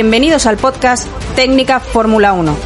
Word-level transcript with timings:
Bienvenidos 0.00 0.46
al 0.46 0.58
podcast 0.58 1.08
Técnica 1.34 1.80
Fórmula 1.80 2.32
1. 2.32 2.56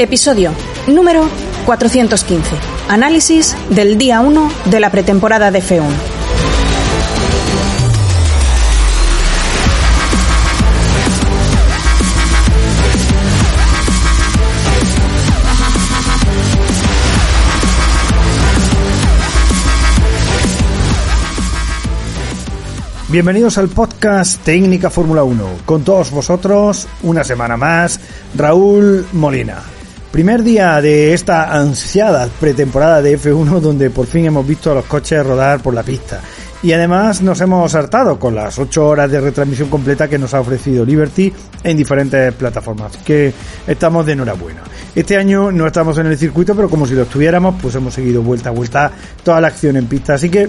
Episodio 0.00 0.50
número 0.88 1.28
415. 1.66 2.56
Análisis 2.88 3.56
del 3.68 3.96
día 3.96 4.22
1 4.22 4.50
de 4.64 4.80
la 4.80 4.90
pretemporada 4.90 5.52
de 5.52 5.62
F1. 5.62 6.09
Bienvenidos 23.10 23.58
al 23.58 23.68
podcast 23.68 24.40
Técnica 24.44 24.88
Fórmula 24.88 25.24
1. 25.24 25.44
Con 25.66 25.82
todos 25.82 26.12
vosotros, 26.12 26.86
una 27.02 27.24
semana 27.24 27.56
más, 27.56 27.98
Raúl 28.36 29.04
Molina. 29.14 29.64
Primer 30.12 30.44
día 30.44 30.80
de 30.80 31.12
esta 31.12 31.52
ansiada 31.58 32.28
pretemporada 32.38 33.02
de 33.02 33.18
F1 33.18 33.58
donde 33.58 33.90
por 33.90 34.06
fin 34.06 34.26
hemos 34.26 34.46
visto 34.46 34.70
a 34.70 34.76
los 34.76 34.84
coches 34.84 35.26
rodar 35.26 35.60
por 35.60 35.74
la 35.74 35.82
pista. 35.82 36.20
Y 36.62 36.72
además 36.72 37.20
nos 37.20 37.40
hemos 37.40 37.74
hartado 37.74 38.16
con 38.16 38.36
las 38.36 38.56
8 38.60 38.86
horas 38.86 39.10
de 39.10 39.20
retransmisión 39.20 39.70
completa 39.70 40.06
que 40.06 40.18
nos 40.18 40.32
ha 40.32 40.40
ofrecido 40.40 40.84
Liberty 40.84 41.32
en 41.64 41.76
diferentes 41.76 42.32
plataformas. 42.34 42.96
Que 42.98 43.34
estamos 43.66 44.06
de 44.06 44.12
enhorabuena. 44.12 44.62
Este 44.94 45.16
año 45.16 45.50
no 45.50 45.66
estamos 45.66 45.98
en 45.98 46.06
el 46.06 46.16
circuito, 46.16 46.54
pero 46.54 46.70
como 46.70 46.86
si 46.86 46.94
lo 46.94 47.02
estuviéramos, 47.02 47.56
pues 47.60 47.74
hemos 47.74 47.92
seguido 47.92 48.22
vuelta 48.22 48.50
a 48.50 48.52
vuelta 48.52 48.92
toda 49.24 49.40
la 49.40 49.48
acción 49.48 49.76
en 49.76 49.86
pista. 49.86 50.14
Así 50.14 50.30
que 50.30 50.48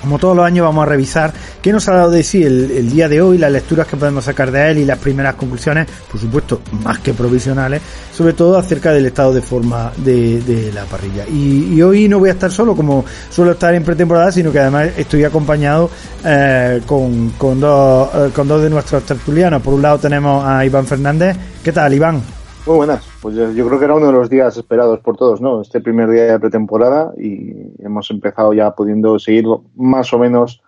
como 0.00 0.18
todos 0.18 0.36
los 0.36 0.44
años 0.44 0.64
vamos 0.64 0.82
a 0.82 0.86
revisar 0.86 1.32
qué 1.60 1.72
nos 1.72 1.88
ha 1.88 1.94
dado 1.94 2.10
de 2.10 2.22
sí 2.22 2.42
el, 2.42 2.90
día 2.90 3.08
de 3.08 3.20
hoy, 3.20 3.38
las 3.38 3.52
lecturas 3.52 3.86
que 3.86 3.96
podemos 3.96 4.24
sacar 4.24 4.50
de 4.50 4.70
él 4.70 4.78
y 4.78 4.84
las 4.84 4.98
primeras 4.98 5.34
conclusiones, 5.34 5.86
por 6.10 6.20
supuesto, 6.20 6.60
más 6.82 6.98
que 7.00 7.14
provisionales, 7.14 7.82
sobre 8.14 8.32
todo 8.32 8.56
acerca 8.58 8.92
del 8.92 9.06
estado 9.06 9.32
de 9.32 9.42
forma 9.42 9.92
de, 9.96 10.70
la 10.74 10.84
parrilla. 10.84 11.24
Y, 11.28 11.80
hoy 11.82 12.08
no 12.08 12.18
voy 12.18 12.28
a 12.28 12.32
estar 12.32 12.50
solo 12.50 12.74
como 12.74 13.04
suelo 13.30 13.52
estar 13.52 13.74
en 13.74 13.84
pretemporada, 13.84 14.32
sino 14.32 14.52
que 14.52 14.58
además 14.58 14.88
estoy 14.96 15.24
acompañado 15.24 15.90
eh, 16.24 16.80
con, 16.86 17.30
con, 17.30 17.60
dos, 17.60 18.08
eh, 18.14 18.30
con 18.34 18.48
dos 18.48 18.62
de 18.62 18.70
nuestros 18.70 19.04
tertulianos. 19.04 19.62
Por 19.62 19.74
un 19.74 19.82
lado 19.82 19.98
tenemos 19.98 20.44
a 20.44 20.64
Iván 20.64 20.86
Fernández. 20.86 21.36
¿Qué 21.62 21.72
tal, 21.72 21.94
Iván? 21.94 22.37
Muy 22.66 22.76
buenas. 22.76 23.06
Pues 23.22 23.34
yo, 23.34 23.66
creo 23.66 23.78
que 23.78 23.84
era 23.84 23.94
uno 23.94 24.06
de 24.06 24.12
los 24.12 24.28
días 24.28 24.56
esperados 24.56 25.00
por 25.00 25.16
todos, 25.16 25.40
¿no? 25.40 25.62
Este 25.62 25.80
primer 25.80 26.10
día 26.10 26.24
de 26.24 26.40
pretemporada 26.40 27.12
y 27.16 27.72
hemos 27.78 28.10
empezado 28.10 28.52
ya 28.52 28.72
pudiendo 28.72 29.18
seguir 29.18 29.46
más 29.74 30.12
o 30.12 30.18
menos 30.18 30.62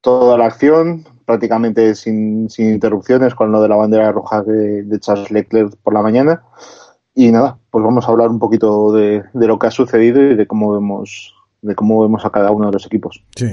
toda 0.00 0.36
la 0.36 0.46
acción, 0.46 1.04
prácticamente 1.24 1.94
sin, 1.94 2.48
interrupciones 2.58 3.34
con 3.34 3.52
lo 3.52 3.62
de 3.62 3.68
la 3.68 3.76
bandera 3.76 4.12
roja 4.12 4.42
de, 4.42 4.98
Charles 5.00 5.30
Leclerc 5.30 5.76
por 5.82 5.94
la 5.94 6.02
mañana. 6.02 6.42
Y 7.14 7.30
nada, 7.30 7.58
pues 7.70 7.84
vamos 7.84 8.06
a 8.06 8.10
hablar 8.10 8.28
un 8.28 8.40
poquito 8.40 8.92
de, 8.92 9.22
de 9.32 9.46
lo 9.46 9.58
que 9.58 9.68
ha 9.68 9.70
sucedido 9.70 10.20
y 10.22 10.34
de 10.34 10.46
cómo 10.46 10.72
vemos 10.72 11.33
de 11.64 11.74
cómo 11.74 12.02
vemos 12.02 12.24
a 12.24 12.30
cada 12.30 12.50
uno 12.50 12.66
de 12.66 12.72
los 12.72 12.86
equipos. 12.86 13.22
Sí, 13.34 13.46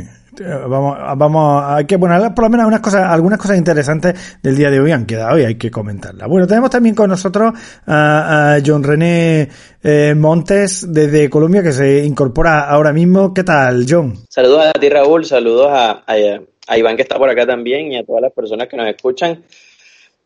vamos, 0.68 0.98
vamos, 1.18 1.64
hay 1.66 1.86
que, 1.86 1.96
bueno, 1.96 2.36
por 2.36 2.44
lo 2.44 2.50
menos 2.50 2.66
algunas 2.66 2.82
cosas, 2.82 3.04
algunas 3.10 3.40
cosas 3.40 3.58
interesantes 3.58 4.40
del 4.44 4.58
día 4.58 4.70
de 4.70 4.82
hoy 4.82 4.92
han 4.92 5.06
quedado 5.06 5.40
y 5.40 5.44
hay 5.44 5.56
que 5.56 5.72
comentarlas. 5.72 6.28
Bueno, 6.28 6.46
tenemos 6.46 6.70
también 6.70 6.94
con 6.94 7.10
nosotros 7.10 7.54
a, 7.88 8.58
John 8.66 8.84
René 8.84 9.48
eh, 9.82 10.14
Montes 10.16 10.92
desde 10.92 11.30
Colombia 11.30 11.64
que 11.64 11.72
se 11.72 12.04
incorpora 12.04 12.70
ahora 12.70 12.92
mismo. 12.92 13.34
¿Qué 13.34 13.44
tal, 13.44 13.86
John? 13.88 14.16
Saludos 14.30 14.66
a 14.76 14.80
ti, 14.80 14.90
Raúl, 14.90 15.26
saludos 15.26 15.70
a, 15.72 16.04
a 16.06 16.78
Iván 16.78 16.98
que 16.98 17.04
está 17.04 17.18
por 17.18 17.30
acá 17.30 17.46
también 17.46 17.94
y 17.94 17.98
a 17.98 18.04
todas 18.04 18.22
las 18.22 18.34
personas 18.34 18.68
que 18.68 18.76
nos 18.76 18.88
escuchan. 18.88 19.42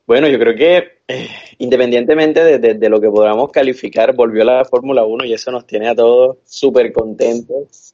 Bueno, 0.08 0.28
yo 0.28 0.38
creo 0.38 0.56
que 0.56 1.00
eh, 1.08 1.30
independientemente 1.58 2.60
de, 2.60 2.90
lo 2.90 3.02
que 3.02 3.10
podamos 3.10 3.52
calificar, 3.52 4.16
volvió 4.16 4.44
la 4.44 4.64
Fórmula 4.66 5.04
1 5.04 5.26
y 5.26 5.34
eso 5.34 5.52
nos 5.52 5.66
tiene 5.66 5.88
a 5.88 5.96
todos 5.96 6.38
súper 6.46 6.92
contentos, 6.94 7.94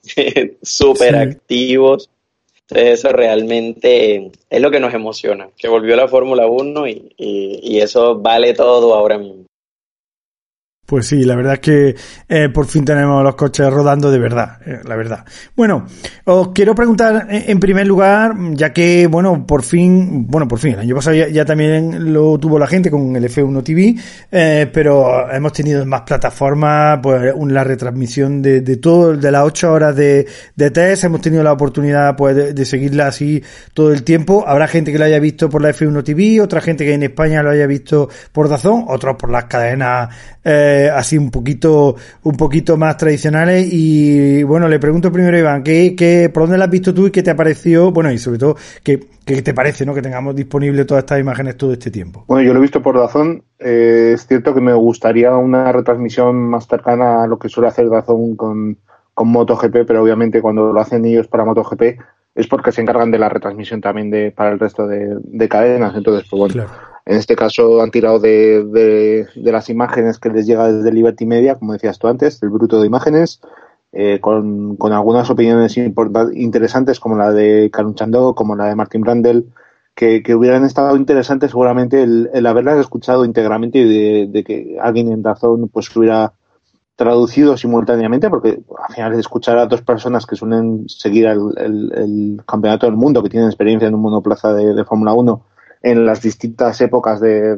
súper 0.62 1.16
activos. 1.18 2.10
Eso 2.70 3.10
realmente 3.10 4.32
es 4.50 4.62
lo 4.62 4.72
que 4.72 4.80
nos 4.80 4.94
emociona, 4.94 5.50
que 5.58 5.68
volvió 5.68 5.96
la 5.98 6.08
Fórmula 6.08 6.48
1 6.48 6.88
y 6.88 7.80
eso 7.80 8.16
vale 8.16 8.54
todo 8.54 8.94
ahora 8.94 9.18
mismo. 9.18 9.46
Pues 10.92 11.08
sí, 11.08 11.24
la 11.24 11.38
verdad 11.38 11.54
es 11.54 11.60
que 11.62 11.96
eh, 12.28 12.50
por 12.50 12.66
fin 12.66 12.84
tenemos 12.84 13.24
los 13.24 13.36
coches 13.36 13.72
rodando 13.72 14.12
de 14.12 14.20
verdad, 14.20 14.58
eh, 14.66 14.82
la 14.84 14.98
verdad. 14.98 15.24
Bueno, 15.56 15.86
os 16.26 16.50
quiero 16.50 16.76
preguntar 16.76 17.28
en 17.30 17.62
primer 17.62 17.88
lugar, 17.88 18.34
ya 18.52 18.74
que, 18.74 19.08
bueno, 19.08 19.48
por 19.48 19.64
fin, 19.64 20.28
bueno, 20.28 20.50
por 20.50 20.60
fin, 20.60 20.74
el 20.74 20.80
año 20.80 20.96
pasado 20.96 21.16
ya, 21.16 21.46
también 21.46 22.12
lo 22.12 22.38
tuvo 22.38 22.60
la 22.60 22.68
gente 22.68 22.92
con 22.92 23.16
el 23.16 23.24
F1 23.24 23.64
TV, 23.64 23.96
eh, 24.34 24.70
pero 24.74 25.32
hemos 25.32 25.54
tenido 25.54 25.86
más 25.86 26.02
plataformas, 26.02 27.00
pues 27.02 27.34
la 27.48 27.64
retransmisión 27.64 28.42
de, 28.42 28.60
de 28.60 28.76
todo, 28.76 29.16
de 29.16 29.32
las 29.32 29.46
ocho 29.46 29.72
horas 29.72 29.96
de, 29.96 30.28
de 30.58 30.72
test, 30.72 31.06
hemos 31.06 31.22
tenido 31.22 31.42
la 31.42 31.54
oportunidad 31.54 32.18
pues 32.18 32.54
de, 32.54 32.66
seguirla 32.66 33.08
así 33.08 33.42
todo 33.74 33.94
el 33.94 34.04
tiempo. 34.04 34.44
Habrá 34.46 34.68
gente 34.68 34.92
que 34.92 35.00
lo 35.00 35.06
haya 35.06 35.20
visto 35.20 35.50
por 35.50 35.62
la 35.62 35.70
F1 35.70 36.04
TV, 36.04 36.42
otra 36.42 36.60
gente 36.60 36.84
que 36.84 36.96
en 36.96 37.04
España 37.04 37.42
lo 37.42 37.52
haya 37.52 37.66
visto 37.66 38.10
por 38.34 38.50
Dazón, 38.50 38.84
otros 38.90 39.16
por 39.16 39.30
las 39.30 39.46
cadenas 39.46 40.10
eh, 40.44 40.81
así 40.90 41.18
un 41.18 41.32
poquito, 41.32 41.96
un 42.24 42.36
poquito 42.36 42.78
más 42.78 42.98
tradicionales. 42.98 43.68
Y 43.72 44.44
bueno, 44.44 44.68
le 44.68 44.80
pregunto 44.80 45.12
primero, 45.12 45.38
Iván, 45.38 45.64
¿qué, 45.64 45.96
qué, 45.96 46.30
¿por 46.34 46.44
dónde 46.44 46.58
la 46.58 46.66
has 46.66 46.72
visto 46.72 46.94
tú 46.94 47.08
y 47.08 47.12
qué 47.12 47.24
te 47.24 47.32
ha 47.32 47.36
parecido? 47.36 47.92
Bueno, 47.92 48.12
y 48.12 48.18
sobre 48.18 48.40
todo, 48.40 48.56
¿qué, 48.84 49.00
qué 49.26 49.42
te 49.42 49.54
parece 49.54 49.86
¿no? 49.86 49.94
que 49.94 50.02
tengamos 50.02 50.36
disponible 50.36 50.86
todas 50.86 51.04
estas 51.04 51.20
imágenes 51.20 51.58
todo 51.58 51.74
este 51.74 51.92
tiempo? 51.92 52.24
Bueno, 52.28 52.44
yo 52.44 52.54
lo 52.54 52.60
he 52.60 52.62
visto 52.62 52.82
por 52.82 52.98
Dazón. 52.98 53.44
Eh, 53.60 54.12
es 54.16 54.26
cierto 54.28 54.54
que 54.54 54.62
me 54.62 54.74
gustaría 54.74 55.36
una 55.36 55.72
retransmisión 55.72 56.36
más 56.36 56.68
cercana 56.68 57.24
a 57.24 57.28
lo 57.28 57.38
que 57.38 57.50
suele 57.50 57.70
hacer 57.70 57.90
Dazón 57.90 58.36
con, 58.36 58.78
con 59.14 59.28
MotoGP, 59.28 59.86
pero 59.86 60.02
obviamente 60.04 60.42
cuando 60.42 60.72
lo 60.72 60.80
hacen 60.80 61.06
ellos 61.06 61.28
para 61.28 61.46
MotoGP 61.46 61.82
es 62.34 62.48
porque 62.48 62.72
se 62.72 62.82
encargan 62.82 63.12
de 63.12 63.20
la 63.20 63.30
retransmisión 63.30 63.82
también 63.82 64.10
de, 64.10 64.32
para 64.32 64.52
el 64.52 64.60
resto 64.60 64.88
de, 64.88 65.18
de 65.22 65.50
cadenas. 65.50 65.96
Entonces, 65.96 66.28
pues 66.30 66.40
bueno. 66.40 66.54
Claro 66.54 66.91
en 67.12 67.18
este 67.18 67.36
caso 67.36 67.82
han 67.82 67.92
tirado 67.92 68.20
de, 68.20 68.64
de, 68.64 69.52
las 69.52 69.70
imágenes 69.70 70.18
que 70.18 70.30
les 70.30 70.48
llega 70.48 70.72
desde 70.72 70.94
Liberty 70.94 71.26
Media, 71.26 71.56
como 71.56 71.74
decías 71.74 72.00
tú 72.00 72.08
antes, 72.08 72.42
el 72.42 72.50
bruto 72.50 72.80
de 72.80 72.88
imágenes, 72.88 73.42
eh, 73.92 74.22
con, 74.22 74.78
algunas 74.80 75.30
opiniones 75.30 75.76
interesantes 75.76 77.02
como 77.02 77.18
la 77.18 77.34
de 77.34 77.70
Karun 77.70 77.96
Chando, 77.96 78.34
como 78.34 78.56
la 78.56 78.68
de 78.68 78.76
Martin 78.76 79.02
Brandel, 79.02 79.52
que, 79.94 80.24
hubieran 80.34 80.64
estado 80.64 80.96
interesantes 80.96 81.52
seguramente 81.52 82.02
el, 82.02 82.30
el 82.34 82.46
haberlas 82.46 82.80
escuchado 82.80 83.26
íntegramente 83.26 83.80
y 83.80 83.90
de, 83.90 84.28
de, 84.32 84.44
que 84.46 84.78
alguien 84.82 85.12
en 85.12 85.22
razón 85.22 85.68
pues 85.68 85.94
hubiera 85.94 86.32
traducido 86.96 87.58
simultáneamente, 87.58 88.30
porque 88.30 88.62
al 88.88 88.96
final 88.96 89.20
escuchar 89.20 89.58
a 89.58 89.66
dos 89.66 89.82
personas 89.82 90.26
que 90.26 90.38
suelen 90.38 90.88
seguir 90.88 91.28
el 91.28 92.42
campeonato 92.48 92.86
del 92.86 92.96
mundo, 92.96 93.22
que 93.22 93.30
tienen 93.30 93.50
experiencia 93.50 93.90
en 93.90 93.96
un 93.96 94.02
monoplaza 94.02 94.54
de, 94.54 94.74
de 94.74 94.86
Fórmula 94.86 95.12
1, 95.12 95.46
en 95.84 96.06
las 96.06 96.22
distintas 96.22 96.80
épocas 96.82 97.20
de, 97.20 97.58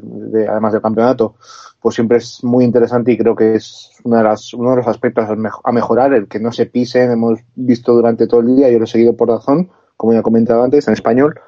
además 0.50 0.74
del 0.74 0.82
campeonato, 0.82 1.36
pues 1.82 1.96
siempre 1.96 2.20
es 2.20 2.44
muy 2.44 2.64
interesante 2.64 3.12
y 3.12 3.18
creo 3.18 3.36
que 3.36 3.56
es 3.56 3.92
una 4.04 4.20
de 4.20 4.24
las, 4.24 4.54
uno 4.54 4.72
de 4.72 4.78
los 4.78 4.88
aspectos 4.88 5.28
a 5.64 5.72
mejorar, 5.72 6.14
el 6.14 6.28
que 6.28 6.40
no 6.40 6.52
se 6.52 6.66
pisen, 6.66 7.12
hemos 7.12 7.40
visto 7.56 7.94
durante 7.94 8.28
todo 8.28 8.40
el 8.40 8.56
día, 8.56 8.70
yo 8.70 8.80
lo 8.80 8.86
he 8.86 8.88
seguido 8.88 9.16
por 9.18 9.30
razón, 9.30 9.70
como 9.98 10.14
ya 10.14 10.20
he 10.20 10.24
comentado 10.24 10.64
antes, 10.64 10.88
en 10.88 10.94
español, 10.94 11.40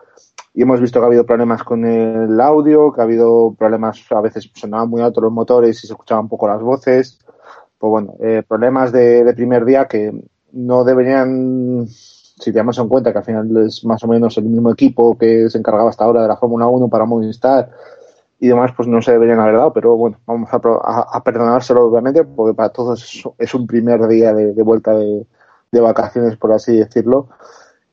y 0.54 0.62
hemos 0.62 0.82
visto 0.82 1.00
que 1.00 1.04
ha 1.04 1.08
habido 1.08 1.26
problemas 1.26 1.64
con 1.64 1.86
el 1.86 2.40
audio, 2.40 2.92
que 2.92 3.02
ha 3.02 3.06
habido 3.06 3.56
problemas, 3.58 4.02
a 4.10 4.22
veces 4.22 4.50
sonaban 4.54 4.90
muy 4.90 5.02
altos 5.02 5.24
los 5.24 5.32
motores 5.32 5.84
y 5.84 5.88
se 5.88 5.94
escuchaban 5.94 6.28
poco 6.28 6.48
las 6.48 6.62
voces, 6.62 7.20
pues 7.78 7.90
bueno, 7.90 8.16
eh, 8.22 8.44
problemas 8.48 8.92
de, 8.92 9.24
de 9.24 9.34
primer 9.34 9.66
día 9.66 9.86
que 9.86 10.14
no 10.52 10.84
deberían 10.84 11.88
si 12.38 12.52
tenemos 12.52 12.78
en 12.78 12.88
cuenta 12.88 13.12
que 13.12 13.20
al 13.20 13.24
final 13.24 13.58
es 13.66 13.84
más 13.86 14.04
o 14.04 14.08
menos 14.08 14.38
el 14.38 14.46
mismo 14.46 14.72
equipo 14.72 15.18
que 15.18 15.50
se 15.50 15.58
encargaba 15.58 15.90
hasta 15.90 16.04
ahora 16.04 16.22
de 16.22 16.28
la 16.28 16.38
Fórmula 16.38 16.68
1 16.68 16.90
para 16.90 17.06
Movistar 17.06 17.72
y 18.40 18.48
demás, 18.50 18.72
pues 18.76 18.88
no 18.88 19.02
se 19.02 19.14
deberían 19.14 19.40
haber 19.40 19.56
dado, 19.56 19.72
pero 19.72 19.96
bueno, 19.96 20.20
vamos 20.26 20.50
a, 20.52 20.58
a, 20.58 21.24
perdonárselo 21.24 21.86
obviamente, 21.86 22.26
porque 22.26 22.54
para 22.54 22.70
todos 22.70 23.26
es, 23.38 23.54
un 23.54 23.66
primer 23.66 24.06
día 24.08 24.34
de, 24.34 24.62
vuelta 24.62 24.94
de, 24.94 25.26
vacaciones, 25.72 26.38
por 26.38 26.52
así 26.52 26.78
decirlo. 26.78 27.30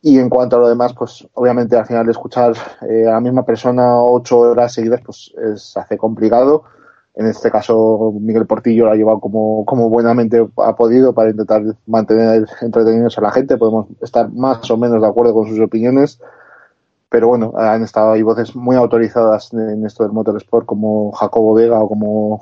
Y 0.03 0.19
en 0.19 0.29
cuanto 0.29 0.57
a 0.57 0.61
lo 0.61 0.69
demás, 0.69 0.93
pues 0.95 1.27
obviamente 1.35 1.77
al 1.77 1.87
final 1.87 2.09
escuchar 2.09 2.55
eh, 2.89 3.07
a 3.07 3.13
la 3.13 3.21
misma 3.21 3.45
persona 3.45 4.01
ocho 4.03 4.41
horas 4.41 4.75
seguidas, 4.75 5.01
pues 5.05 5.33
se 5.57 5.81
hace 5.81 5.97
complicado. 5.97 6.65
En 7.15 7.27
este 7.27 7.51
caso, 7.51 8.15
Miguel 8.19 8.47
Portillo 8.47 8.87
lo 8.87 8.93
ha 8.93 8.97
llevado 8.97 9.21
como, 9.21 9.65
como 9.67 9.91
buenamente 9.91 10.49
ha 10.57 10.75
podido 10.75 11.13
para 11.13 11.31
intentar 11.31 11.63
mantener 11.87 12.47
entretenidos 12.63 13.19
a 13.19 13.21
la 13.21 13.31
gente. 13.31 13.59
Podemos 13.59 13.87
estar 14.01 14.33
más 14.33 14.71
o 14.71 14.77
menos 14.77 15.03
de 15.03 15.09
acuerdo 15.09 15.35
con 15.35 15.47
sus 15.47 15.61
opiniones, 15.61 16.21
pero 17.11 17.29
bueno, 17.29 17.53
han 17.57 17.83
estado 17.83 18.13
ahí 18.13 18.23
voces 18.23 18.57
muy 18.57 18.77
autorizadas 18.77 19.53
en 19.53 19.85
esto 19.85 20.05
del 20.05 20.13
motorsport, 20.13 20.65
como 20.65 21.13
Jacobo 21.13 21.53
Vega 21.53 21.79
o 21.81 21.89
como 21.89 22.41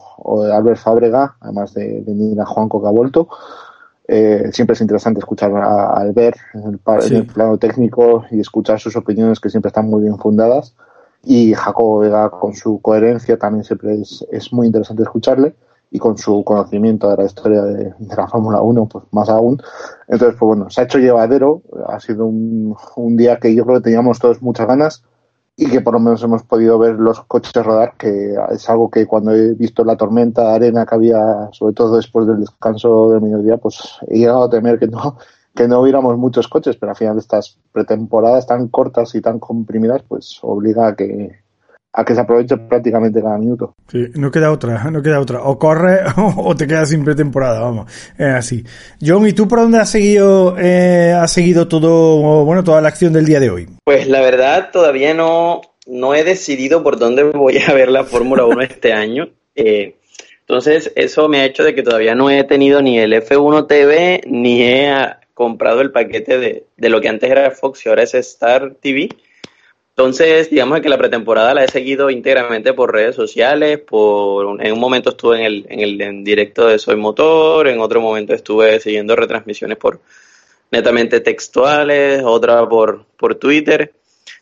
Albert 0.52 0.78
Fábrega, 0.78 1.36
además 1.40 1.74
de, 1.74 2.02
de 2.02 2.14
Nina 2.14 2.46
Juanco 2.46 2.80
que 2.80 2.86
ha 2.88 2.92
vuelto. 2.92 3.28
Eh, 4.12 4.50
siempre 4.52 4.74
es 4.74 4.80
interesante 4.80 5.20
escuchar 5.20 5.54
a 5.54 5.94
Albert 5.94 6.36
en 6.54 6.80
el, 7.12 7.26
plano 7.26 7.58
técnico 7.58 8.24
y 8.32 8.40
escuchar 8.40 8.80
sus 8.80 8.96
opiniones 8.96 9.38
que 9.38 9.50
siempre 9.50 9.68
están 9.68 9.88
muy 9.88 10.02
bien 10.02 10.18
fundadas. 10.18 10.74
Y 11.24 11.54
Jacobo 11.54 11.98
Vega 12.00 12.30
con 12.30 12.54
su 12.54 12.80
coherencia 12.80 13.38
también 13.38 13.64
siempre 13.64 14.00
es, 14.00 14.24
es 14.30 14.52
muy 14.52 14.66
interesante 14.66 15.02
escucharle. 15.02 15.54
Y 15.92 15.98
con 15.98 16.16
su 16.16 16.44
conocimiento 16.44 17.10
de 17.10 17.16
la 17.16 17.24
historia 17.24 17.62
de, 17.62 17.92
la 18.16 18.28
Fórmula 18.28 18.60
1, 18.62 18.86
pues 18.86 19.04
más 19.10 19.28
aún. 19.28 19.60
Entonces, 20.06 20.36
pues 20.38 20.46
bueno, 20.46 20.70
se 20.70 20.80
ha 20.80 20.84
hecho 20.84 20.98
llevadero, 20.98 21.62
ha 21.88 21.98
sido 21.98 22.26
un, 22.26 22.76
un 22.94 23.16
día 23.16 23.38
que 23.40 23.52
yo 23.54 23.64
creo 23.64 23.78
que 23.78 23.84
teníamos 23.84 24.20
todos 24.20 24.40
muchas 24.40 24.68
ganas. 24.68 25.02
Y 25.56 25.68
que 25.68 25.82
por 25.82 25.92
lo 25.92 26.00
menos 26.00 26.22
hemos 26.22 26.42
podido 26.44 26.78
ver 26.78 26.94
los 26.94 27.20
coches 27.24 27.52
rodar, 27.66 27.94
que 27.98 28.34
es 28.50 28.70
algo 28.70 28.88
que 28.88 29.06
cuando 29.06 29.34
he 29.34 29.52
visto 29.52 29.84
la 29.84 29.96
tormenta 29.96 30.42
de 30.42 30.54
arena 30.54 30.86
que 30.86 30.94
había, 30.94 31.50
sobre 31.52 31.74
todo 31.74 31.96
después 31.96 32.26
del 32.26 32.40
descanso 32.40 33.10
del 33.10 33.20
mediodía, 33.20 33.58
pues 33.58 33.98
he 34.08 34.20
llegado 34.20 34.44
a 34.44 34.48
temer 34.48 34.78
que 34.78 34.86
no, 34.86 35.18
que 35.54 35.68
no 35.68 35.80
hubiéramos 35.80 36.16
muchos 36.16 36.48
coches, 36.48 36.76
pero 36.76 36.90
al 36.90 36.96
final 36.96 37.18
estas 37.18 37.58
pretemporadas 37.72 38.46
tan 38.46 38.68
cortas 38.68 39.14
y 39.14 39.20
tan 39.20 39.38
comprimidas, 39.38 40.02
pues 40.06 40.38
obliga 40.42 40.88
a 40.88 40.96
que, 40.96 41.40
a 41.92 42.04
que 42.04 42.14
se 42.14 42.20
aproveche 42.20 42.56
prácticamente 42.56 43.20
cada 43.20 43.38
minuto. 43.38 43.74
Sí, 43.88 44.06
no 44.14 44.30
queda 44.30 44.52
otra, 44.52 44.84
no 44.90 45.02
queda 45.02 45.20
otra. 45.20 45.42
O 45.42 45.58
corre 45.58 46.00
o 46.16 46.54
te 46.54 46.66
quedas 46.66 46.90
sin 46.90 47.04
pretemporada, 47.04 47.60
vamos. 47.60 47.90
Es 48.16 48.34
así. 48.34 48.64
John, 49.04 49.26
¿y 49.26 49.32
tú 49.32 49.48
por 49.48 49.60
dónde 49.60 49.78
has 49.78 49.90
seguido, 49.90 50.56
eh, 50.58 51.12
has 51.12 51.32
seguido 51.32 51.68
todo, 51.68 52.44
bueno, 52.44 52.64
toda 52.64 52.80
la 52.80 52.88
acción 52.88 53.12
del 53.12 53.26
día 53.26 53.40
de 53.40 53.50
hoy? 53.50 53.68
Pues 53.84 54.08
la 54.08 54.20
verdad 54.20 54.70
todavía 54.72 55.14
no, 55.14 55.60
no 55.86 56.14
he 56.14 56.24
decidido 56.24 56.82
por 56.82 56.98
dónde 56.98 57.24
voy 57.34 57.58
a 57.58 57.72
ver 57.72 57.90
la 57.90 58.04
Fórmula 58.04 58.44
1 58.44 58.62
este 58.62 58.92
año. 58.92 59.28
Eh, 59.54 59.96
entonces, 60.50 60.92
eso 60.96 61.28
me 61.28 61.40
ha 61.40 61.44
hecho 61.44 61.62
de 61.62 61.76
que 61.76 61.84
todavía 61.84 62.16
no 62.16 62.28
he 62.28 62.42
tenido 62.42 62.82
ni 62.82 62.98
el 62.98 63.12
F1 63.12 63.68
TV, 63.68 64.20
ni 64.26 64.62
he 64.62 64.92
comprado 65.40 65.80
el 65.80 65.90
paquete 65.90 66.38
de, 66.38 66.66
de 66.76 66.88
lo 66.90 67.00
que 67.00 67.08
antes 67.08 67.30
era 67.30 67.50
Fox 67.50 67.86
y 67.86 67.88
ahora 67.88 68.02
es 68.02 68.12
Star 68.14 68.74
TV. 68.74 69.08
Entonces, 69.88 70.50
digamos 70.50 70.82
que 70.82 70.90
la 70.90 70.98
pretemporada 70.98 71.54
la 71.54 71.64
he 71.64 71.68
seguido 71.68 72.10
íntegramente 72.10 72.74
por 72.74 72.92
redes 72.92 73.16
sociales, 73.16 73.78
por 73.78 74.62
en 74.62 74.70
un 74.70 74.78
momento 74.78 75.08
estuve 75.08 75.38
en 75.38 75.44
el, 75.46 75.66
en 75.70 75.80
el 75.80 75.98
en 76.02 76.24
directo 76.24 76.66
de 76.66 76.78
Soy 76.78 76.96
Motor, 76.96 77.68
en 77.68 77.80
otro 77.80 78.02
momento 78.02 78.34
estuve 78.34 78.80
siguiendo 78.80 79.16
retransmisiones 79.16 79.78
por 79.78 80.02
netamente 80.70 81.20
textuales, 81.20 82.22
otra 82.22 82.68
por, 82.68 83.06
por 83.16 83.36
Twitter. 83.36 83.94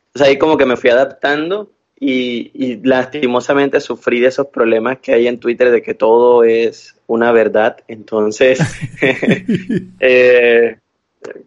Entonces 0.06 0.28
ahí 0.28 0.36
como 0.36 0.56
que 0.56 0.66
me 0.66 0.76
fui 0.76 0.90
adaptando 0.90 1.70
y, 2.00 2.50
y 2.54 2.80
lastimosamente 2.82 3.80
sufrí 3.80 4.18
de 4.18 4.28
esos 4.28 4.48
problemas 4.48 4.98
que 4.98 5.14
hay 5.14 5.28
en 5.28 5.38
Twitter 5.38 5.70
de 5.70 5.80
que 5.80 5.94
todo 5.94 6.42
es 6.42 6.96
una 7.06 7.30
verdad. 7.30 7.76
Entonces, 7.88 8.58
eh, 10.00 10.76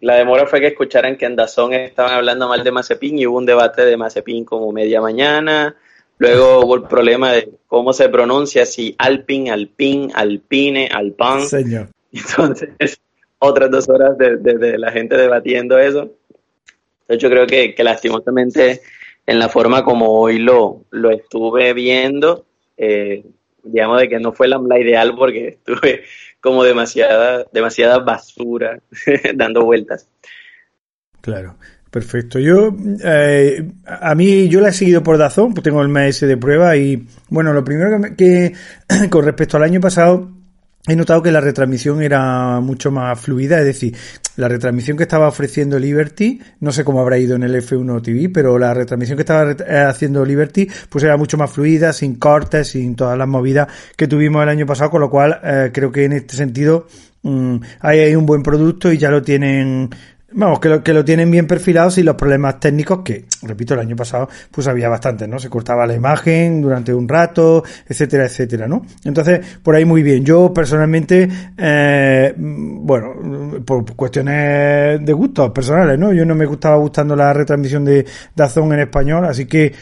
la 0.02 0.16
demora 0.16 0.46
fue 0.48 0.60
que 0.60 0.68
escucharan 0.68 1.18
que 1.18 1.26
en 1.26 1.36
Dazón 1.36 1.74
estaban 1.74 2.14
hablando 2.14 2.48
mal 2.48 2.64
de 2.64 2.72
Mazepin 2.72 3.18
y 3.20 3.28
hubo 3.28 3.38
un 3.38 3.46
debate 3.46 3.86
de 3.86 3.98
Mazepin 3.98 4.46
como 4.46 4.72
media 4.72 5.02
mañana. 5.02 5.76
Luego 6.18 6.60
hubo 6.60 6.76
el 6.76 6.84
problema 6.84 7.32
de 7.32 7.50
cómo 7.68 7.94
se 7.94 8.10
pronuncia, 8.10 8.66
si 8.66 8.96
Alpin, 8.98 9.50
Alpin, 9.50 10.12
Alpine, 10.14 10.88
Alpan. 10.92 11.42
Señor. 11.48 11.88
Entonces, 12.12 13.00
otras 13.40 13.72
dos 13.72 13.90
horas 13.90 14.18
de, 14.18 14.78
la 14.78 14.92
gente 14.92 15.18
debatiendo 15.18 15.80
eso. 15.80 16.12
Entonces, 17.02 17.24
yo 17.24 17.30
creo 17.30 17.48
que, 17.48 17.74
que, 17.74 17.84
lastimosamente, 17.84 18.82
en 19.26 19.40
la 19.40 19.50
forma 19.50 19.84
como 19.84 20.12
hoy 20.12 20.38
lo, 20.38 20.84
lo 20.92 21.10
estuve 21.10 21.74
viendo, 21.74 22.46
eh, 22.78 23.24
digamos 23.64 24.02
de 24.02 24.10
que 24.10 24.20
no 24.20 24.32
fue 24.34 24.48
la, 24.48 24.60
la 24.60 24.80
ideal 24.80 25.16
porque 25.16 25.48
estuve 25.48 26.04
como 26.42 26.64
demasiada, 26.64 27.46
demasiada 27.54 28.00
basura 28.00 28.80
dando 29.36 29.64
vueltas. 29.64 30.08
Claro. 31.22 31.56
Perfecto. 31.92 32.40
Yo, 32.40 32.74
eh, 33.04 33.70
a 33.86 34.16
mí, 34.16 34.48
yo 34.48 34.62
la 34.62 34.70
he 34.70 34.74
seguido 34.74 35.04
por 35.04 35.18
Dazón, 35.18 35.54
pues 35.54 35.62
tengo 35.62 35.82
el 35.82 35.90
mes 35.90 36.22
de 36.22 36.38
prueba 36.38 36.78
y, 36.78 37.06
bueno, 37.28 37.52
lo 37.52 37.66
primero 37.66 38.02
que, 38.16 38.16
que 38.16 39.10
con 39.10 39.26
respecto 39.26 39.58
al 39.58 39.64
año 39.64 39.82
pasado, 39.82 40.32
he 40.88 40.95
notado 40.95 41.22
que 41.22 41.31
la 41.31 41.42
retransmisión 41.42 42.01
era 42.01 42.60
mucho 42.60 42.92
más 42.92 43.19
fluida, 43.19 43.60
es 43.60 43.66
decir, 43.66 43.95
la 44.36 44.48
retransmisión 44.48 44.98
que 44.98 45.04
estaba 45.04 45.28
ofreciendo 45.28 45.78
Liberty, 45.78 46.42
no 46.60 46.72
sé 46.72 46.83
cómo 46.83 47.01
habrá 47.01 47.19
ido 47.19 47.36
en 47.36 47.44
el 47.44 47.56
F1 47.56 48.01
TV, 48.01 48.30
pero 48.30 48.57
la 48.57 48.74
retransmisión 48.74 49.18
que 49.18 49.22
estaba 49.22 49.51
eh, 49.51 49.78
haciendo 49.88 50.25
Liberty, 50.25 50.68
pues 50.89 51.04
era 51.04 51.18
mucho 51.18 51.38
más 51.38 51.51
fluida, 51.51 51.94
sin 51.94 52.16
cortes, 52.16 52.69
sin 52.69 52.95
todas 52.95 53.18
las 53.18 53.28
movidas 53.28 53.68
que 53.95 54.07
tuvimos 54.07 54.42
el 54.42 54.50
año 54.50 54.66
pasado, 54.66 54.89
con 54.89 55.01
lo 55.01 55.10
cual 55.10 55.39
eh, 55.44 55.69
creo 55.72 55.92
que 55.92 56.06
en 56.06 56.13
este 56.13 56.36
sentido 56.36 56.88
mm, 57.22 57.57
hay 57.81 58.16
un 58.16 58.25
buen 58.25 58.42
producto 58.42 58.92
y 58.92 58.98
ya 58.98 59.12
lo 59.12 59.22
tienen 59.22 59.89
Vamos, 60.33 60.60
que 60.60 60.69
lo, 60.69 60.83
que 60.83 60.94
lo 60.94 61.04
tienen 61.04 61.30
bien 61.30 61.45
perfilados 61.45 61.98
y 61.98 62.04
los 62.04 62.16
problemas 62.16 62.60
técnicos 62.60 63.00
que, 63.04 63.25
repito, 63.42 63.74
el 63.74 63.81
año 63.81 63.95
pasado 63.95 64.30
pues 64.50 64.68
había 64.68 64.88
bastantes, 64.88 65.28
¿no? 65.28 65.39
Se 65.39 65.50
cortaba 65.50 65.86
la 65.86 65.94
imagen 65.94 66.62
durante 66.62 66.94
un 66.94 67.07
rato, 67.07 67.63
etcétera, 67.88 68.25
etcétera, 68.25 68.68
¿no? 68.68 68.86
Entonces, 69.04 69.45
por 69.62 69.75
ahí 69.75 69.83
muy 69.83 70.04
bien. 70.04 70.24
Yo 70.24 70.54
personalmente, 70.54 71.28
eh, 71.57 72.33
bueno, 72.38 73.62
por 73.66 73.95
cuestiones 73.95 75.06
de 75.06 75.13
gustos 75.13 75.51
personales, 75.51 76.00
¿no? 76.00 76.13
Yo 76.13 76.25
no 76.25 76.36
me 76.36 76.45
gustaba 76.45 76.77
gustando 76.77 77.16
la 77.16 77.34
retransmisión 77.34 77.84
de 77.84 78.06
Dazón 78.36 78.72
en 78.74 78.80
español, 78.80 79.25
así 79.25 79.45
que 79.45 79.74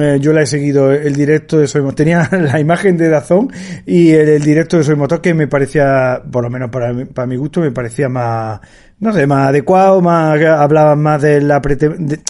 eh, 0.00 0.18
yo 0.20 0.32
la 0.32 0.42
he 0.42 0.46
seguido 0.46 0.92
el 0.92 1.14
directo 1.14 1.58
de 1.58 1.66
Soy 1.66 1.82
Motor. 1.82 1.94
Tenía 1.94 2.28
la 2.32 2.60
imagen 2.60 2.96
de 2.96 3.08
Dazón 3.08 3.50
y 3.86 4.10
el, 4.10 4.42
directo 4.42 4.76
de 4.76 4.84
Soy 4.84 4.96
Motor 4.96 5.20
que 5.20 5.34
me 5.34 5.46
parecía, 5.46 6.22
por 6.30 6.44
lo 6.44 6.50
menos 6.50 6.70
para 6.70 6.92
para 7.06 7.26
mi 7.26 7.36
gusto, 7.36 7.60
me 7.60 7.70
parecía 7.70 8.08
más, 8.08 8.60
no 8.98 9.12
sé, 9.12 9.26
más 9.26 9.48
adecuado, 9.48 10.00
más 10.00 10.40
hablaban 10.42 11.00
más 11.00 11.22
de 11.22 11.40
la 11.40 11.60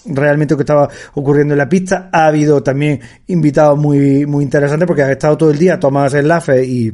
realmente 0.07 0.55
lo 0.55 0.59
que 0.59 0.63
estaba 0.63 0.89
ocurriendo 1.15 1.55
en 1.55 1.59
la 1.59 1.69
pista. 1.69 2.11
Ha 2.13 2.27
habido 2.27 2.63
también 2.63 3.01
invitados 3.27 3.79
muy, 3.79 4.27
muy 4.27 4.45
interesantes 4.45 4.87
porque 4.87 5.03
ha 5.03 5.13
estado 5.13 5.37
todo 5.37 5.51
el 5.51 5.59
día 5.59 5.81
Tomás 5.81 6.15
Enlace 6.15 6.65
y 6.65 6.93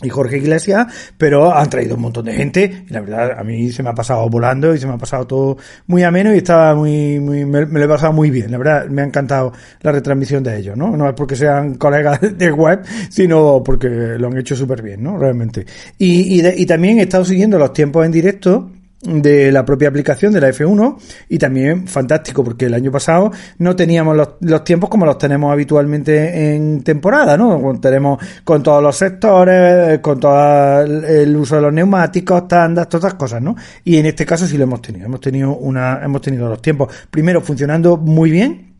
y 0.00 0.08
Jorge 0.08 0.38
Iglesias, 0.38 0.86
pero 1.18 1.54
han 1.54 1.68
traído 1.68 1.96
un 1.96 2.02
montón 2.02 2.24
de 2.24 2.32
gente 2.32 2.84
y 2.88 2.92
la 2.92 3.00
verdad 3.00 3.38
a 3.38 3.44
mí 3.44 3.70
se 3.70 3.82
me 3.82 3.90
ha 3.90 3.94
pasado 3.94 4.28
volando 4.28 4.74
y 4.74 4.78
se 4.78 4.86
me 4.86 4.94
ha 4.94 4.98
pasado 4.98 5.26
todo 5.26 5.56
muy 5.86 6.02
ameno 6.02 6.34
y 6.34 6.38
estaba 6.38 6.74
muy, 6.74 7.20
muy 7.20 7.44
me, 7.44 7.66
lo 7.66 7.84
he 7.84 7.88
pasado 7.88 8.12
muy 8.12 8.30
bien, 8.30 8.50
la 8.50 8.58
verdad 8.58 8.86
me 8.88 9.02
ha 9.02 9.04
encantado 9.04 9.52
la 9.80 9.92
retransmisión 9.92 10.42
de 10.42 10.58
ellos, 10.58 10.76
¿no? 10.76 10.96
No 10.96 11.08
es 11.08 11.14
porque 11.14 11.36
sean 11.36 11.74
colegas 11.78 12.20
de 12.36 12.50
web, 12.50 12.82
sino 13.10 13.62
porque 13.64 13.88
lo 13.88 14.28
han 14.28 14.38
hecho 14.38 14.56
súper 14.56 14.82
bien, 14.82 15.02
¿no? 15.02 15.18
Realmente. 15.18 15.66
Y, 15.98 16.40
y, 16.40 16.46
y 16.46 16.66
también 16.66 16.98
he 16.98 17.02
estado 17.02 17.24
siguiendo 17.24 17.58
los 17.58 17.72
tiempos 17.72 18.04
en 18.04 18.12
directo 18.12 18.70
de 19.02 19.50
la 19.50 19.64
propia 19.64 19.88
aplicación 19.88 20.32
de 20.32 20.40
la 20.40 20.48
F1 20.50 20.96
y 21.28 21.38
también 21.38 21.88
fantástico 21.88 22.44
porque 22.44 22.66
el 22.66 22.74
año 22.74 22.92
pasado 22.92 23.30
no 23.58 23.74
teníamos 23.74 24.16
los, 24.16 24.28
los 24.40 24.64
tiempos 24.64 24.88
como 24.88 25.04
los 25.04 25.18
tenemos 25.18 25.52
habitualmente 25.52 26.54
en 26.54 26.82
temporada, 26.82 27.36
¿no? 27.36 27.78
Tenemos 27.80 28.22
con 28.44 28.62
todos 28.62 28.82
los 28.82 28.96
sectores, 28.96 29.98
con 29.98 30.20
todo 30.20 30.82
el 30.82 31.36
uso 31.36 31.56
de 31.56 31.62
los 31.62 31.72
neumáticos, 31.72 32.46
tandas, 32.46 32.88
todas 32.88 33.06
esas 33.06 33.18
cosas, 33.18 33.42
¿no? 33.42 33.56
Y 33.84 33.96
en 33.96 34.06
este 34.06 34.24
caso 34.24 34.46
sí 34.46 34.56
lo 34.56 34.64
hemos 34.64 34.80
tenido, 34.80 35.06
hemos 35.06 35.20
tenido 35.20 35.56
una, 35.56 36.00
hemos 36.02 36.20
tenido 36.20 36.48
los 36.48 36.62
tiempos 36.62 36.94
primero 37.10 37.40
funcionando 37.40 37.96
muy 37.96 38.30
bien 38.30 38.71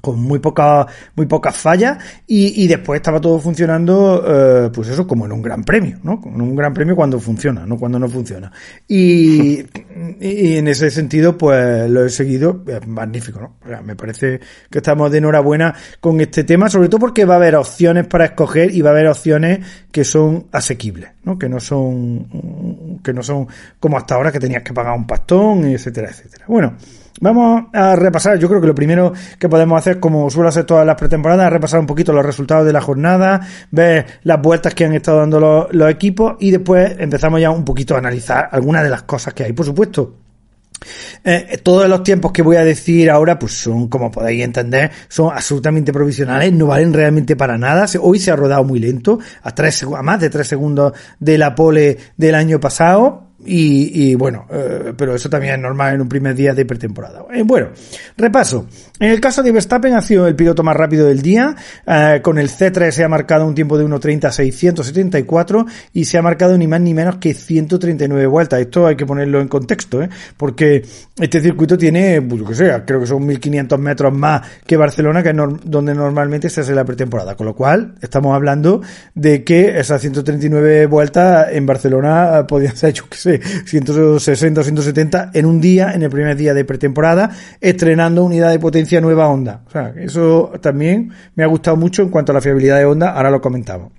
con 0.00 0.20
muy 0.20 0.38
poca, 0.38 0.86
muy 1.16 1.26
pocas 1.26 1.56
fallas 1.56 1.98
y, 2.26 2.64
y 2.64 2.68
después 2.68 2.98
estaba 2.98 3.20
todo 3.20 3.38
funcionando 3.38 4.24
eh, 4.26 4.70
pues 4.72 4.88
eso 4.88 5.06
como 5.06 5.26
en 5.26 5.32
un 5.32 5.42
gran 5.42 5.64
premio 5.64 5.98
no 6.02 6.20
como 6.20 6.36
en 6.36 6.42
un 6.42 6.56
gran 6.56 6.72
premio 6.72 6.96
cuando 6.96 7.18
funciona 7.18 7.66
no 7.66 7.76
cuando 7.76 7.98
no 7.98 8.08
funciona. 8.08 8.50
Y, 8.88 9.60
y 10.20 10.56
en 10.56 10.68
ese 10.68 10.90
sentido 10.90 11.36
pues 11.36 11.88
lo 11.90 12.04
he 12.04 12.10
seguido 12.10 12.64
magnífico 12.86 13.40
no 13.40 13.82
me 13.82 13.96
parece 13.96 14.40
que 14.70 14.78
estamos 14.78 15.10
de 15.10 15.18
enhorabuena 15.18 15.74
con 16.00 16.20
este 16.20 16.44
tema 16.44 16.68
sobre 16.68 16.88
todo 16.88 17.00
porque 17.00 17.24
va 17.24 17.34
a 17.34 17.36
haber 17.38 17.56
opciones 17.56 18.06
para 18.06 18.26
escoger 18.26 18.74
y 18.74 18.80
va 18.82 18.90
a 18.90 18.92
haber 18.92 19.08
opciones 19.08 19.60
que 19.90 20.04
son 20.04 20.46
asequibles 20.52 21.10
no 21.24 21.38
que 21.38 21.48
no 21.48 21.60
son 21.60 22.89
que 23.02 23.12
no 23.12 23.22
son 23.22 23.46
como 23.78 23.96
hasta 23.96 24.14
ahora 24.14 24.32
que 24.32 24.40
tenías 24.40 24.62
que 24.62 24.72
pagar 24.72 24.96
un 24.96 25.06
pastón 25.06 25.64
etcétera 25.64 26.10
etcétera 26.10 26.44
bueno 26.48 26.74
Vamos 27.22 27.64
a 27.74 27.96
repasar, 27.96 28.38
yo 28.38 28.48
creo 28.48 28.62
que 28.62 28.66
lo 28.66 28.74
primero 28.74 29.12
que 29.38 29.46
podemos 29.46 29.78
hacer, 29.78 30.00
como 30.00 30.30
suelo 30.30 30.48
hacer 30.48 30.64
todas 30.64 30.86
las 30.86 30.96
pretemporadas, 30.96 31.46
es 31.48 31.52
repasar 31.52 31.78
un 31.78 31.86
poquito 31.86 32.14
los 32.14 32.24
resultados 32.24 32.64
de 32.64 32.72
la 32.72 32.80
jornada, 32.80 33.40
ver 33.70 34.06
las 34.22 34.40
vueltas 34.40 34.74
que 34.74 34.86
han 34.86 34.94
estado 34.94 35.18
dando 35.18 35.68
los, 35.70 35.90
equipos 35.90 36.36
y 36.40 36.50
después 36.50 36.96
empezamos 36.98 37.40
ya 37.42 37.50
un 37.50 37.64
poquito 37.64 37.94
a 37.94 37.98
analizar 37.98 38.48
algunas 38.50 38.82
de 38.84 38.88
las 38.88 39.02
cosas 39.02 39.34
que 39.34 39.44
hay. 39.44 39.52
Por 39.52 39.66
supuesto, 39.66 40.19
Eh, 41.24 41.58
todos 41.62 41.88
los 41.88 42.02
tiempos 42.02 42.32
que 42.32 42.42
voy 42.42 42.56
a 42.56 42.64
decir 42.64 43.10
ahora, 43.10 43.38
pues 43.38 43.52
son, 43.52 43.88
como 43.88 44.10
podéis 44.10 44.44
entender, 44.44 44.90
son 45.08 45.32
absolutamente 45.34 45.92
provisionales, 45.92 46.52
no 46.52 46.66
valen 46.66 46.92
realmente 46.92 47.36
para 47.36 47.58
nada. 47.58 47.86
Hoy 48.00 48.18
se 48.18 48.30
ha 48.30 48.36
rodado 48.36 48.64
muy 48.64 48.78
lento, 48.78 49.18
a, 49.42 49.54
tres, 49.54 49.82
a 49.82 50.02
más 50.02 50.20
de 50.20 50.30
tres 50.30 50.48
segundos 50.48 50.92
de 51.18 51.38
la 51.38 51.54
pole 51.54 51.98
del 52.16 52.34
año 52.34 52.60
pasado. 52.60 53.29
Y, 53.44 54.14
bueno, 54.16 54.46
eh, 54.50 54.92
pero 54.96 55.14
eso 55.14 55.30
también 55.30 55.54
es 55.54 55.60
normal 55.60 55.94
en 55.94 56.02
un 56.02 56.08
primer 56.08 56.34
día 56.34 56.52
de 56.52 56.64
pretemporada. 56.66 57.24
Eh, 57.32 57.42
bueno, 57.42 57.68
repaso. 58.16 58.66
En 58.98 59.10
el 59.10 59.20
caso 59.20 59.42
de 59.42 59.50
Verstappen 59.50 59.94
ha 59.94 60.02
sido 60.02 60.26
el 60.26 60.36
piloto 60.36 60.62
más 60.62 60.76
rápido 60.76 61.06
del 61.06 61.22
día. 61.22 61.56
Eh, 61.86 62.20
con 62.22 62.38
el 62.38 62.50
C3 62.50 62.90
se 62.90 63.02
ha 63.02 63.08
marcado 63.08 63.46
un 63.46 63.54
tiempo 63.54 63.78
de 63.78 63.86
1.30.674 63.86 65.66
y 65.94 66.04
se 66.04 66.18
ha 66.18 66.22
marcado 66.22 66.58
ni 66.58 66.66
más 66.66 66.82
ni 66.82 66.92
menos 66.92 67.16
que 67.16 67.32
139 67.32 68.26
vueltas. 68.26 68.60
Esto 68.60 68.86
hay 68.86 68.96
que 68.96 69.06
ponerlo 69.06 69.40
en 69.40 69.48
contexto, 69.48 70.02
¿eh? 70.02 70.10
porque 70.36 70.84
este 71.18 71.40
circuito 71.40 71.78
tiene, 71.78 72.20
pues, 72.20 72.42
que 72.42 72.54
sea, 72.54 72.84
creo 72.84 73.00
que 73.00 73.06
son 73.06 73.26
1.500 73.26 73.78
metros 73.78 74.12
más 74.12 74.42
que 74.66 74.76
Barcelona, 74.76 75.22
que 75.22 75.30
es 75.30 75.36
donde 75.64 75.94
normalmente 75.94 76.50
se 76.50 76.60
hace 76.60 76.74
la 76.74 76.84
pretemporada. 76.84 77.36
Con 77.36 77.46
lo 77.46 77.54
cual, 77.54 77.94
estamos 78.02 78.34
hablando 78.34 78.82
de 79.14 79.44
que 79.44 79.78
esas 79.78 80.00
139 80.02 80.86
vueltas 80.86 81.48
en 81.52 81.64
Barcelona 81.64 82.44
podían 82.46 82.76
ser, 82.76 82.92
yo 82.92 83.08
que 83.08 83.16
sé, 83.16 83.29
160 83.38 84.60
o 84.60 84.64
170 84.64 85.30
en 85.34 85.46
un 85.46 85.60
día, 85.60 85.92
en 85.92 86.02
el 86.02 86.10
primer 86.10 86.36
día 86.36 86.54
de 86.54 86.64
pretemporada, 86.64 87.30
estrenando 87.60 88.24
unidad 88.24 88.50
de 88.50 88.58
potencia 88.58 89.00
nueva 89.00 89.28
Honda. 89.28 89.62
O 89.66 89.70
sea, 89.70 89.92
eso 89.96 90.52
también 90.60 91.12
me 91.34 91.44
ha 91.44 91.46
gustado 91.46 91.76
mucho 91.76 92.02
en 92.02 92.08
cuanto 92.08 92.32
a 92.32 92.34
la 92.34 92.40
fiabilidad 92.40 92.78
de 92.78 92.84
Honda, 92.84 93.10
ahora 93.10 93.30
lo 93.30 93.40
comentamos. 93.40 93.92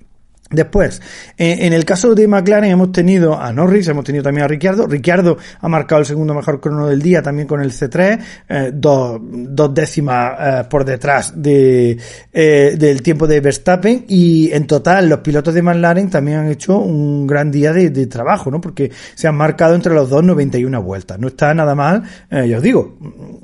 Después, 0.52 1.02
en 1.38 1.74
el 1.74 1.86
caso 1.86 2.14
de 2.14 2.28
McLaren 2.28 2.72
hemos 2.72 2.92
tenido 2.92 3.40
a 3.40 3.52
Norris, 3.54 3.88
hemos 3.88 4.04
tenido 4.04 4.24
también 4.24 4.46
a 4.46 4.48
Ricciardo. 4.48 4.88
Ricciardo 4.88 5.38
ha 5.60 5.68
marcado 5.68 6.02
el 6.02 6.06
segundo 6.06 6.34
mejor 6.34 6.60
crono 6.60 6.88
del 6.88 7.02
día 7.02 7.22
también 7.22 7.48
con 7.48 7.62
el 7.62 7.72
C3, 7.72 8.20
eh, 8.50 8.72
dos, 8.74 9.20
dos, 9.22 9.74
décimas 9.74 10.34
eh, 10.40 10.68
por 10.70 10.86
detrás 10.86 11.34
de, 11.36 11.98
eh, 12.32 12.76
del 12.78 13.02
tiempo 13.02 13.28
de 13.28 13.40
Verstappen 13.40 14.06
y 14.08 14.52
en 14.52 14.68
total 14.68 15.10
los 15.10 15.20
pilotos 15.20 15.54
de 15.54 15.62
McLaren 15.62 16.10
también 16.10 16.40
han 16.40 16.48
hecho 16.50 16.80
un 16.80 17.28
gran 17.28 17.52
día 17.52 17.74
de, 17.74 17.92
trabajo, 18.08 18.50
¿no? 18.50 18.60
Porque 18.60 18.92
se 19.16 19.28
han 19.28 19.36
marcado 19.36 19.76
entre 19.76 19.94
los 19.94 20.10
dos 20.10 20.24
91 20.24 20.82
vueltas. 20.82 21.20
No 21.20 21.28
está 21.28 21.54
nada 21.54 21.76
mal, 21.76 22.04
ya 22.30 22.58
os 22.58 22.64
digo, 22.64 22.98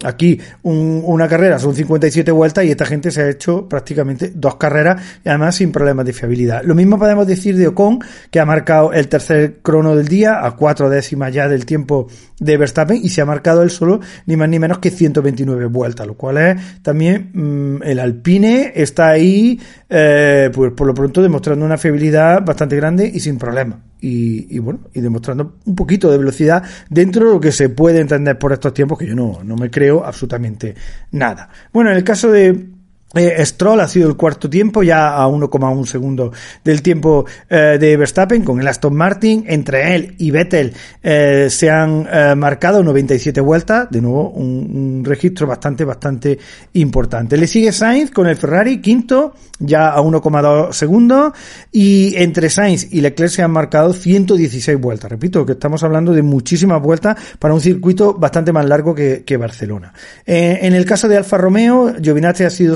aquí 0.03 0.39
un, 0.63 1.01
una 1.05 1.27
carrera 1.27 1.59
son 1.59 1.75
57 1.75 2.31
vueltas 2.31 2.65
y 2.65 2.71
esta 2.71 2.85
gente 2.85 3.11
se 3.11 3.21
ha 3.21 3.29
hecho 3.29 3.69
prácticamente 3.69 4.31
dos 4.33 4.55
carreras 4.55 5.01
y 5.23 5.29
además 5.29 5.55
sin 5.55 5.71
problemas 5.71 6.05
de 6.05 6.13
fiabilidad. 6.13 6.63
Lo 6.63 6.75
mismo 6.75 6.96
podemos 6.97 7.27
decir 7.27 7.57
de 7.57 7.67
Ocon, 7.67 7.99
que 8.31 8.39
ha 8.39 8.45
marcado 8.45 8.93
el 8.93 9.07
tercer 9.07 9.59
crono 9.61 9.95
del 9.95 10.07
día, 10.07 10.45
a 10.45 10.55
cuatro 10.55 10.89
décimas 10.89 11.33
ya 11.33 11.47
del 11.47 11.65
tiempo 11.65 12.07
de 12.39 12.57
Verstappen, 12.57 12.99
y 13.01 13.09
se 13.09 13.21
ha 13.21 13.25
marcado 13.25 13.63
él 13.63 13.69
solo 13.69 13.99
ni 14.25 14.35
más 14.35 14.49
ni 14.49 14.59
menos 14.59 14.79
que 14.79 14.89
129 14.89 15.65
vueltas, 15.65 16.05
lo 16.07 16.15
cual 16.15 16.37
es 16.37 16.81
también 16.81 17.31
mm, 17.33 17.83
el 17.83 17.99
Alpine 17.99 18.71
está 18.75 19.09
ahí, 19.09 19.59
eh, 19.89 20.49
pues 20.53 20.71
por 20.73 20.87
lo 20.87 20.93
pronto 20.93 21.21
demostrando 21.21 21.65
una 21.65 21.77
fiabilidad 21.77 22.43
bastante 22.43 22.75
grande 22.75 23.09
y 23.13 23.19
sin 23.19 23.37
problemas. 23.37 23.79
Y, 23.99 24.55
y, 24.55 24.59
bueno, 24.59 24.81
y 24.93 25.01
demostrando 25.01 25.55
un 25.65 25.75
poquito 25.75 26.11
de 26.11 26.19
velocidad 26.19 26.61
dentro 26.87 27.25
de 27.25 27.33
lo 27.33 27.39
que 27.39 27.51
se 27.51 27.69
puede 27.69 27.99
entender 27.99 28.37
por 28.37 28.53
estos 28.53 28.71
tiempos, 28.71 28.99
que 28.99 29.07
yo 29.07 29.15
no, 29.15 29.39
no 29.43 29.55
me 29.55 29.71
creo 29.71 30.05
absolutamente 30.05 30.75
nada. 31.11 31.49
Bueno, 31.73 31.89
en 31.89 31.97
el 31.97 32.03
caso 32.03 32.31
de 32.31 32.76
eh, 33.15 33.45
Stroll 33.45 33.79
ha 33.79 33.87
sido 33.87 34.09
el 34.09 34.17
cuarto 34.17 34.49
tiempo, 34.49 34.83
ya 34.83 35.15
a 35.15 35.27
1,1 35.29 35.85
segundo 35.85 36.33
del 36.61 36.81
tiempo 36.81 37.25
eh, 37.49 37.77
de 37.79 37.95
Verstappen 37.95 38.43
con 38.43 38.59
el 38.59 38.67
Aston 38.67 38.93
Martin. 38.93 39.45
Entre 39.47 39.95
él 39.95 40.15
y 40.17 40.29
Vettel 40.29 40.73
eh, 41.01 41.47
se 41.49 41.69
han 41.69 42.07
marcado 42.37 42.83
97 42.83 43.39
vueltas, 43.39 43.89
de 43.89 44.01
nuevo 44.01 44.31
un, 44.31 45.03
registro 45.05 45.47
bastante, 45.47 45.85
bastante 45.85 46.37
importante. 46.73 47.37
Le 47.37 47.47
sigue 47.47 47.71
Sainz 47.71 48.11
con 48.11 48.27
el 48.27 48.35
Ferrari, 48.35 48.81
quinto, 48.81 49.33
ya 49.57 49.93
a 49.93 50.01
1,2 50.01 50.73
segundos. 50.73 51.31
Y 51.71 52.13
entre 52.17 52.49
Sainz 52.49 52.91
y 52.91 52.99
Leclerc 52.99 53.31
se 53.31 53.41
han 53.41 53.51
marcado 53.51 53.93
116 53.93 54.77
vueltas. 54.79 55.09
Repito 55.09 55.45
que 55.45 55.53
estamos 55.53 55.81
hablando 55.83 56.11
de 56.11 56.23
muchísimas 56.23 56.81
vueltas 56.81 57.17
para 57.39 57.53
un 57.53 57.61
circuito 57.61 58.15
bastante 58.15 58.51
más 58.51 58.65
largo 58.65 58.93
que, 58.93 59.37
Barcelona. 59.37 59.93
en 60.25 60.73
el 60.73 60.83
caso 60.85 61.07
de 61.07 61.15
Alfa 61.15 61.37
Romeo, 61.37 61.93
Giovinazzi 62.01 62.43
ha 62.43 62.49
sido 62.49 62.75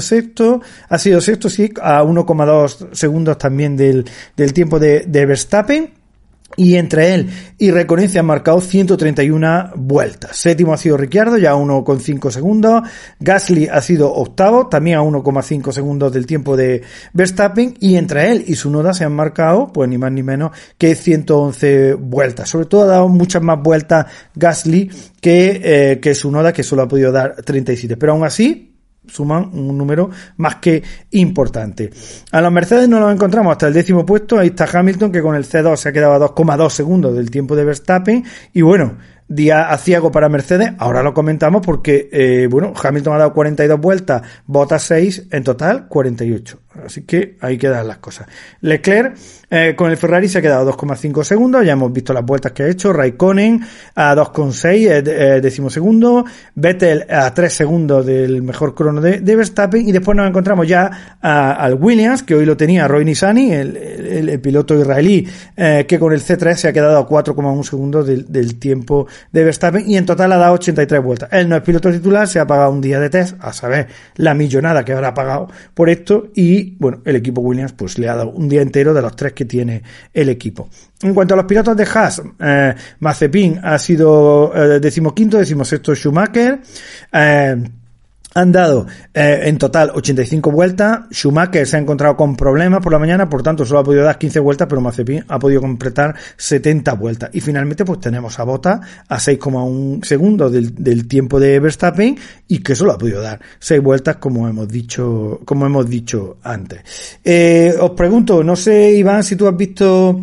ha 0.89 0.97
sido 0.97 1.21
sexto, 1.21 1.49
sí, 1.49 1.71
a 1.81 2.03
1,2 2.03 2.93
segundos 2.93 3.37
también 3.37 3.75
del, 3.75 4.05
del 4.35 4.53
tiempo 4.53 4.79
de, 4.79 5.05
Verstappen 5.07 6.01
y 6.57 6.75
entre 6.75 7.13
él 7.13 7.29
y 7.57 7.71
Reconoce 7.71 8.19
han 8.19 8.25
marcado 8.25 8.59
131 8.59 9.71
vueltas. 9.75 10.35
Séptimo 10.35 10.73
ha 10.73 10.77
sido 10.77 10.97
Ricciardo, 10.97 11.37
ya 11.37 11.51
a 11.51 11.55
1,5 11.55 12.29
segundos. 12.29 12.81
Gasly 13.19 13.67
ha 13.67 13.81
sido 13.81 14.13
octavo, 14.13 14.67
también 14.67 14.97
a 14.97 15.01
1,5 15.01 15.71
segundos 15.71 16.11
del 16.11 16.25
tiempo 16.25 16.57
de 16.57 16.81
Verstappen. 17.13 17.75
Y 17.79 17.95
entre 17.95 18.31
él 18.31 18.43
y 18.47 18.55
su 18.55 18.69
noda 18.69 18.93
se 18.93 19.05
han 19.05 19.13
marcado, 19.13 19.71
pues 19.71 19.89
ni 19.89 19.97
más 19.97 20.11
ni 20.11 20.23
menos 20.23 20.51
que 20.77 20.95
111 20.95 21.93
vueltas. 21.93 22.49
Sobre 22.49 22.65
todo 22.65 22.83
ha 22.83 22.87
dado 22.87 23.07
muchas 23.07 23.41
más 23.41 23.61
vueltas 23.61 24.07
Gasly 24.35 24.91
que, 25.21 25.61
eh, 25.63 25.99
que 26.01 26.15
su 26.15 26.31
noda, 26.31 26.51
que 26.51 26.63
solo 26.63 26.81
ha 26.81 26.87
podido 26.87 27.11
dar 27.11 27.35
37. 27.43 27.95
Pero 27.95 28.11
aún 28.11 28.25
así, 28.25 28.70
suman 29.11 29.49
un 29.53 29.77
número 29.77 30.09
más 30.37 30.55
que 30.55 30.81
importante. 31.11 31.89
A 32.31 32.41
los 32.41 32.51
Mercedes 32.51 32.87
no 32.87 32.99
los 32.99 33.13
encontramos 33.13 33.51
hasta 33.51 33.67
el 33.67 33.73
décimo 33.73 34.05
puesto. 34.05 34.39
Ahí 34.39 34.47
está 34.47 34.67
Hamilton, 34.71 35.11
que 35.11 35.21
con 35.21 35.35
el 35.35 35.45
C2 35.45 35.75
se 35.75 35.89
ha 35.89 35.91
quedado 35.91 36.13
a 36.13 36.33
2,2 36.33 36.69
segundos 36.69 37.15
del 37.15 37.29
tiempo 37.29 37.55
de 37.55 37.65
Verstappen. 37.65 38.23
Y 38.53 38.61
bueno, 38.61 38.97
día 39.27 39.69
aciago 39.69 40.11
para 40.11 40.29
Mercedes. 40.29 40.73
Ahora 40.77 41.03
lo 41.03 41.13
comentamos 41.13 41.65
porque, 41.65 42.09
eh, 42.11 42.47
bueno, 42.49 42.73
Hamilton 42.81 43.15
ha 43.15 43.17
dado 43.17 43.33
42 43.33 43.79
vueltas, 43.79 44.21
Bottas 44.45 44.83
6, 44.83 45.27
en 45.31 45.43
total 45.43 45.87
48. 45.87 46.59
Así 46.85 47.03
que 47.03 47.37
ahí 47.41 47.57
quedan 47.57 47.87
las 47.87 47.97
cosas. 47.97 48.27
Leclerc 48.61 49.17
eh, 49.53 49.73
con 49.75 49.91
el 49.91 49.97
Ferrari 49.97 50.29
se 50.29 50.37
ha 50.37 50.41
quedado 50.41 50.71
2,5 50.71 51.25
segundos. 51.25 51.65
Ya 51.65 51.73
hemos 51.73 51.91
visto 51.91 52.13
las 52.13 52.23
vueltas 52.23 52.53
que 52.53 52.63
ha 52.63 52.67
hecho. 52.67 52.93
Raikkonen 52.93 53.61
a 53.95 54.15
2,6 54.15 54.65
eh, 54.65 55.03
eh, 55.05 55.41
décimo 55.41 55.69
segundo. 55.69 56.23
Vettel 56.55 57.05
a 57.09 57.33
3 57.33 57.53
segundos 57.53 58.05
del 58.05 58.41
mejor 58.41 58.73
crono 58.73 59.01
de, 59.01 59.19
Verstappen. 59.19 59.87
Y 59.87 59.91
después 59.91 60.15
nos 60.15 60.27
encontramos 60.29 60.65
ya 60.67 61.17
al 61.21 61.73
Williams, 61.73 62.23
que 62.23 62.35
hoy 62.35 62.45
lo 62.45 62.55
tenía 62.55 62.87
Roy 62.87 63.03
Nissany, 63.03 63.51
el, 63.51 64.39
piloto 64.41 64.79
israelí, 64.79 65.27
eh, 65.57 65.85
que 65.87 65.99
con 65.99 66.13
el 66.13 66.21
C3 66.21 66.55
se 66.55 66.67
ha 66.69 66.73
quedado 66.73 66.97
a 66.97 67.07
4,1 67.07 67.63
segundos 67.63 68.07
del, 68.07 68.31
del, 68.31 68.57
tiempo 68.57 69.07
de 69.33 69.43
Verstappen. 69.43 69.89
Y 69.89 69.97
en 69.97 70.05
total 70.05 70.31
ha 70.31 70.37
dado 70.37 70.53
83 70.53 71.03
vueltas. 71.03 71.29
Él 71.33 71.49
no 71.49 71.57
es 71.57 71.61
piloto 71.61 71.91
titular, 71.91 72.25
se 72.25 72.39
ha 72.39 72.47
pagado 72.47 72.71
un 72.71 72.79
día 72.79 73.01
de 73.01 73.09
test, 73.09 73.35
a 73.41 73.51
saber 73.51 73.87
la 74.15 74.33
millonada 74.33 74.85
que 74.85 74.93
habrá 74.93 75.13
pagado 75.13 75.49
por 75.73 75.89
esto. 75.89 76.29
Y 76.35 76.60
bueno, 76.79 77.01
el 77.05 77.15
equipo 77.15 77.41
Williams 77.41 77.73
pues 77.73 77.97
le 77.97 78.09
ha 78.09 78.15
dado 78.15 78.31
un 78.31 78.47
día 78.49 78.61
entero 78.61 78.93
de 78.93 79.01
los 79.01 79.15
tres 79.15 79.33
que 79.33 79.45
tiene 79.45 79.81
el 80.13 80.29
equipo. 80.29 80.69
En 81.01 81.13
cuanto 81.13 81.33
a 81.33 81.37
los 81.37 81.45
pilotos 81.45 81.75
de 81.75 81.87
Haas, 81.91 82.21
eh, 82.39 82.75
Mazepin 82.99 83.59
ha 83.63 83.77
sido 83.79 84.51
eh, 84.55 84.79
decimoquinto, 84.79 85.37
decimosexto 85.37 85.95
Schumacher, 85.95 86.59
eh, 87.11 87.63
han 88.33 88.51
dado 88.51 88.87
eh, 89.13 89.41
en 89.43 89.57
total 89.57 89.91
85 89.93 90.51
vueltas. 90.51 91.01
Schumacher 91.11 91.67
se 91.67 91.77
ha 91.77 91.79
encontrado 91.79 92.15
con 92.15 92.35
problemas 92.35 92.81
por 92.81 92.91
la 92.91 92.99
mañana, 92.99 93.29
por 93.29 93.43
tanto 93.43 93.65
solo 93.65 93.79
ha 93.79 93.83
podido 93.83 94.03
dar 94.03 94.17
15 94.17 94.39
vueltas, 94.39 94.67
pero 94.67 94.81
Mazepin 94.81 95.25
ha 95.27 95.39
podido 95.39 95.61
completar 95.61 96.15
70 96.37 96.93
vueltas. 96.93 97.29
Y 97.33 97.41
finalmente 97.41 97.85
pues 97.85 97.99
tenemos 97.99 98.39
a 98.39 98.43
Bota 98.43 98.81
a 99.07 99.17
6,1 99.17 100.03
segundos 100.03 100.51
del, 100.51 100.75
del, 100.75 101.07
tiempo 101.07 101.39
de 101.39 101.59
Verstappen 101.59 102.17
y 102.47 102.59
que 102.59 102.75
solo 102.75 102.93
ha 102.93 102.97
podido 102.97 103.21
dar 103.21 103.39
6 103.59 103.81
vueltas 103.81 104.17
como 104.17 104.47
hemos 104.47 104.67
dicho, 104.67 105.41
como 105.45 105.65
hemos 105.65 105.89
dicho 105.89 106.37
antes. 106.43 107.19
Eh, 107.23 107.75
os 107.79 107.91
pregunto, 107.91 108.43
no 108.43 108.55
sé 108.55 108.91
Iván 108.93 109.23
si 109.23 109.35
tú 109.35 109.47
has 109.47 109.57
visto 109.57 110.21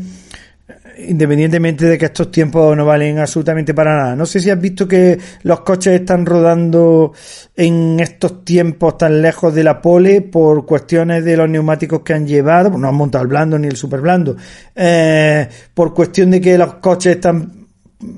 independientemente 0.98 1.86
de 1.86 1.96
que 1.96 2.06
estos 2.06 2.30
tiempos 2.30 2.76
no 2.76 2.84
valen 2.84 3.18
absolutamente 3.18 3.74
para 3.74 3.96
nada. 3.96 4.16
No 4.16 4.26
sé 4.26 4.40
si 4.40 4.50
has 4.50 4.60
visto 4.60 4.88
que 4.88 5.18
los 5.42 5.60
coches 5.60 6.00
están 6.00 6.26
rodando 6.26 7.12
en 7.56 8.00
estos 8.00 8.44
tiempos 8.44 8.98
tan 8.98 9.22
lejos 9.22 9.54
de 9.54 9.64
la 9.64 9.80
pole 9.80 10.22
por 10.22 10.66
cuestiones 10.66 11.24
de 11.24 11.36
los 11.36 11.48
neumáticos 11.48 12.00
que 12.00 12.14
han 12.14 12.26
llevado, 12.26 12.76
no 12.76 12.88
han 12.88 12.94
montado 12.94 13.22
el 13.22 13.28
blando 13.28 13.58
ni 13.58 13.68
el 13.68 13.76
super 13.76 14.00
blando, 14.00 14.36
eh, 14.74 15.48
por 15.74 15.94
cuestión 15.94 16.30
de 16.30 16.40
que 16.40 16.58
los 16.58 16.74
coches 16.74 17.16
están 17.16 17.57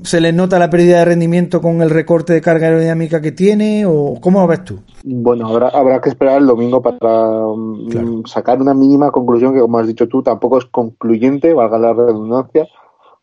se 0.03 0.21
les 0.21 0.35
nota 0.35 0.59
la 0.59 0.69
pérdida 0.69 0.99
de 0.99 1.05
rendimiento 1.07 1.61
con 1.61 1.81
el 1.81 1.91
recorte 1.91 2.33
de 2.33 2.41
carga 2.41 2.67
aerodinámica 2.67 3.21
que 3.21 3.33
tiene 3.33 3.87
o 3.87 4.19
cómo 4.21 4.41
lo 4.41 4.47
ves 4.47 4.65
tú? 4.65 4.81
Bueno, 5.05 5.49
habrá, 5.49 5.69
habrá 5.69 6.01
que 6.01 6.11
esperar 6.11 6.39
el 6.39 6.47
domingo 6.47 6.83
para 6.83 6.99
mm, 6.99 8.27
sacar 8.27 8.61
una 8.61 8.75
mínima 8.75 9.11
conclusión 9.11 9.55
que, 9.55 9.61
como 9.61 9.79
has 9.79 9.87
dicho 9.87 10.09
tú, 10.09 10.23
tampoco 10.23 10.59
es 10.59 10.67
concluyente, 10.67 11.55
valga 11.55 11.79
la 11.79 11.93
redundancia, 11.95 12.69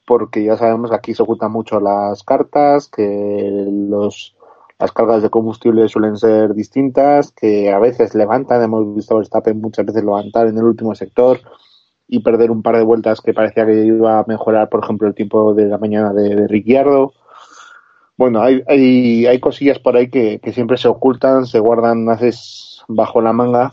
porque 0.05 0.43
ya 0.43 0.57
sabemos 0.57 0.89
que 0.89 0.95
aquí 0.95 1.13
se 1.13 1.23
ocultan 1.23 1.51
mucho 1.51 1.79
las 1.79 2.23
cartas, 2.23 2.87
que 2.87 3.67
los 3.89 4.33
las 4.79 4.91
cargas 4.91 5.23
de 5.23 5.29
combustible 5.29 5.87
suelen 5.89 6.17
ser 6.17 6.53
distintas, 6.53 7.31
que 7.31 7.71
a 7.71 7.79
veces 7.79 8.13
levantan, 8.13 8.61
hemos 8.61 8.93
visto 8.95 9.15
a 9.15 9.17
Verstappen 9.17 9.59
muchas 9.59 9.85
veces 9.87 10.03
levantar 10.03 10.47
en 10.47 10.57
el 10.57 10.63
último 10.63 10.93
sector, 10.93 11.39
y 12.07 12.19
perder 12.19 12.51
un 12.51 12.61
par 12.61 12.77
de 12.77 12.83
vueltas 12.83 13.21
que 13.21 13.33
parecía 13.33 13.65
que 13.65 13.85
iba 13.85 14.19
a 14.19 14.25
mejorar, 14.27 14.69
por 14.69 14.83
ejemplo, 14.83 15.07
el 15.07 15.15
tiempo 15.15 15.53
de 15.53 15.65
la 15.65 15.77
mañana 15.77 16.13
de, 16.13 16.35
de 16.35 16.47
Ricciardo. 16.47 17.13
Bueno, 18.17 18.41
hay, 18.41 18.63
hay, 18.67 19.25
hay 19.25 19.39
cosillas 19.39 19.79
por 19.79 19.95
ahí 19.95 20.09
que, 20.09 20.39
que 20.39 20.53
siempre 20.53 20.77
se 20.77 20.87
ocultan, 20.87 21.45
se 21.45 21.59
guardan 21.59 22.09
haces 22.09 22.83
bajo 22.87 23.21
la 23.21 23.33
manga 23.33 23.71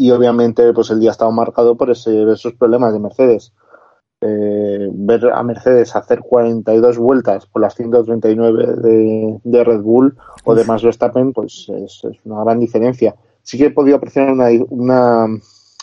y 0.00 0.10
obviamente 0.12 0.72
pues 0.72 0.90
el 0.90 1.00
día 1.00 1.10
ha 1.10 1.12
estado 1.12 1.30
marcado 1.30 1.76
por 1.76 1.90
ese, 1.90 2.22
esos 2.32 2.54
problemas 2.54 2.94
de 2.94 3.00
Mercedes. 3.00 3.52
Eh, 4.22 4.88
ver 4.92 5.30
a 5.32 5.42
Mercedes 5.42 5.94
hacer 5.96 6.20
42 6.20 6.96
vueltas 6.96 7.46
por 7.46 7.60
las 7.60 7.74
139 7.74 8.76
de, 8.76 9.40
de 9.44 9.64
Red 9.64 9.80
Bull 9.80 10.16
o 10.44 10.54
de 10.54 10.64
Max 10.64 10.82
Verstappen, 10.84 11.34
pues 11.34 11.68
es, 11.68 12.02
es, 12.04 12.16
una 12.24 12.44
gran 12.44 12.60
diferencia. 12.60 13.14
Sí 13.42 13.58
que 13.58 13.66
he 13.66 13.70
podido 13.70 13.96
apreciar 13.96 14.30
una, 14.30 14.48
una, 14.70 15.26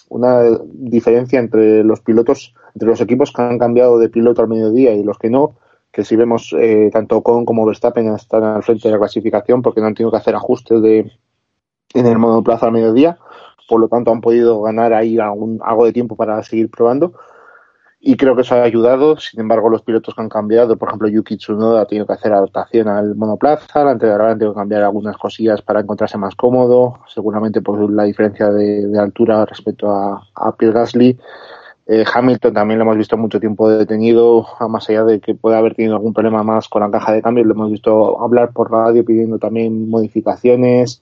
una 0.10 0.42
diferencia 0.74 1.40
entre 1.40 1.84
los 1.84 2.02
pilotos, 2.02 2.54
entre 2.74 2.90
los 2.90 3.02
equipos 3.02 3.32
que 3.32 3.42
han 3.42 3.60
cambiado 3.60 4.00
de 4.00 4.10
piloto 4.10 4.42
al 4.42 4.48
mediodía 4.48 4.94
y 4.94 5.04
los 5.04 5.18
que 5.18 5.30
no, 5.30 5.56
que 5.92 6.04
si 6.04 6.16
vemos 6.16 6.54
eh, 6.58 6.90
tanto 6.92 7.22
Con 7.24 7.46
como 7.46 7.66
Verstappen 7.66 8.14
están 8.14 8.44
al 8.44 8.64
frente 8.64 8.88
de 8.88 8.94
la 8.94 9.00
clasificación 9.00 9.62
porque 9.62 9.82
no 9.82 9.88
han 9.88 9.96
tenido 9.96 10.12
que 10.12 10.18
hacer 10.18 10.36
ajustes 10.36 10.82
de, 10.82 11.12
en 11.94 12.06
el 12.06 12.20
monoplaza 12.20 12.68
al 12.68 12.72
mediodía, 12.72 13.18
por 13.68 13.80
lo 13.82 13.88
tanto 13.88 14.12
han 14.12 14.22
podido 14.22 14.62
ganar 14.62 14.94
ahí 14.94 15.18
algún, 15.20 15.60
algo 15.64 15.86
de 15.86 15.94
tiempo 15.94 16.16
para 16.16 16.42
seguir 16.44 16.70
probando 16.70 17.14
y 18.08 18.16
creo 18.16 18.38
que 18.38 18.44
eso 18.44 18.56
ha 18.56 18.64
ayudado. 18.64 19.18
Sin 19.18 19.42
embargo, 19.42 19.70
los 19.70 19.82
pilotos 19.82 20.16
que 20.16 20.22
han 20.22 20.30
cambiado, 20.30 20.78
por 20.78 20.88
ejemplo, 20.88 21.10
Yuki 21.10 21.36
Tsunoda 21.36 21.82
ha 21.82 21.86
tenido 21.86 22.08
que 22.08 22.14
hacer 22.14 22.32
adaptación 22.32 22.88
al 22.88 23.16
monoplaza, 23.16 23.84
la 23.84 23.92
anterior 23.92 24.22
han 24.22 24.38
tenido 24.40 24.54
que 24.54 24.60
cambiar 24.60 24.84
algunas 24.84 25.18
cosillas 25.18 25.62
para 25.62 25.82
encontrarse 25.82 26.18
más 26.18 26.34
cómodo, 26.34 27.00
seguramente 27.14 27.62
por 27.62 27.92
la 27.92 28.04
diferencia 28.04 28.50
de, 28.50 28.98
altura 28.98 29.46
respecto 29.46 29.92
a, 29.92 30.26
a 30.36 30.56
Pierre 30.56 30.74
Gasly. 30.74 31.20
Eh, 31.86 32.06
Hamilton 32.14 32.54
también 32.54 32.80
lo 32.80 32.86
hemos 32.86 32.96
visto 32.96 33.18
mucho 33.18 33.42
tiempo 33.42 33.70
detenido, 33.70 34.46
más 34.70 34.90
allá 34.90 35.04
de 35.04 35.20
que 35.20 35.36
pueda 35.36 35.58
haber 35.58 35.76
tenido 35.76 35.96
algún 35.96 36.14
problema 36.14 36.44
más 36.44 36.70
con 36.70 36.84
la 36.84 36.90
caja 36.90 37.12
de 37.12 37.22
cambio, 37.22 37.44
lo 37.44 37.56
hemos 37.56 37.72
visto 37.72 38.24
hablar 38.24 38.54
por 38.54 38.72
radio 38.72 39.04
pidiendo 39.04 39.38
también 39.38 39.90
modificaciones. 39.90 41.02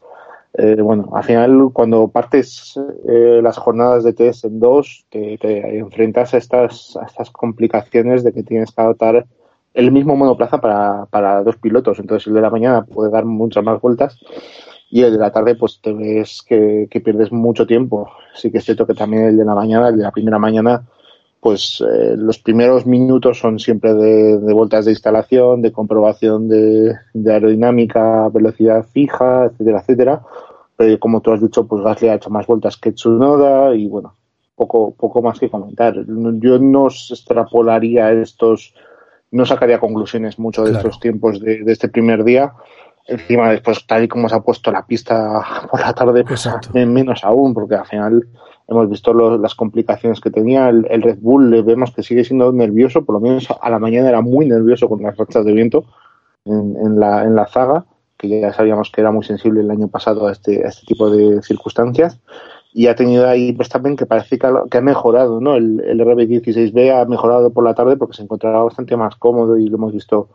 Eh, 0.57 0.75
bueno, 0.81 1.09
al 1.13 1.24
final, 1.24 1.69
cuando 1.74 2.07
partes 2.07 2.79
eh, 3.07 3.41
las 3.43 3.57
jornadas 3.57 4.03
de 4.03 4.13
test 4.13 4.45
en 4.45 4.59
dos, 4.59 5.05
te, 5.09 5.38
enfrentas 5.77 6.33
a 6.33 6.38
estas, 6.38 6.95
a 6.95 7.05
estas 7.05 7.29
complicaciones 7.29 8.24
de 8.24 8.31
que 8.31 8.43
tienes 8.43 8.71
que 8.71 8.81
adoptar 8.81 9.25
el 9.74 9.91
mismo 9.91 10.15
monoplaza 10.15 10.62
para, 10.62 11.07
para 11.07 11.43
dos 11.43 11.57
pilotos. 11.57 12.00
Entonces, 12.00 12.27
el 12.27 12.35
de 12.35 12.41
la 12.41 12.50
mañana 12.50 12.85
puede 12.85 13.12
dar 13.12 13.25
muchas 13.25 13.63
más 13.65 13.81
vueltas 13.81 14.17
y 14.89 15.01
el 15.01 15.12
de 15.12 15.17
la 15.17 15.31
tarde, 15.31 15.55
pues 15.55 15.81
te 15.81 15.91
ves 15.91 16.41
que, 16.47 16.88
que 16.89 17.01
pierdes 17.01 17.33
mucho 17.33 17.67
tiempo. 17.67 18.09
Sí 18.33 18.50
que 18.50 18.59
es 18.59 18.63
cierto 18.63 18.88
que 18.88 18.93
también 18.93 19.25
el 19.25 19.38
de 19.38 19.43
la 19.43 19.55
mañana, 19.55 19.89
el 19.89 19.97
de 19.97 20.03
la 20.03 20.12
primera 20.12 20.39
mañana, 20.39 20.88
pues 21.45 21.79
eh, 21.79 22.15
los 22.17 22.39
primeros 22.39 22.87
minutos 22.87 23.37
son 23.37 23.59
siempre 23.59 23.93
de, 23.93 24.39
de, 24.39 24.51
vueltas 24.51 24.85
de 24.85 24.93
instalación, 24.93 25.61
de 25.61 25.71
comprobación 25.71 26.47
de, 26.47 26.95
de, 27.13 27.31
aerodinámica, 27.31 28.29
velocidad 28.29 28.83
fija, 28.91 29.45
etcétera, 29.45 29.81
etcétera. 29.81 30.21
Pero 30.75 30.99
como 30.99 31.21
tú 31.21 31.31
has 31.31 31.41
dicho, 31.43 31.67
pues 31.67 31.83
Gasly 31.83 32.07
ha 32.07 32.15
hecho 32.15 32.31
más 32.31 32.47
vueltas 32.47 32.77
que 32.77 32.93
Tsunoda 32.93 33.75
y 33.75 33.87
bueno, 33.87 34.15
poco, 34.55 34.95
poco 34.95 35.21
más 35.21 35.39
que 35.39 35.51
comentar. 35.51 35.93
Yo 36.07 36.57
no 36.57 36.87
extrapolaría 36.87 38.11
estos, 38.11 38.73
no 39.29 39.45
sacaría 39.45 39.79
conclusiones 39.79 40.39
mucho 40.39 40.63
de 40.63 40.71
claro. 40.71 40.87
estos 40.87 40.99
tiempos 40.99 41.39
de, 41.39 41.63
de, 41.63 41.71
este 41.71 41.89
primer 41.89 42.23
día. 42.23 42.53
Encima, 43.05 43.51
después, 43.51 43.85
tal 43.85 44.03
y 44.03 44.07
como 44.07 44.29
se 44.29 44.35
ha 44.35 44.39
puesto 44.39 44.71
la 44.71 44.87
pista 44.87 45.43
por 45.69 45.79
la 45.79 45.93
tarde, 45.93 46.23
pues 46.23 46.49
menos 46.73 47.23
aún, 47.23 47.53
porque 47.53 47.75
al 47.75 47.85
final 47.85 48.27
hemos 48.67 48.89
visto 48.89 49.13
los, 49.13 49.39
las 49.39 49.55
complicaciones 49.55 50.19
que 50.19 50.31
tenía 50.31 50.69
el, 50.69 51.01
Red 51.01 51.19
Bull, 51.19 51.50
le 51.50 51.62
vemos 51.62 51.91
que 51.91 52.03
sigue 52.03 52.24
siendo 52.24 52.51
nervioso, 52.51 53.05
por 53.05 53.13
lo 53.13 53.19
menos 53.19 53.48
a 53.62 53.69
la 53.69 53.79
mañana 53.79 54.10
era 54.10 54.22
muy 54.22 54.48
nervioso 54.48 54.89
con 54.89 55.01
las 55.03 55.15
rachas 55.17 55.45
de 55.45 55.53
viento 55.53 55.86
en, 56.45 57.00
la, 57.00 57.24
en 57.24 57.36
la 57.36 57.48
zaga, 57.48 57.86
que 58.17 58.39
ya 58.39 58.53
sabíamos 58.53 58.91
que 58.91 59.01
era 59.01 59.12
muy 59.12 59.24
sensible 59.24 59.62
el 59.62 59.72
año 59.72 59.88
pasado 59.88 60.27
a 60.27 60.31
este, 60.31 60.65
a 60.65 60.69
este 60.69 60.86
tipo 60.86 61.10
de 61.10 61.41
circunstancias, 61.41 62.19
y 62.74 62.88
ha 62.88 62.95
tenido 62.95 63.27
ahí 63.27 63.53
Verstappen 63.53 63.95
que 63.95 64.05
parece 64.05 64.38
que 64.38 64.48
ha, 64.48 64.63
que 64.69 64.77
ha 64.77 64.81
mejorado, 64.81 65.39
¿no? 65.39 65.55
El, 65.55 65.81
el 65.86 66.00
RB16B 66.01 66.91
ha 66.91 67.06
mejorado 67.06 67.51
por 67.51 67.63
la 67.63 67.73
tarde 67.73 67.95
porque 67.95 68.17
se 68.17 68.23
encontraba 68.23 68.63
bastante 68.63 68.97
más 68.97 69.15
cómodo 69.15 69.58
y 69.58 69.67
lo 69.67 69.78
hemos 69.78 69.93
visto 69.93 70.30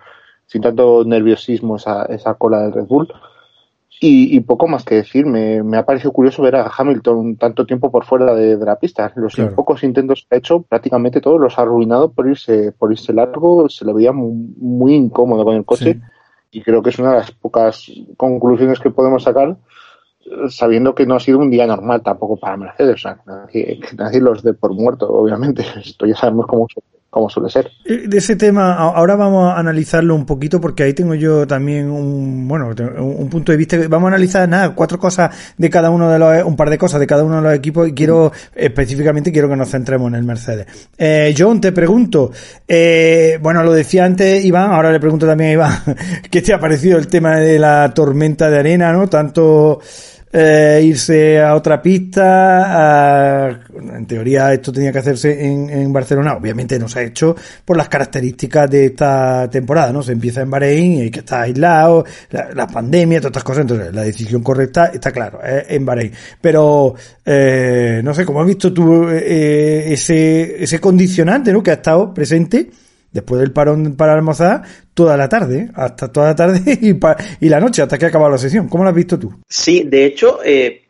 sin 0.46 0.62
tanto 0.62 1.04
nerviosismo 1.04 1.76
esa, 1.76 2.04
esa 2.06 2.34
cola 2.34 2.62
del 2.62 2.72
Red 2.72 2.86
Bull. 2.86 3.12
Y, 4.02 4.34
y, 4.34 4.40
poco 4.40 4.66
más 4.66 4.82
que 4.82 4.94
decir, 4.94 5.26
me, 5.26 5.62
me, 5.62 5.76
ha 5.76 5.84
parecido 5.84 6.10
curioso 6.12 6.42
ver 6.42 6.56
a 6.56 6.72
Hamilton 6.74 7.36
tanto 7.36 7.66
tiempo 7.66 7.90
por 7.90 8.06
fuera 8.06 8.34
de, 8.34 8.56
de 8.56 8.64
la 8.64 8.78
pista. 8.78 9.12
Los 9.14 9.34
claro. 9.34 9.54
pocos 9.54 9.84
intentos 9.84 10.26
que 10.26 10.36
ha 10.36 10.38
hecho, 10.38 10.62
prácticamente 10.62 11.20
todos 11.20 11.38
los 11.38 11.58
ha 11.58 11.62
arruinado 11.62 12.10
por 12.10 12.26
irse, 12.26 12.72
por 12.72 12.90
irse 12.92 13.12
largo, 13.12 13.68
se 13.68 13.84
lo 13.84 13.92
veía 13.92 14.12
muy, 14.12 14.54
muy 14.56 14.94
incómodo 14.94 15.44
con 15.44 15.54
el 15.54 15.66
coche. 15.66 15.92
Sí. 15.92 16.00
Y 16.52 16.62
creo 16.62 16.82
que 16.82 16.88
es 16.88 16.98
una 16.98 17.10
de 17.10 17.18
las 17.18 17.30
pocas 17.30 17.92
conclusiones 18.16 18.80
que 18.80 18.90
podemos 18.90 19.22
sacar, 19.22 19.58
sabiendo 20.48 20.94
que 20.94 21.04
no 21.04 21.16
ha 21.16 21.20
sido 21.20 21.38
un 21.38 21.50
día 21.50 21.66
normal 21.66 22.02
tampoco 22.02 22.38
para 22.38 22.56
Mercedes. 22.56 22.94
O 22.94 22.98
sea, 22.98 23.16
que 23.16 23.30
nadie, 23.30 23.80
que 23.80 23.96
nadie 23.96 24.20
los 24.22 24.42
dé 24.42 24.54
por 24.54 24.72
muerto, 24.72 25.10
obviamente. 25.10 25.62
Esto 25.84 26.06
ya 26.06 26.16
sabemos 26.16 26.46
cómo 26.46 26.66
como 27.10 27.28
suele 27.28 27.50
ser. 27.50 27.72
Eh, 27.84 28.04
de 28.06 28.18
ese 28.18 28.36
tema, 28.36 28.74
ahora 28.74 29.16
vamos 29.16 29.52
a 29.52 29.58
analizarlo 29.58 30.14
un 30.14 30.24
poquito 30.24 30.60
porque 30.60 30.84
ahí 30.84 30.94
tengo 30.94 31.14
yo 31.14 31.44
también 31.44 31.90
un, 31.90 32.46
bueno, 32.46 32.70
un 32.98 33.28
punto 33.28 33.50
de 33.50 33.58
vista. 33.58 33.76
Vamos 33.88 34.06
a 34.06 34.14
analizar 34.14 34.48
nada, 34.48 34.74
cuatro 34.76 34.98
cosas 34.98 35.54
de 35.58 35.68
cada 35.68 35.90
uno 35.90 36.08
de 36.08 36.18
los, 36.20 36.44
un 36.44 36.54
par 36.54 36.70
de 36.70 36.78
cosas 36.78 37.00
de 37.00 37.08
cada 37.08 37.24
uno 37.24 37.36
de 37.36 37.42
los 37.42 37.54
equipos 37.54 37.88
y 37.88 37.92
quiero, 37.92 38.30
específicamente 38.54 39.32
quiero 39.32 39.48
que 39.48 39.56
nos 39.56 39.68
centremos 39.70 40.08
en 40.08 40.14
el 40.14 40.22
Mercedes. 40.22 40.88
Eh, 40.96 41.34
John, 41.36 41.60
te 41.60 41.72
pregunto, 41.72 42.30
eh, 42.68 43.38
bueno, 43.42 43.64
lo 43.64 43.72
decía 43.72 44.04
antes 44.04 44.44
Iván, 44.44 44.70
ahora 44.70 44.92
le 44.92 45.00
pregunto 45.00 45.26
también 45.26 45.50
a 45.50 45.52
Iván, 45.54 45.78
¿qué 46.30 46.42
te 46.42 46.54
ha 46.54 46.60
parecido 46.60 46.96
el 46.96 47.08
tema 47.08 47.36
de 47.38 47.58
la 47.58 47.92
tormenta 47.92 48.48
de 48.48 48.58
arena, 48.60 48.92
no? 48.92 49.08
Tanto, 49.08 49.80
eh, 50.32 50.80
irse 50.84 51.40
a 51.40 51.54
otra 51.54 51.82
pista. 51.82 53.46
A, 53.46 53.60
en 53.74 54.06
teoría 54.06 54.52
esto 54.52 54.72
tenía 54.72 54.92
que 54.92 54.98
hacerse 54.98 55.44
en, 55.44 55.92
Barcelona. 55.92 56.34
Obviamente 56.34 56.78
no 56.78 56.88
se 56.88 57.00
ha 57.00 57.02
hecho 57.02 57.34
por 57.64 57.76
las 57.76 57.88
características 57.88 58.70
de 58.70 58.86
esta 58.86 59.48
temporada, 59.50 59.92
¿no? 59.92 60.02
Se 60.02 60.12
empieza 60.12 60.42
en 60.42 60.50
Bahrein 60.50 60.92
y 60.92 61.00
hay 61.02 61.10
que 61.10 61.20
estar 61.20 61.42
aislado, 61.42 62.04
la, 62.30 62.50
la 62.54 62.66
pandemia, 62.66 63.18
todas 63.18 63.30
estas 63.30 63.44
cosas. 63.44 63.62
Entonces 63.62 63.92
la 63.92 64.02
decisión 64.02 64.42
correcta 64.42 64.86
está 64.86 65.10
claro, 65.10 65.40
es 65.42 65.64
en 65.68 65.84
Bahrein. 65.84 66.12
Pero, 66.40 66.94
eh, 67.24 68.00
no 68.04 68.14
sé, 68.14 68.24
¿cómo 68.24 68.40
has 68.40 68.46
visto 68.46 68.72
tú 68.72 69.08
eh, 69.08 69.92
ese, 69.92 70.62
ese 70.62 70.80
condicionante, 70.80 71.52
¿no? 71.52 71.62
Que 71.62 71.72
ha 71.72 71.74
estado 71.74 72.14
presente 72.14 72.70
después 73.12 73.40
del 73.40 73.52
parón 73.52 73.96
para 73.96 74.14
almorzar, 74.14 74.62
toda 74.94 75.16
la 75.16 75.28
tarde, 75.28 75.70
hasta 75.74 76.12
toda 76.12 76.28
la 76.28 76.36
tarde 76.36 76.60
y, 76.80 76.96
y 77.44 77.48
la 77.48 77.60
noche, 77.60 77.82
hasta 77.82 77.98
que 77.98 78.06
ha 78.06 78.08
acabado 78.08 78.30
la 78.30 78.38
sesión. 78.38 78.68
¿Cómo 78.68 78.84
lo 78.84 78.90
has 78.90 78.96
visto 78.96 79.18
tú? 79.18 79.32
Sí, 79.48 79.84
de 79.84 80.04
hecho, 80.04 80.40
eh, 80.44 80.82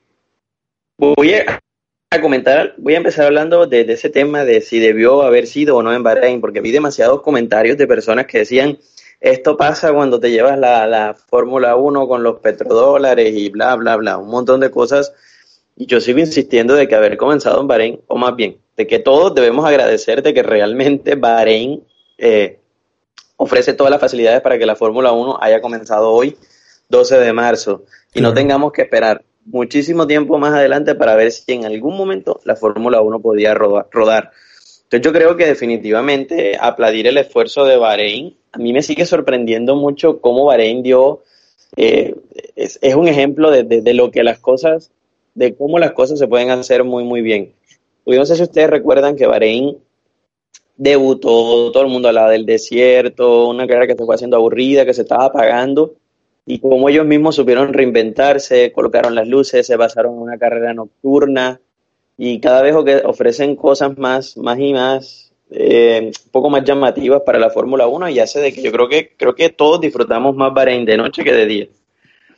voy 0.99 1.35
a, 1.35 1.61
comentar, 2.21 2.75
voy 2.79 2.95
a 2.95 2.99
empezar 2.99 3.27
hablando 3.27 3.67
de, 3.67 3.85
de, 3.85 3.93
ese 3.95 4.11
tema 4.11 4.45
de 4.45 4.61
si 4.61 4.79
debió 4.79 5.23
haber 5.23 5.47
sido 5.47 5.77
o 5.77 5.83
no 5.83 5.93
en 5.93 6.03
Bahrein, 6.03 6.41
porque 6.41 6.61
vi 6.61 6.71
demasiados 6.71 7.23
comentarios 7.23 7.79
de 7.79 7.87
personas 7.87 8.27
que 8.27 8.39
decían, 8.39 8.79
esto 9.21 9.57
pasa 9.57 9.93
cuando 9.93 10.19
te 10.19 10.31
llevas 10.31 10.59
la, 10.59 10.87
la 10.87 11.15
Fórmula 11.15 11.77
1 11.77 12.09
con 12.09 12.23
los 12.23 12.41
petrodólares 12.41 13.35
y 13.35 13.51
bla, 13.51 13.77
bla, 13.77 13.97
bla, 13.97 14.17
un 14.17 14.31
montón 14.31 14.61
de 14.61 14.71
cosas. 14.71 15.13
Y 15.77 15.87
yo 15.87 16.01
sigo 16.01 16.19
insistiendo 16.19 16.75
de 16.75 16.89
que 16.89 16.95
haber 16.95 17.17
comenzado 17.17 17.61
en 17.61 17.69
Bahrein, 17.69 18.01
o 18.07 18.17
más 18.17 18.35
bien, 18.35 18.59
de 18.77 18.87
que 18.87 18.99
todos 18.99 19.35
debemos 19.35 19.65
agradecer 19.65 20.23
de 20.23 20.35
que 20.35 20.43
realmente 20.43 21.15
Bahrein 21.15 21.85
eh, 22.21 22.61
ofrece 23.37 23.73
todas 23.73 23.91
las 23.91 24.01
facilidades 24.01 24.43
para 24.43 24.59
que 24.59 24.67
la 24.67 24.77
Fórmula 24.77 25.13
1 25.13 25.39
haya 25.41 25.61
comenzado 25.63 26.11
hoy, 26.11 26.37
12 26.91 27.19
de 27.19 27.33
marzo, 27.33 27.85
y 28.15 28.21
no 28.21 28.35
tengamos 28.35 28.73
que 28.73 28.83
esperar 28.83 29.25
muchísimo 29.47 30.07
tiempo 30.07 30.39
más 30.39 30.53
adelante 30.53 30.95
para 30.95 31.15
ver 31.15 31.33
si 31.33 31.53
en 31.53 31.65
algún 31.65 31.97
momento 31.97 32.41
la 32.45 32.57
Fórmula 32.57 33.01
1 33.01 33.21
podía 33.21 33.55
rodar. 33.55 34.31
Entonces 34.83 35.01
yo 35.01 35.13
creo 35.13 35.37
que 35.37 35.47
definitivamente 35.47 36.59
aplaudir 36.61 37.07
el 37.07 37.17
esfuerzo 37.17 37.65
de 37.65 37.77
Bahrein, 37.77 38.37
a 38.53 38.59
mí 38.59 38.73
me 38.73 38.83
sigue 38.83 39.07
sorprendiendo 39.07 39.75
mucho 39.77 40.21
cómo 40.21 40.45
Bahrein 40.45 40.83
dio, 40.83 41.23
eh, 41.77 42.15
es, 42.57 42.79
es, 42.83 42.95
un 42.95 43.09
ejemplo 43.09 43.51
de, 43.51 43.63
de, 43.63 43.81
de, 43.81 43.95
lo 43.95 44.11
que 44.11 44.23
las 44.23 44.39
cosas, 44.39 44.91
de 45.35 45.55
cómo 45.55 45.79
las 45.79 45.93
cosas 45.93 46.19
se 46.19 46.27
pueden 46.29 46.51
hacer 46.51 46.85
muy, 46.85 47.05
muy 47.05 47.23
bien. 47.23 47.55
Yo 48.05 48.19
no 48.19 48.27
sé 48.27 48.37
si 48.37 48.43
ustedes 48.43 48.69
recuerdan 48.69 49.17
que 49.17 49.27
Bahrein 49.27 49.79
debutó, 50.81 51.71
todo 51.71 51.83
el 51.83 51.91
mundo 51.91 52.09
hablaba 52.09 52.31
del 52.31 52.47
desierto, 52.47 53.49
una 53.49 53.67
carrera 53.67 53.87
que 53.87 53.99
se 53.99 54.07
fue 54.07 54.15
haciendo 54.15 54.39
aburrida, 54.39 54.87
que 54.87 54.95
se 54.95 55.03
estaba 55.03 55.27
apagando, 55.27 55.93
y 56.47 56.59
como 56.59 56.89
ellos 56.89 57.05
mismos 57.05 57.37
supieron 57.37 57.75
reinventarse, 57.75 58.73
colocaron 58.73 59.15
las 59.15 59.29
luces, 59.29 59.67
se 59.67 59.77
basaron 59.77 60.15
en 60.15 60.23
una 60.23 60.39
carrera 60.39 60.73
nocturna, 60.73 61.61
y 62.17 62.41
cada 62.41 62.63
vez 62.63 62.75
ofrecen 63.05 63.57
cosas 63.57 63.99
más, 63.99 64.39
más 64.39 64.59
y 64.59 64.73
más, 64.73 65.33
eh, 65.51 66.13
un 66.25 66.31
poco 66.31 66.49
más 66.49 66.65
llamativas 66.65 67.21
para 67.27 67.39
la 67.39 67.51
Fórmula 67.51 67.87
1, 67.87 68.09
y 68.09 68.19
hace 68.19 68.41
de 68.41 68.55
que 68.55 68.63
yo 68.63 68.73
creo 68.73 68.89
que, 68.89 69.13
creo 69.19 69.35
que 69.35 69.51
todos 69.51 69.83
disfrutamos 69.83 70.35
más 70.35 70.55
Bahrein 70.55 70.87
de 70.87 70.97
noche 70.97 71.23
que 71.23 71.35
de 71.35 71.45
día. 71.45 71.67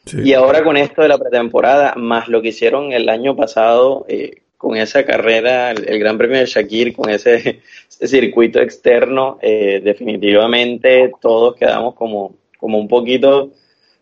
Sí. 0.05 0.19
Y 0.25 0.33
ahora 0.35 0.65
con 0.65 0.77
esto 0.77 1.01
de 1.01 1.07
la 1.07 1.17
pretemporada, 1.17 1.95
más 1.95 2.27
lo 2.27 2.43
que 2.43 2.49
hicieron 2.49 2.93
el 2.93 3.09
año 3.09 3.37
pasado, 3.37 4.05
eh, 4.09 4.43
con 4.63 4.77
esa 4.77 5.05
carrera, 5.05 5.73
el, 5.73 5.99
Gran 5.99 6.17
Premio 6.17 6.39
de 6.39 6.47
Shakir, 6.47 6.95
con 6.95 7.11
ese, 7.11 7.63
ese 7.91 8.07
circuito 8.07 8.61
externo, 8.61 9.41
eh, 9.43 9.81
definitivamente 9.83 11.11
todos 11.21 11.57
quedamos 11.57 11.97
como, 11.97 12.37
como 12.59 12.79
un 12.79 12.87
poquito 12.87 13.51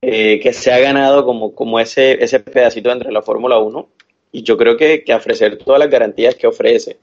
eh, 0.02 0.38
que 0.38 0.52
se 0.52 0.70
ha 0.70 0.78
ganado 0.78 1.24
como, 1.24 1.54
como 1.54 1.80
ese, 1.80 2.22
ese 2.22 2.40
pedacito 2.40 2.92
entre 2.92 3.10
la 3.10 3.22
Fórmula 3.22 3.58
1 3.58 3.88
y 4.32 4.42
yo 4.42 4.58
creo 4.58 4.76
que, 4.76 5.02
que 5.02 5.14
ofrecer 5.14 5.56
todas 5.56 5.78
las 5.78 5.88
garantías 5.88 6.34
que 6.34 6.46
ofrece, 6.46 6.98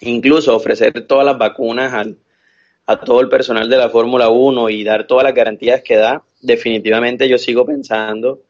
incluso 0.00 0.56
ofrecer 0.56 1.06
todas 1.06 1.24
las 1.24 1.38
vacunas 1.38 1.94
al, 1.94 2.18
a 2.86 2.98
todo 2.98 3.20
el 3.20 3.28
personal 3.28 3.70
de 3.70 3.76
la 3.76 3.88
Fórmula 3.88 4.30
1 4.30 4.68
y 4.68 4.82
dar 4.82 5.06
todas 5.06 5.22
las 5.22 5.34
garantías 5.34 5.80
que 5.82 5.94
da, 5.94 6.24
definitivamente 6.40 7.28
yo 7.28 7.38
sigo 7.38 7.64
pensando 7.64 8.40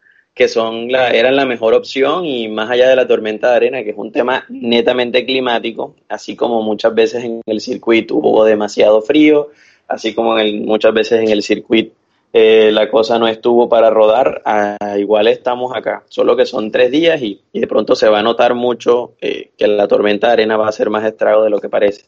que 0.41 0.49
son 0.49 0.91
la, 0.91 1.11
eran 1.11 1.37
la 1.37 1.45
mejor 1.45 1.75
opción 1.75 2.25
y 2.25 2.49
más 2.49 2.71
allá 2.71 2.89
de 2.89 2.97
la 2.97 3.07
tormenta 3.07 3.51
de 3.51 3.57
arena, 3.57 3.85
que 3.85 3.91
es 3.91 3.97
un 3.99 4.11
tema 4.11 4.47
netamente 4.49 5.27
climático, 5.27 5.97
así 6.09 6.35
como 6.35 6.63
muchas 6.63 6.95
veces 6.95 7.25
en 7.25 7.43
el 7.45 7.61
circuito 7.61 8.15
hubo 8.15 8.43
demasiado 8.47 9.03
frío, 9.03 9.51
así 9.87 10.15
como 10.15 10.39
en 10.39 10.65
muchas 10.65 10.95
veces 10.95 11.21
en 11.21 11.29
el 11.29 11.43
circuito 11.43 11.93
eh, 12.33 12.71
la 12.73 12.91
cosa 12.91 13.19
no 13.19 13.29
estuvo 13.29 13.69
para 13.69 13.91
rodar, 13.91 14.41
ah, 14.47 14.79
igual 14.97 15.29
estamos 15.29 15.77
acá, 15.77 16.05
solo 16.09 16.35
que 16.35 16.47
son 16.47 16.73
tres 16.73 16.91
días 16.91 17.21
y, 17.21 17.43
de 17.53 17.67
pronto 17.67 17.95
se 17.95 18.09
va 18.09 18.21
a 18.21 18.23
notar 18.23 18.55
mucho 18.55 19.17
eh, 19.21 19.51
que 19.59 19.69
la 19.69 19.87
tormenta 19.89 20.29
de 20.29 20.33
arena 20.33 20.57
va 20.57 20.69
a 20.69 20.73
ser 20.73 20.89
más 20.89 21.05
estrago 21.05 21.45
de 21.45 21.51
lo 21.51 21.61
que 21.61 21.69
parece. 21.69 22.07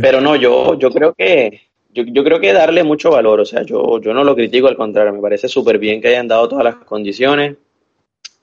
Pero 0.00 0.20
no, 0.20 0.36
yo, 0.36 0.78
yo 0.78 0.88
creo 0.90 1.12
que 1.14 1.62
yo, 1.94 2.24
creo 2.24 2.40
que 2.40 2.52
darle 2.52 2.82
mucho 2.84 3.10
valor, 3.10 3.40
o 3.40 3.44
sea, 3.44 3.62
yo, 3.62 4.00
yo 4.00 4.12
no 4.12 4.24
lo 4.24 4.34
critico, 4.34 4.68
al 4.68 4.76
contrario, 4.76 5.12
me 5.12 5.20
parece 5.20 5.48
súper 5.48 5.78
bien 5.78 6.00
que 6.00 6.08
hayan 6.08 6.28
dado 6.28 6.48
todas 6.48 6.64
las 6.64 6.76
condiciones, 6.76 7.56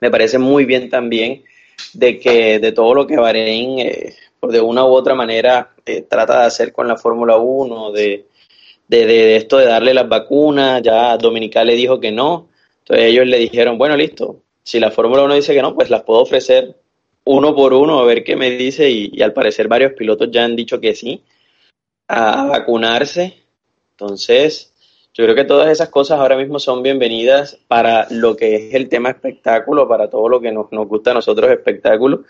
me 0.00 0.10
parece 0.10 0.38
muy 0.38 0.64
bien 0.64 0.90
también 0.90 1.44
de 1.92 2.18
que 2.18 2.58
de 2.58 2.72
todo 2.72 2.94
lo 2.94 3.06
que 3.06 3.16
Bahrein, 3.16 3.78
eh, 3.78 4.14
de 4.42 4.60
una 4.60 4.84
u 4.84 4.88
otra 4.88 5.14
manera, 5.14 5.70
trata 6.08 6.40
de 6.40 6.46
hacer 6.46 6.72
con 6.72 6.88
la 6.88 6.96
Fórmula 6.96 7.36
1, 7.36 7.92
de, 7.92 8.26
de, 8.88 9.36
esto 9.36 9.58
de 9.58 9.66
darle 9.66 9.94
las 9.94 10.08
vacunas, 10.08 10.82
ya 10.82 11.16
Dominical 11.16 11.66
le 11.66 11.76
dijo 11.76 12.00
que 12.00 12.10
no, 12.10 12.48
entonces 12.80 13.06
ellos 13.06 13.26
le 13.26 13.38
dijeron, 13.38 13.78
bueno, 13.78 13.96
listo, 13.96 14.42
si 14.62 14.80
la 14.80 14.90
Fórmula 14.90 15.22
1 15.24 15.34
dice 15.34 15.54
que 15.54 15.62
no, 15.62 15.74
pues 15.74 15.90
las 15.90 16.02
puedo 16.02 16.20
ofrecer 16.20 16.76
uno 17.24 17.54
por 17.54 17.72
uno 17.72 18.00
a 18.00 18.04
ver 18.04 18.24
qué 18.24 18.36
me 18.36 18.50
dice 18.50 18.90
y, 18.90 19.22
al 19.22 19.32
parecer 19.32 19.68
varios 19.68 19.92
pilotos 19.92 20.28
ya 20.30 20.44
han 20.44 20.56
dicho 20.56 20.80
que 20.80 20.94
sí, 20.94 21.22
a, 22.08 22.46
vacunarse, 22.46 23.41
entonces 24.02 24.72
yo 25.14 25.24
creo 25.24 25.34
que 25.34 25.44
todas 25.44 25.70
esas 25.70 25.88
cosas 25.88 26.18
ahora 26.18 26.36
mismo 26.36 26.58
son 26.58 26.82
bienvenidas 26.82 27.58
para 27.68 28.06
lo 28.10 28.36
que 28.36 28.68
es 28.68 28.74
el 28.74 28.88
tema 28.88 29.10
espectáculo, 29.10 29.86
para 29.86 30.08
todo 30.08 30.28
lo 30.28 30.40
que 30.40 30.52
nos, 30.52 30.72
nos 30.72 30.88
gusta 30.88 31.12
a 31.12 31.14
nosotros 31.14 31.50
espectáculo 31.50 32.24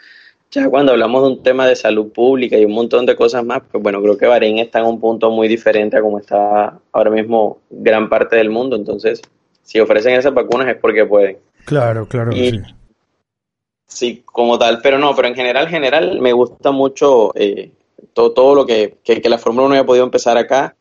ya 0.53 0.69
cuando 0.69 0.93
hablamos 0.93 1.23
de 1.23 1.29
un 1.29 1.43
tema 1.43 1.67
de 1.67 1.75
salud 1.75 2.13
pública 2.13 2.59
y 2.59 2.67
un 2.67 2.73
montón 2.73 3.07
de 3.07 3.17
cosas 3.17 3.43
más, 3.43 3.63
pues 3.71 3.83
bueno, 3.83 4.03
creo 4.03 4.19
que 4.19 4.27
Bahrein 4.27 4.59
está 4.59 4.81
en 4.81 4.85
un 4.85 5.01
punto 5.01 5.31
muy 5.31 5.49
diferente 5.49 5.97
a 5.97 6.03
como 6.03 6.19
está 6.19 6.79
ahora 6.93 7.11
mismo 7.11 7.61
gran 7.71 8.11
parte 8.11 8.37
del 8.37 8.51
mundo. 8.51 8.77
Entonces, 8.77 9.23
si 9.63 9.81
ofrecen 9.81 10.15
esas 10.15 10.35
vacunas 10.35 10.69
es 10.69 10.77
porque 10.77 11.07
pueden. 11.07 11.39
Claro, 11.65 12.07
claro. 12.07 12.33
sí. 12.33 12.61
sí, 13.87 14.23
como 14.27 14.59
tal, 14.59 14.81
pero 14.83 14.99
no, 14.99 15.17
pero 15.17 15.29
en 15.29 15.35
general, 15.35 15.69
general, 15.69 16.21
me 16.21 16.35
gusta 16.35 16.71
mucho 16.71 17.33
eh, 17.35 17.73
todo, 18.13 18.33
todo 18.33 18.55
lo 18.55 18.67
que, 18.67 18.99
que, 19.03 19.27
la 19.31 19.39
Fórmula 19.39 19.69
1 19.69 19.75
haya 19.77 19.87
podido 19.87 20.05
empezar 20.05 20.37
acá. 20.37 20.77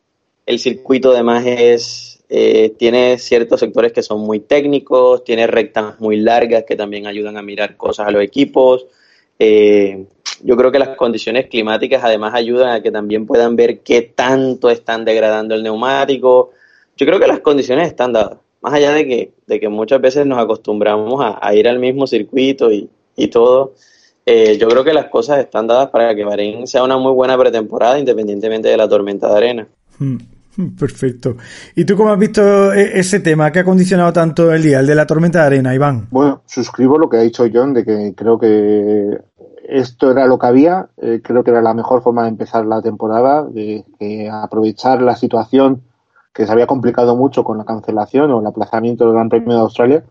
El 0.46 0.58
circuito 0.58 1.12
además 1.12 1.44
es, 1.46 2.22
eh, 2.28 2.74
tiene 2.78 3.18
ciertos 3.18 3.60
sectores 3.60 3.92
que 3.92 4.02
son 4.02 4.20
muy 4.20 4.40
técnicos, 4.40 5.24
tiene 5.24 5.46
rectas 5.46 6.00
muy 6.00 6.16
largas 6.16 6.64
que 6.66 6.76
también 6.76 7.06
ayudan 7.06 7.36
a 7.36 7.42
mirar 7.42 7.76
cosas 7.76 8.08
a 8.08 8.10
los 8.10 8.22
equipos 8.22 8.86
eh, 9.44 10.06
yo 10.44 10.56
creo 10.56 10.70
que 10.70 10.78
las 10.78 10.96
condiciones 10.96 11.48
climáticas 11.48 12.04
además 12.04 12.32
ayudan 12.32 12.70
a 12.70 12.80
que 12.80 12.92
también 12.92 13.26
puedan 13.26 13.56
ver 13.56 13.80
qué 13.80 14.02
tanto 14.02 14.70
están 14.70 15.04
degradando 15.04 15.56
el 15.56 15.64
neumático. 15.64 16.50
Yo 16.96 17.06
creo 17.06 17.18
que 17.18 17.26
las 17.26 17.40
condiciones 17.40 17.88
están 17.88 18.12
dadas, 18.12 18.38
más 18.60 18.74
allá 18.74 18.92
de 18.92 19.06
que, 19.06 19.32
de 19.48 19.58
que 19.58 19.68
muchas 19.68 20.00
veces 20.00 20.26
nos 20.26 20.38
acostumbramos 20.38 21.20
a, 21.40 21.54
ir 21.54 21.68
al 21.68 21.80
mismo 21.80 22.06
circuito 22.06 22.70
y, 22.70 22.88
todo. 23.32 23.74
Eh, 24.24 24.56
yo 24.58 24.68
creo 24.68 24.84
que 24.84 24.92
las 24.92 25.06
cosas 25.06 25.40
están 25.40 25.66
dadas 25.66 25.90
para 25.90 26.14
que 26.14 26.24
Bahrein 26.24 26.68
sea 26.68 26.84
una 26.84 26.96
muy 26.96 27.12
buena 27.12 27.36
pretemporada 27.36 27.98
independientemente 27.98 28.68
de 28.68 28.76
la 28.76 28.88
tormenta 28.88 29.28
de 29.28 29.36
arena. 29.36 29.68
Hmm. 29.98 30.16
Perfecto. 30.78 31.36
¿Y 31.74 31.84
tú 31.84 31.96
cómo 31.96 32.10
has 32.10 32.18
visto 32.18 32.72
e-, 32.72 32.98
ese 32.98 33.20
tema 33.20 33.50
que 33.50 33.60
ha 33.60 33.64
condicionado 33.64 34.12
tanto 34.12 34.52
el 34.52 34.62
día, 34.62 34.80
el 34.80 34.86
de 34.86 34.94
la 34.94 35.06
tormenta 35.06 35.40
de 35.40 35.46
arena, 35.46 35.74
Iván? 35.74 36.08
Bueno, 36.10 36.42
suscribo 36.46 36.98
lo 36.98 37.08
que 37.08 37.16
ha 37.16 37.20
dicho 37.20 37.44
John, 37.52 37.72
de 37.72 37.84
que 37.84 38.14
creo 38.14 38.38
que 38.38 39.18
esto 39.64 40.10
era 40.10 40.26
lo 40.26 40.38
que 40.38 40.46
había, 40.46 40.88
eh, 40.98 41.20
creo 41.22 41.42
que 41.42 41.50
era 41.50 41.62
la 41.62 41.72
mejor 41.72 42.02
forma 42.02 42.24
de 42.24 42.28
empezar 42.28 42.66
la 42.66 42.82
temporada, 42.82 43.44
de, 43.44 43.84
aprovechar 44.30 45.00
la 45.00 45.16
situación 45.16 45.82
que 46.34 46.44
se 46.44 46.52
había 46.52 46.66
complicado 46.66 47.16
mucho 47.16 47.44
con 47.44 47.58
la 47.58 47.64
cancelación 47.64 48.30
o 48.30 48.40
el 48.40 48.46
aplazamiento 48.46 49.04
del 49.04 49.14
Gran 49.14 49.28
Premio 49.28 49.54
de 49.54 49.60
Australia 49.60 50.04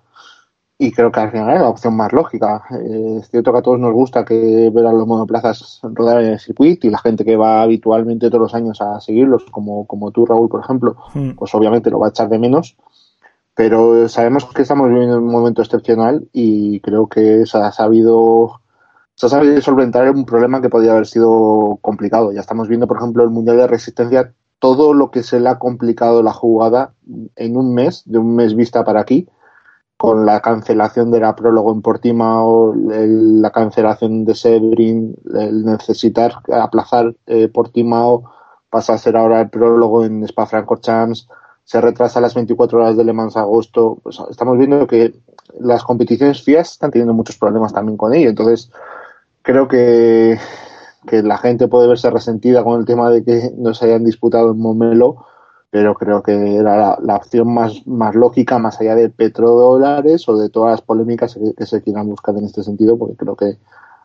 y 0.82 0.92
creo 0.92 1.12
que 1.12 1.20
al 1.20 1.30
final 1.30 1.54
es 1.54 1.62
la 1.62 1.70
opción 1.70 1.96
más 1.96 2.12
lógica. 2.12 2.64
Eh, 2.72 3.20
es 3.20 3.30
cierto 3.30 3.52
que 3.52 3.60
a 3.60 3.62
todos 3.62 3.80
nos 3.80 3.94
gusta 3.94 4.26
que 4.26 4.72
ver 4.74 4.88
a 4.88 4.92
los 4.92 5.06
monoplazas 5.06 5.80
rodar 5.84 6.24
en 6.24 6.32
el 6.32 6.40
circuito 6.40 6.88
y 6.88 6.90
la 6.90 6.98
gente 6.98 7.24
que 7.24 7.36
va 7.36 7.62
habitualmente 7.62 8.32
todos 8.32 8.42
los 8.42 8.56
años 8.56 8.82
a 8.82 9.00
seguirlos, 9.00 9.46
como, 9.52 9.86
como 9.86 10.10
tú, 10.10 10.26
Raúl, 10.26 10.50
por 10.50 10.64
ejemplo, 10.64 10.96
hmm. 11.14 11.34
pues 11.34 11.54
obviamente 11.54 11.92
lo 11.92 12.00
va 12.00 12.08
a 12.08 12.10
echar 12.10 12.30
de 12.30 12.40
menos. 12.40 12.78
Pero 13.54 14.10
sabemos 14.10 14.46
que 14.46 14.64
estamos 14.64 14.90
viviendo 14.90 15.20
un 15.20 15.28
momento 15.28 15.62
excepcional 15.62 16.28
y 16.34 16.80
creo 16.80 17.08
que 17.08 17.46
se 17.46 17.60
ha 17.60 17.72
sabido, 17.72 18.62
se 19.14 19.28
ha 19.28 19.30
sabido 19.30 19.62
solventar 19.62 20.10
un 20.10 20.26
problema 20.26 20.64
que 20.64 20.70
podía 20.70 20.94
haber 20.94 21.06
sido 21.06 21.78
complicado. 21.82 22.32
Ya 22.32 22.42
estamos 22.42 22.68
viendo, 22.68 22.88
por 22.88 22.98
ejemplo, 22.98 23.24
el 23.24 23.30
Mundial 23.30 23.58
de 23.58 23.68
Resistencia, 23.68 24.34
todo 24.58 24.96
lo 24.96 25.12
que 25.12 25.22
se 25.22 25.40
le 25.40 25.50
ha 25.50 25.60
complicado 25.60 26.24
la 26.24 26.34
jugada 26.34 26.96
en 27.36 27.56
un 27.56 27.76
mes, 27.76 28.02
de 28.06 28.18
un 28.18 28.36
mes 28.36 28.56
vista 28.56 28.84
para 28.84 29.02
aquí 29.02 29.28
con 30.02 30.26
la 30.26 30.40
cancelación 30.40 31.12
de 31.12 31.20
la 31.20 31.36
prólogo 31.36 31.72
en 31.72 31.84
Portimao, 31.84 32.74
la 32.74 33.52
cancelación 33.52 34.26
de 34.26 34.34
Sebring, 34.34 35.14
el 35.36 35.64
necesitar 35.64 36.34
aplazar 36.52 37.14
eh, 37.28 37.48
Portimao, 37.50 38.24
pasa 38.72 38.94
a 38.94 38.98
ser 38.98 39.16
ahora 39.16 39.42
el 39.42 39.52
prólogo 39.52 40.04
en 40.04 40.24
Spa-Francorchamps, 40.24 41.28
se 41.66 41.82
retrasa 41.82 42.20
las 42.20 42.34
24 42.34 42.80
horas 42.80 42.98
de 42.98 43.04
Le 43.04 43.14
Mans 43.14 43.38
agosto. 43.38 44.00
Pues, 44.02 44.20
estamos 44.32 44.58
viendo 44.58 44.88
que 44.88 45.14
las 45.60 45.84
competiciones 45.84 46.42
FIA 46.42 46.62
están 46.62 46.90
teniendo 46.90 47.14
muchos 47.14 47.38
problemas 47.38 47.72
también 47.72 47.96
con 47.96 48.16
ello. 48.16 48.30
Entonces, 48.30 48.72
creo 49.44 49.68
que, 49.68 50.40
que 51.06 51.22
la 51.22 51.38
gente 51.38 51.68
puede 51.68 51.88
verse 51.88 52.10
resentida 52.10 52.64
con 52.64 52.80
el 52.80 52.88
tema 52.88 53.12
de 53.12 53.24
que 53.24 53.52
no 53.56 53.76
se 53.76 53.86
hayan 53.86 54.04
disputado 54.04 54.50
en 54.50 54.58
Momelo 54.58 55.28
pero 55.72 55.96
creo 55.96 56.22
que 56.22 56.58
era 56.58 57.00
la, 57.02 57.16
opción 57.16 57.52
más, 57.54 57.88
más 57.88 58.14
lógica, 58.14 58.60
más 58.60 58.80
allá 58.82 58.94
de 58.94 59.10
petrodólares 59.10 60.28
o 60.28 60.38
de 60.38 60.50
todas 60.50 60.72
las 60.72 60.82
polémicas 60.82 61.40
que, 61.58 61.66
se 61.66 61.82
quieran 61.82 62.10
buscar 62.10 62.36
en 62.38 62.44
este 62.44 62.62
sentido, 62.62 62.98
porque 62.98 63.16
creo 63.16 63.38
que 63.38 63.58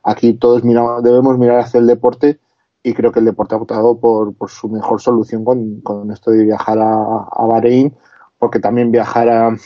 aquí 0.05 0.35
todos 0.35 0.63
miramos, 0.63 1.03
debemos 1.03 1.37
mirar 1.39 1.59
hacia 1.59 1.81
el 1.81 1.89
deporte 1.89 2.39
y 2.85 2.95
creo 2.95 3.11
que 3.11 3.19
el 3.19 3.25
deporte 3.25 3.57
ha 3.57 3.59
optado 3.59 3.99
por, 3.99 4.33
por 4.35 4.49
su 4.49 4.69
mejor 4.69 5.01
solución 5.01 5.45
con, 5.45 5.81
con 5.81 6.13
esto 6.13 6.31
de 6.31 6.45
viajar 6.45 6.79
a, 6.79 7.27
a 7.33 7.47
Bahrein, 7.47 7.97
porque 8.39 8.61
también 8.61 8.93
viajar 8.93 9.29
a, 9.29 9.57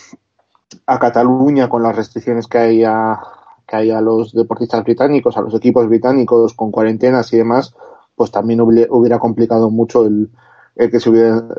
a 0.87 0.99
Cataluña 0.99 1.69
con 1.69 1.83
las 1.83 1.95
restricciones 1.95 2.47
que 2.47 2.57
hay 2.57 2.83
a, 2.83 3.21
que 3.67 3.77
hay 3.77 3.91
a 3.91 4.01
los 4.01 4.33
deportistas 4.33 4.83
británicos, 4.85 5.37
a 5.37 5.43
los 5.43 5.55
equipos 5.55 5.87
británicos 5.87 6.55
con 6.55 6.71
cuarentenas 6.71 7.31
y 7.35 7.37
demás, 7.37 7.75
pues 8.17 8.31
también 8.31 8.63
hubiera 8.63 9.19
complicado 9.19 9.69
mucho 9.69 10.07
el, 10.07 10.31
que 10.77 11.01
se, 11.01 11.11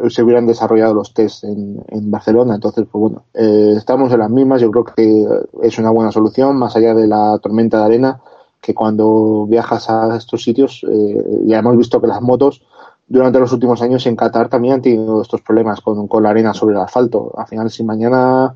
se 0.10 0.24
hubieran 0.24 0.47
desarrollado 0.47 0.93
los 0.93 1.13
test 1.13 1.43
en, 1.43 1.84
en 1.89 2.10
Barcelona. 2.10 2.56
Entonces, 2.56 2.86
pues 2.91 3.02
bueno, 3.02 3.24
eh, 3.34 3.76
estamos 3.78 4.12
en 4.12 4.19
las 4.19 4.30
mismas. 4.30 4.62
Yo 4.62 4.71
creo 4.71 4.86
que 4.86 5.28
es 5.62 5.78
una 5.78 5.91
buena 5.91 6.12
solución, 6.12 6.58
más 6.58 6.76
allá 6.76 6.93
de 6.93 7.08
la 7.08 7.38
tormenta 7.39 7.80
de 7.80 7.86
arena, 7.86 8.21
que 8.60 8.74
cuando 8.74 9.45
viajas 9.47 9.89
a 9.89 10.15
estos 10.15 10.43
sitios, 10.43 10.86
eh, 10.89 11.43
ya 11.45 11.60
hemos 11.60 11.78
visto 11.78 12.00
que 12.00 12.08
las 12.08 12.21
motos 12.21 12.63
durante 13.08 13.39
los 13.39 13.52
últimos 13.52 13.82
años 13.82 14.06
en 14.06 14.15
Qatar 14.15 14.47
también 14.47 14.76
han 14.76 14.82
tenido 14.82 15.21
estos 15.21 15.41
problemas 15.41 15.82
con, 15.82 16.08
con 16.08 16.24
la 16.24 16.30
arena 16.30 16.54
sobre 16.54 16.76
el 16.76 16.82
asfalto. 16.82 17.34
Al 17.38 17.47
final, 17.47 17.69
si 17.69 17.84
mañana 17.84 18.54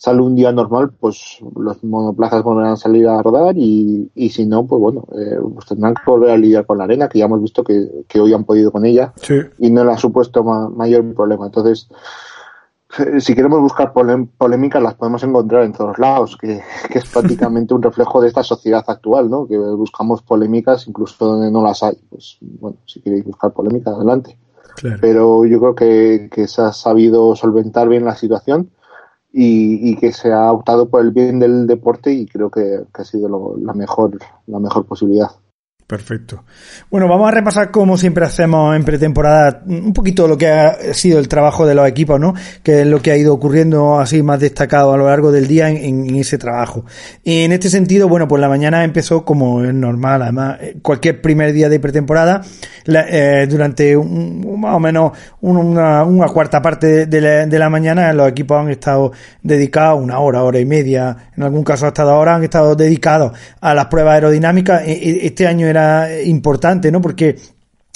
sale 0.00 0.22
un 0.22 0.34
día 0.34 0.50
normal, 0.50 0.92
pues 0.98 1.40
los 1.54 1.84
monoplazas 1.84 2.42
volverán 2.42 2.72
a 2.72 2.76
salir 2.76 3.06
a 3.06 3.20
rodar 3.22 3.54
y, 3.58 4.10
y 4.14 4.30
si 4.30 4.46
no, 4.46 4.66
pues 4.66 4.80
bueno, 4.80 5.04
eh, 5.12 5.38
pues 5.52 5.66
tendrán 5.66 5.94
que 5.94 6.10
volver 6.10 6.30
a 6.30 6.38
lidiar 6.38 6.64
con 6.64 6.78
la 6.78 6.84
arena, 6.84 7.06
que 7.06 7.18
ya 7.18 7.26
hemos 7.26 7.42
visto 7.42 7.62
que, 7.62 7.86
que 8.08 8.18
hoy 8.18 8.32
han 8.32 8.44
podido 8.44 8.72
con 8.72 8.86
ella 8.86 9.12
y 9.58 9.70
no 9.70 9.84
le 9.84 9.92
ha 9.92 9.98
supuesto 9.98 10.42
mayor 10.42 11.14
problema. 11.14 11.44
Entonces, 11.44 11.90
eh, 12.98 13.20
si 13.20 13.34
queremos 13.34 13.60
buscar 13.60 13.92
polémicas, 13.92 14.82
las 14.82 14.94
podemos 14.94 15.22
encontrar 15.22 15.64
en 15.64 15.74
todos 15.74 15.98
lados, 15.98 16.38
que, 16.40 16.62
que 16.90 16.98
es 16.98 17.04
prácticamente 17.12 17.74
un 17.74 17.82
reflejo 17.82 18.22
de 18.22 18.28
esta 18.28 18.42
sociedad 18.42 18.82
actual, 18.86 19.28
¿no? 19.28 19.46
Que 19.46 19.58
buscamos 19.58 20.22
polémicas 20.22 20.88
incluso 20.88 21.26
donde 21.26 21.50
no 21.50 21.62
las 21.62 21.82
hay. 21.82 21.98
Pues 22.08 22.38
bueno, 22.40 22.78
si 22.86 23.02
queréis 23.02 23.26
buscar 23.26 23.52
polémicas, 23.52 23.94
adelante. 23.94 24.38
Pero 25.02 25.44
yo 25.44 25.60
creo 25.60 25.74
que, 25.74 26.30
que 26.32 26.48
se 26.48 26.62
ha 26.62 26.72
sabido 26.72 27.36
solventar 27.36 27.86
bien 27.86 28.06
la 28.06 28.16
situación 28.16 28.70
y, 29.32 29.96
que 29.96 30.12
se 30.12 30.32
ha 30.32 30.50
optado 30.52 30.88
por 30.88 31.02
el 31.02 31.10
bien 31.10 31.38
del 31.38 31.66
deporte 31.66 32.12
y 32.12 32.26
creo 32.26 32.50
que, 32.50 32.80
ha 32.92 33.04
sido 33.04 33.56
la, 33.58 33.72
mejor, 33.74 34.18
la 34.46 34.58
mejor 34.58 34.86
posibilidad. 34.86 35.30
Perfecto. 35.90 36.44
Bueno, 36.88 37.08
vamos 37.08 37.26
a 37.26 37.32
repasar 37.32 37.72
como 37.72 37.98
siempre 37.98 38.24
hacemos 38.24 38.76
en 38.76 38.84
pretemporada 38.84 39.60
un 39.66 39.92
poquito 39.92 40.28
lo 40.28 40.38
que 40.38 40.46
ha 40.46 40.94
sido 40.94 41.18
el 41.18 41.26
trabajo 41.26 41.66
de 41.66 41.74
los 41.74 41.88
equipos, 41.88 42.20
¿no? 42.20 42.32
Que 42.62 42.82
es 42.82 42.86
lo 42.86 43.02
que 43.02 43.10
ha 43.10 43.16
ido 43.16 43.34
ocurriendo 43.34 43.98
así 43.98 44.22
más 44.22 44.38
destacado 44.38 44.92
a 44.92 44.96
lo 44.96 45.06
largo 45.06 45.32
del 45.32 45.48
día 45.48 45.68
en, 45.68 46.14
ese 46.14 46.38
trabajo. 46.38 46.84
Y 47.24 47.42
en 47.42 47.50
este 47.50 47.68
sentido, 47.70 48.08
bueno, 48.08 48.28
pues 48.28 48.40
la 48.40 48.48
mañana 48.48 48.84
empezó 48.84 49.24
como 49.24 49.64
es 49.64 49.74
normal, 49.74 50.22
además, 50.22 50.58
eh, 50.60 50.76
cualquier 50.80 51.20
primer 51.20 51.52
día 51.52 51.68
de 51.68 51.80
pretemporada, 51.80 52.40
eh, 52.86 53.48
durante 53.50 53.96
un, 53.96 54.60
más 54.60 54.76
o 54.76 54.78
menos 54.78 55.10
una, 55.40 56.04
cuarta 56.32 56.62
parte 56.62 57.06
de 57.06 57.20
la, 57.20 57.46
de 57.46 57.58
la, 57.58 57.68
mañana 57.68 58.12
los 58.12 58.28
equipos 58.28 58.60
han 58.60 58.70
estado 58.70 59.10
dedicados 59.42 60.00
una 60.00 60.20
hora, 60.20 60.44
hora 60.44 60.60
y 60.60 60.64
media, 60.64 61.30
en 61.36 61.42
algún 61.42 61.64
caso 61.64 61.86
hasta 61.86 62.04
dos 62.04 62.14
horas 62.14 62.36
han 62.36 62.44
estado 62.44 62.76
dedicados 62.76 63.32
a 63.60 63.74
las 63.74 63.86
pruebas 63.86 64.14
aerodinámicas. 64.14 64.82
E, 64.86 64.92
e, 64.92 65.26
este 65.26 65.48
año 65.48 65.66
era 65.66 65.79
importante, 66.24 66.90
¿no? 66.90 67.00
Porque 67.00 67.36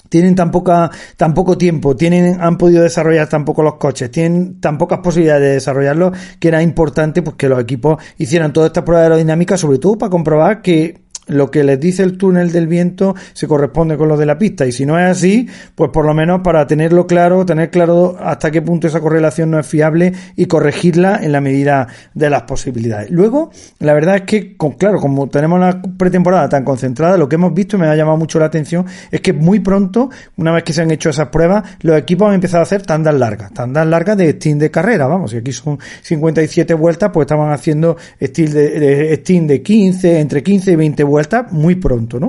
tienen 0.08 0.34
tan 0.34 0.50
poca, 0.50 0.90
tan 1.16 1.34
poco 1.34 1.58
tiempo, 1.58 1.96
tienen, 1.96 2.40
han 2.40 2.56
podido 2.56 2.82
desarrollar 2.82 3.28
tan 3.28 3.44
poco 3.44 3.62
los 3.62 3.74
coches, 3.76 4.10
tienen 4.10 4.60
tan 4.60 4.78
pocas 4.78 5.00
posibilidades 5.00 5.42
de 5.42 5.52
desarrollarlo 5.54 6.12
que 6.38 6.48
era 6.48 6.62
importante 6.62 7.22
pues 7.22 7.36
que 7.36 7.48
los 7.48 7.60
equipos 7.60 8.02
hicieran 8.18 8.52
toda 8.52 8.68
esta 8.68 8.84
prueba 8.84 9.02
aerodinámica, 9.02 9.56
sobre 9.56 9.78
todo 9.78 9.98
para 9.98 10.10
comprobar 10.10 10.62
que 10.62 11.03
lo 11.26 11.50
que 11.50 11.64
les 11.64 11.80
dice 11.80 12.02
el 12.02 12.18
túnel 12.18 12.52
del 12.52 12.66
viento 12.66 13.14
se 13.32 13.46
corresponde 13.46 13.96
con 13.96 14.08
lo 14.08 14.16
de 14.16 14.26
la 14.26 14.38
pista 14.38 14.66
y 14.66 14.72
si 14.72 14.84
no 14.84 14.98
es 14.98 15.06
así, 15.06 15.48
pues 15.74 15.90
por 15.90 16.04
lo 16.04 16.14
menos 16.14 16.40
para 16.42 16.66
tenerlo 16.66 17.06
claro, 17.06 17.46
tener 17.46 17.70
claro 17.70 18.16
hasta 18.20 18.50
qué 18.50 18.62
punto 18.62 18.86
esa 18.86 19.00
correlación 19.00 19.50
no 19.50 19.58
es 19.58 19.66
fiable 19.66 20.12
y 20.36 20.46
corregirla 20.46 21.20
en 21.22 21.32
la 21.32 21.40
medida 21.40 21.88
de 22.12 22.30
las 22.30 22.42
posibilidades. 22.42 23.10
Luego, 23.10 23.50
la 23.78 23.94
verdad 23.94 24.16
es 24.16 24.22
que, 24.22 24.56
claro, 24.78 24.98
como 24.98 25.28
tenemos 25.28 25.58
la 25.60 25.80
pretemporada 25.96 26.48
tan 26.48 26.64
concentrada, 26.64 27.16
lo 27.16 27.28
que 27.28 27.36
hemos 27.36 27.54
visto 27.54 27.76
y 27.76 27.80
me 27.80 27.86
ha 27.86 27.96
llamado 27.96 28.16
mucho 28.16 28.38
la 28.38 28.46
atención 28.46 28.84
es 29.10 29.20
que 29.20 29.32
muy 29.32 29.60
pronto, 29.60 30.10
una 30.36 30.52
vez 30.52 30.64
que 30.64 30.72
se 30.72 30.82
han 30.82 30.90
hecho 30.90 31.10
esas 31.10 31.28
pruebas, 31.28 31.64
los 31.80 31.96
equipos 31.98 32.28
han 32.28 32.34
empezado 32.34 32.60
a 32.60 32.64
hacer 32.64 32.82
tandas 32.82 33.14
largas, 33.14 33.52
tandas 33.52 33.86
largas 33.86 34.16
de 34.16 34.32
steam 34.32 34.58
de 34.58 34.70
carrera, 34.70 35.06
vamos, 35.06 35.32
y 35.32 35.38
aquí 35.38 35.52
son 35.52 35.78
57 36.02 36.74
vueltas, 36.74 37.10
pues 37.12 37.24
estaban 37.24 37.52
haciendo 37.52 37.96
steam 38.20 38.50
de, 38.50 38.80
de, 38.80 39.16
steam 39.16 39.46
de 39.46 39.62
15, 39.62 40.20
entre 40.20 40.42
15 40.42 40.72
y 40.72 40.76
20 40.76 41.04
vueltas 41.04 41.13
vuelta 41.14 41.46
muy 41.50 41.76
pronto, 41.76 42.18
¿no? 42.18 42.26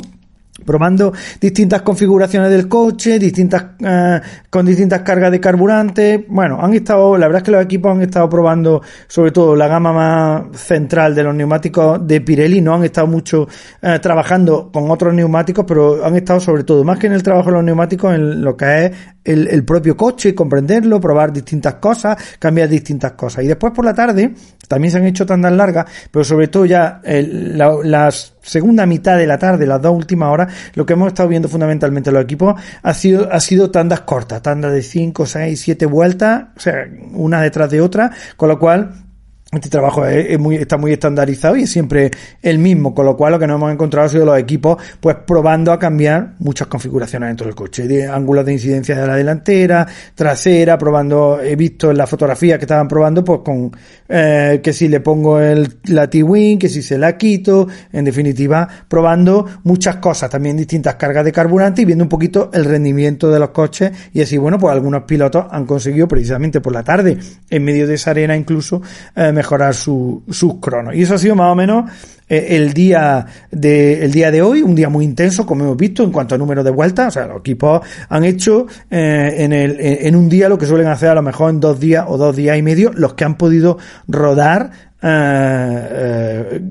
probando 0.63 1.11
distintas 1.41 1.81
configuraciones 1.81 2.49
del 2.49 2.67
coche, 2.69 3.19
distintas 3.19 3.65
eh, 3.79 4.21
con 4.49 4.65
distintas 4.65 5.01
cargas 5.01 5.31
de 5.31 5.39
carburante. 5.39 6.25
Bueno, 6.29 6.59
han 6.61 6.73
estado, 6.73 7.17
la 7.17 7.27
verdad 7.27 7.41
es 7.41 7.45
que 7.45 7.51
los 7.51 7.63
equipos 7.63 7.91
han 7.91 8.01
estado 8.01 8.29
probando 8.29 8.81
sobre 9.07 9.31
todo 9.31 9.55
la 9.55 9.67
gama 9.67 9.91
más 9.91 10.57
central 10.59 11.13
de 11.13 11.23
los 11.23 11.35
neumáticos 11.35 12.05
de 12.07 12.21
Pirelli, 12.21 12.61
no 12.61 12.73
han 12.73 12.85
estado 12.85 13.07
mucho 13.07 13.47
eh, 13.81 13.99
trabajando 13.99 14.69
con 14.71 14.89
otros 14.89 15.13
neumáticos, 15.13 15.65
pero 15.67 16.05
han 16.05 16.15
estado 16.15 16.39
sobre 16.39 16.63
todo 16.63 16.83
más 16.83 16.99
que 16.99 17.07
en 17.07 17.13
el 17.13 17.23
trabajo 17.23 17.49
de 17.49 17.55
los 17.57 17.63
neumáticos 17.63 18.15
en 18.15 18.41
lo 18.41 18.55
que 18.55 18.85
es 18.85 18.91
el, 19.25 19.47
el 19.47 19.65
propio 19.65 19.97
coche, 19.97 20.33
comprenderlo, 20.33 21.01
probar 21.01 21.33
distintas 21.33 21.75
cosas, 21.75 22.17
cambiar 22.39 22.69
distintas 22.69 23.13
cosas. 23.13 23.43
Y 23.43 23.47
después 23.47 23.73
por 23.73 23.83
la 23.83 23.93
tarde 23.93 24.33
también 24.67 24.91
se 24.91 24.97
han 24.97 25.05
hecho 25.05 25.25
tandas 25.25 25.51
largas, 25.51 25.85
pero 26.11 26.23
sobre 26.23 26.47
todo 26.47 26.65
ya 26.65 27.01
la, 27.03 27.75
la, 27.83 28.11
segunda 28.11 28.85
mitad 28.85 29.17
de 29.17 29.25
la 29.25 29.39
tarde, 29.39 29.65
las 29.65 29.81
dos 29.81 29.95
últimas 29.95 30.29
horas, 30.29 30.53
lo 30.75 30.85
que 30.85 30.93
hemos 30.93 31.07
estado 31.07 31.27
viendo 31.29 31.49
fundamentalmente 31.49 32.11
los 32.11 32.23
equipos 32.23 32.61
ha 32.83 32.93
sido, 32.93 33.27
ha 33.31 33.39
sido 33.39 33.71
tandas 33.71 34.01
cortas, 34.01 34.41
tandas 34.41 34.71
de 34.71 34.83
5, 34.83 35.25
6, 35.25 35.59
7 35.59 35.85
vueltas, 35.87 36.45
o 36.55 36.59
sea, 36.59 36.87
una 37.13 37.41
detrás 37.41 37.71
de 37.71 37.81
otra, 37.81 38.11
con 38.37 38.49
lo 38.49 38.59
cual 38.59 39.04
este 39.51 39.69
trabajo 39.69 40.05
es, 40.05 40.37
muy, 40.39 40.55
está 40.55 40.77
muy 40.77 40.91
estandarizado 40.91 41.55
y 41.55 41.63
es 41.63 41.71
siempre 41.71 42.11
el 42.41 42.59
mismo, 42.59 42.93
con 42.93 43.05
lo 43.05 43.15
cual 43.15 43.33
lo 43.33 43.39
que 43.39 43.47
nos 43.47 43.55
hemos 43.55 43.71
encontrado 43.71 44.07
ha 44.07 44.09
sido 44.09 44.25
los 44.25 44.37
equipos 44.37 44.77
pues 44.99 45.17
probando 45.25 45.71
a 45.71 45.79
cambiar 45.79 46.33
muchas 46.39 46.67
configuraciones 46.67 47.29
dentro 47.29 47.45
del 47.45 47.55
coche, 47.55 48.07
ángulos 48.07 48.45
de 48.45 48.53
incidencia 48.53 48.99
de 48.99 49.07
la 49.07 49.15
delantera, 49.15 49.87
trasera, 50.13 50.77
probando, 50.77 51.39
he 51.39 51.55
visto 51.55 51.91
en 51.91 51.97
la 51.97 52.07
fotografía 52.07 52.57
que 52.57 52.65
estaban 52.65 52.87
probando 52.87 53.23
pues 53.23 53.41
con 53.45 53.71
eh, 54.09 54.59
que 54.63 54.73
si 54.73 54.87
le 54.87 54.99
pongo 54.99 55.39
el, 55.39 55.77
la 55.85 56.09
T-Wing, 56.09 56.57
que 56.57 56.67
si 56.67 56.81
se 56.81 56.97
la 56.97 57.15
quito, 57.15 57.67
en 57.93 58.03
definitiva, 58.03 58.67
probando 58.87 59.45
muchas 59.63 59.97
cosas, 59.97 60.29
también 60.29 60.57
distintas 60.57 60.95
cargas 60.95 61.23
de 61.23 61.31
carburante 61.31 61.83
y 61.83 61.85
viendo 61.85 62.03
un 62.03 62.09
poquito 62.09 62.49
el 62.51 62.65
rendimiento 62.65 63.31
de 63.31 63.39
los 63.39 63.49
coches 63.49 63.91
y 64.11 64.21
así, 64.21 64.37
bueno, 64.37 64.57
pues 64.57 64.73
algunos 64.73 65.03
pilotos 65.03 65.45
han 65.51 65.65
conseguido 65.65 66.07
precisamente 66.07 66.61
por 66.61 66.73
la 66.73 66.83
tarde, 66.83 67.17
en 67.49 67.63
medio 67.63 67.87
de 67.87 67.93
esa 67.93 68.11
arena 68.11 68.35
incluso, 68.35 68.81
eh, 69.15 69.31
mejorar 69.35 69.75
su, 69.75 70.23
sus 70.29 70.55
cronos. 70.55 70.95
Y 70.95 71.03
eso 71.03 71.13
ha 71.13 71.17
sido 71.19 71.35
más 71.35 71.51
o 71.51 71.55
menos 71.55 71.91
eh, 72.27 72.47
el 72.55 72.73
día 72.73 73.25
de 73.51 74.03
el 74.03 74.11
día 74.11 74.31
de 74.31 74.41
hoy, 74.41 74.63
un 74.63 74.73
día 74.73 74.89
muy 74.89 75.05
intenso, 75.05 75.45
como 75.45 75.63
hemos 75.63 75.77
visto, 75.77 76.03
en 76.03 76.11
cuanto 76.11 76.33
a 76.33 76.37
número 76.37 76.63
de 76.63 76.71
vueltas. 76.71 77.09
O 77.09 77.11
sea, 77.11 77.27
los 77.27 77.39
equipos 77.39 77.81
han 78.09 78.23
hecho 78.23 78.65
eh, 78.89 79.35
en, 79.37 79.53
el, 79.53 79.77
en 79.79 80.15
un 80.15 80.27
día 80.27 80.49
lo 80.49 80.57
que 80.57 80.65
suelen 80.65 80.87
hacer 80.87 81.09
a 81.09 81.15
lo 81.15 81.21
mejor 81.21 81.51
en 81.51 81.59
dos 81.59 81.79
días 81.79 82.05
o 82.07 82.17
dos 82.17 82.35
días 82.35 82.57
y 82.57 82.63
medio, 82.63 82.91
los 82.93 83.13
que 83.13 83.25
han 83.25 83.37
podido 83.37 83.77
rodar 84.07 84.71
eh, 85.07 86.61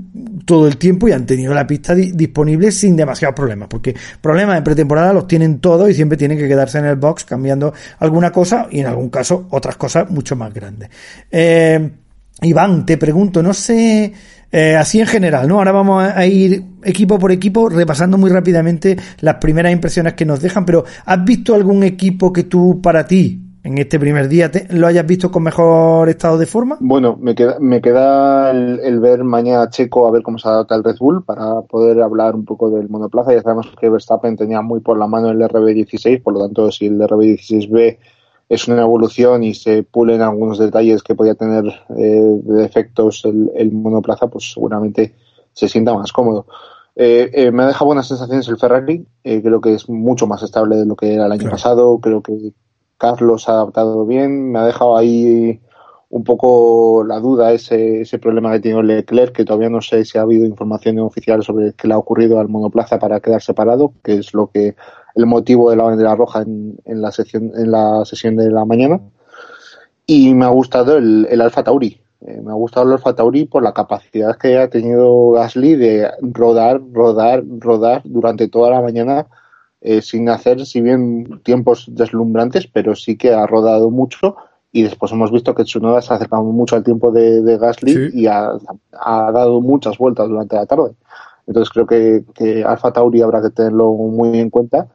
todo 0.44 0.66
el 0.66 0.76
tiempo 0.76 1.06
y 1.06 1.12
han 1.12 1.24
tenido 1.24 1.54
la 1.54 1.66
pista 1.66 1.94
disponible 1.94 2.72
sin 2.72 2.96
demasiados 2.96 3.36
problemas, 3.36 3.68
porque 3.68 3.94
problemas 4.20 4.56
de 4.56 4.62
pretemporada 4.62 5.12
los 5.12 5.28
tienen 5.28 5.60
todos 5.60 5.88
y 5.88 5.94
siempre 5.94 6.18
tienen 6.18 6.36
que 6.36 6.48
quedarse 6.48 6.78
en 6.78 6.86
el 6.86 6.96
box 6.96 7.24
cambiando 7.24 7.72
alguna 8.00 8.32
cosa 8.32 8.66
y 8.70 8.80
en 8.80 8.86
algún 8.86 9.08
caso 9.08 9.46
otras 9.50 9.76
cosas 9.76 10.10
mucho 10.10 10.34
más 10.34 10.52
grandes. 10.52 10.90
Iván, 12.42 12.84
te 12.84 12.98
pregunto, 12.98 13.42
no 13.42 13.54
sé, 13.54 14.12
eh, 14.50 14.76
así 14.76 15.00
en 15.00 15.06
general, 15.06 15.48
¿no? 15.48 15.58
Ahora 15.58 15.72
vamos 15.72 16.04
a 16.04 16.26
ir 16.26 16.62
equipo 16.82 17.18
por 17.18 17.32
equipo 17.32 17.68
repasando 17.68 18.18
muy 18.18 18.30
rápidamente 18.30 18.96
las 19.20 19.36
primeras 19.36 19.72
impresiones 19.72 20.14
que 20.14 20.24
nos 20.24 20.40
dejan, 20.40 20.64
pero 20.64 20.84
¿has 21.04 21.24
visto 21.24 21.54
algún 21.54 21.82
equipo 21.82 22.32
que 22.32 22.44
tú 22.44 22.80
para 22.82 23.06
ti 23.06 23.40
en 23.64 23.78
este 23.78 23.98
primer 23.98 24.28
día 24.28 24.50
lo 24.70 24.86
hayas 24.86 25.06
visto 25.06 25.30
con 25.30 25.42
mejor 25.42 26.08
estado 26.08 26.36
de 26.36 26.46
forma? 26.46 26.76
Bueno, 26.80 27.16
me 27.20 27.34
queda, 27.34 27.56
me 27.58 27.80
queda 27.80 28.50
el, 28.50 29.00
ver 29.00 29.24
mañana 29.24 29.70
Checo 29.70 30.06
a 30.06 30.10
ver 30.10 30.22
cómo 30.22 30.38
se 30.38 30.48
adapta 30.48 30.74
el 30.74 30.84
Red 30.84 30.98
Bull 31.00 31.24
para 31.24 31.62
poder 31.62 32.02
hablar 32.02 32.34
un 32.34 32.44
poco 32.44 32.68
del 32.68 32.90
monoplaza. 32.90 33.32
Ya 33.32 33.42
sabemos 33.42 33.72
que 33.80 33.88
Verstappen 33.88 34.36
tenía 34.36 34.60
muy 34.60 34.80
por 34.80 34.98
la 34.98 35.06
mano 35.06 35.30
el 35.30 35.40
RB16, 35.40 36.22
por 36.22 36.34
lo 36.34 36.40
tanto, 36.40 36.70
si 36.70 36.86
el 36.86 37.00
RB16B 37.00 37.98
es 38.48 38.68
una 38.68 38.82
evolución 38.82 39.42
y 39.42 39.54
se 39.54 39.82
pulen 39.82 40.22
algunos 40.22 40.58
detalles 40.58 41.02
que 41.02 41.14
podía 41.14 41.34
tener 41.34 41.64
eh, 41.96 42.40
de 42.42 42.62
defectos 42.62 43.24
el, 43.24 43.72
monoplaza, 43.72 44.28
pues 44.28 44.52
seguramente 44.52 45.14
se 45.52 45.68
sienta 45.68 45.94
más 45.94 46.12
cómodo. 46.12 46.46
Eh, 46.96 47.30
eh, 47.32 47.50
me 47.50 47.64
ha 47.64 47.66
dejado 47.68 47.86
buenas 47.86 48.06
sensaciones 48.06 48.48
el 48.48 48.58
Ferrari, 48.58 49.04
creo 49.22 49.60
que 49.60 49.74
es 49.74 49.88
mucho 49.88 50.26
más 50.26 50.42
estable 50.42 50.76
de 50.76 50.86
lo 50.86 50.94
que 50.94 51.14
era 51.14 51.26
el 51.26 51.32
año 51.32 51.50
pasado, 51.50 51.98
creo 51.98 52.22
que 52.22 52.52
Carlos 52.98 53.48
ha 53.48 53.54
adaptado 53.54 54.06
bien, 54.06 54.52
me 54.52 54.60
ha 54.60 54.66
dejado 54.66 54.96
ahí 54.96 55.60
un 56.10 56.22
poco 56.22 57.02
la 57.04 57.18
duda 57.18 57.52
ese, 57.52 58.02
ese 58.02 58.20
problema 58.20 58.52
que 58.52 58.60
tiene 58.60 58.82
Leclerc, 58.84 59.34
que 59.34 59.44
todavía 59.44 59.68
no 59.68 59.80
sé 59.80 60.04
si 60.04 60.16
ha 60.16 60.22
habido 60.22 60.46
información 60.46 61.00
oficial 61.00 61.42
sobre 61.42 61.72
qué 61.72 61.88
le 61.88 61.94
ha 61.94 61.98
ocurrido 61.98 62.38
al 62.38 62.48
monoplaza 62.48 63.00
para 63.00 63.18
quedar 63.18 63.42
separado, 63.42 63.92
que 64.04 64.14
es 64.18 64.32
lo 64.32 64.46
que 64.46 64.76
el 65.14 65.26
motivo 65.26 65.70
de 65.70 65.76
la 65.76 65.84
bandera 65.84 66.14
roja 66.14 66.42
en, 66.42 66.76
en, 66.84 67.00
la, 67.00 67.12
sesión, 67.12 67.52
en 67.54 67.70
la 67.70 68.04
sesión 68.04 68.36
de 68.36 68.50
la 68.50 68.64
mañana. 68.64 69.00
Y 70.06 70.34
me 70.34 70.44
ha 70.44 70.48
gustado 70.48 70.96
el, 70.96 71.26
el 71.30 71.40
Alfa 71.40 71.62
Tauri. 71.62 72.00
Eh, 72.26 72.40
me 72.42 72.50
ha 72.50 72.54
gustado 72.54 72.86
el 72.86 72.92
Alfa 72.92 73.14
Tauri 73.14 73.44
por 73.44 73.62
la 73.62 73.72
capacidad 73.72 74.36
que 74.36 74.58
ha 74.58 74.68
tenido 74.68 75.30
Gasly 75.32 75.76
de 75.76 76.10
rodar, 76.20 76.80
rodar, 76.92 77.42
rodar 77.58 78.02
durante 78.04 78.48
toda 78.48 78.70
la 78.70 78.80
mañana 78.80 79.26
eh, 79.80 80.00
sin 80.00 80.28
hacer, 80.30 80.64
si 80.64 80.80
bien 80.80 81.40
tiempos 81.42 81.86
deslumbrantes, 81.90 82.66
pero 82.66 82.94
sí 82.94 83.16
que 83.16 83.32
ha 83.32 83.46
rodado 83.46 83.90
mucho. 83.90 84.36
Y 84.72 84.82
después 84.82 85.12
hemos 85.12 85.30
visto 85.30 85.54
que 85.54 85.64
Tsunoda 85.64 86.02
se 86.02 86.12
ha 86.12 86.16
acercado 86.16 86.42
mucho 86.42 86.74
al 86.74 86.82
tiempo 86.82 87.12
de, 87.12 87.42
de 87.42 87.58
Gasly 87.58 88.10
y 88.12 88.26
ha, 88.26 88.52
ha, 88.92 89.30
dado 89.30 89.60
muchas 89.60 89.96
vueltas 89.98 90.28
durante 90.28 90.56
la 90.56 90.66
tarde. 90.66 90.94
Entonces 91.46 91.70
creo 91.72 91.86
que, 91.86 92.24
que 92.34 92.64
Alfa 92.64 92.92
Tauri 92.92 93.20
habrá 93.20 93.40
que 93.42 93.50
tenerlo 93.50 93.92
muy 93.92 94.38
en 94.40 94.50
cuenta 94.50 94.88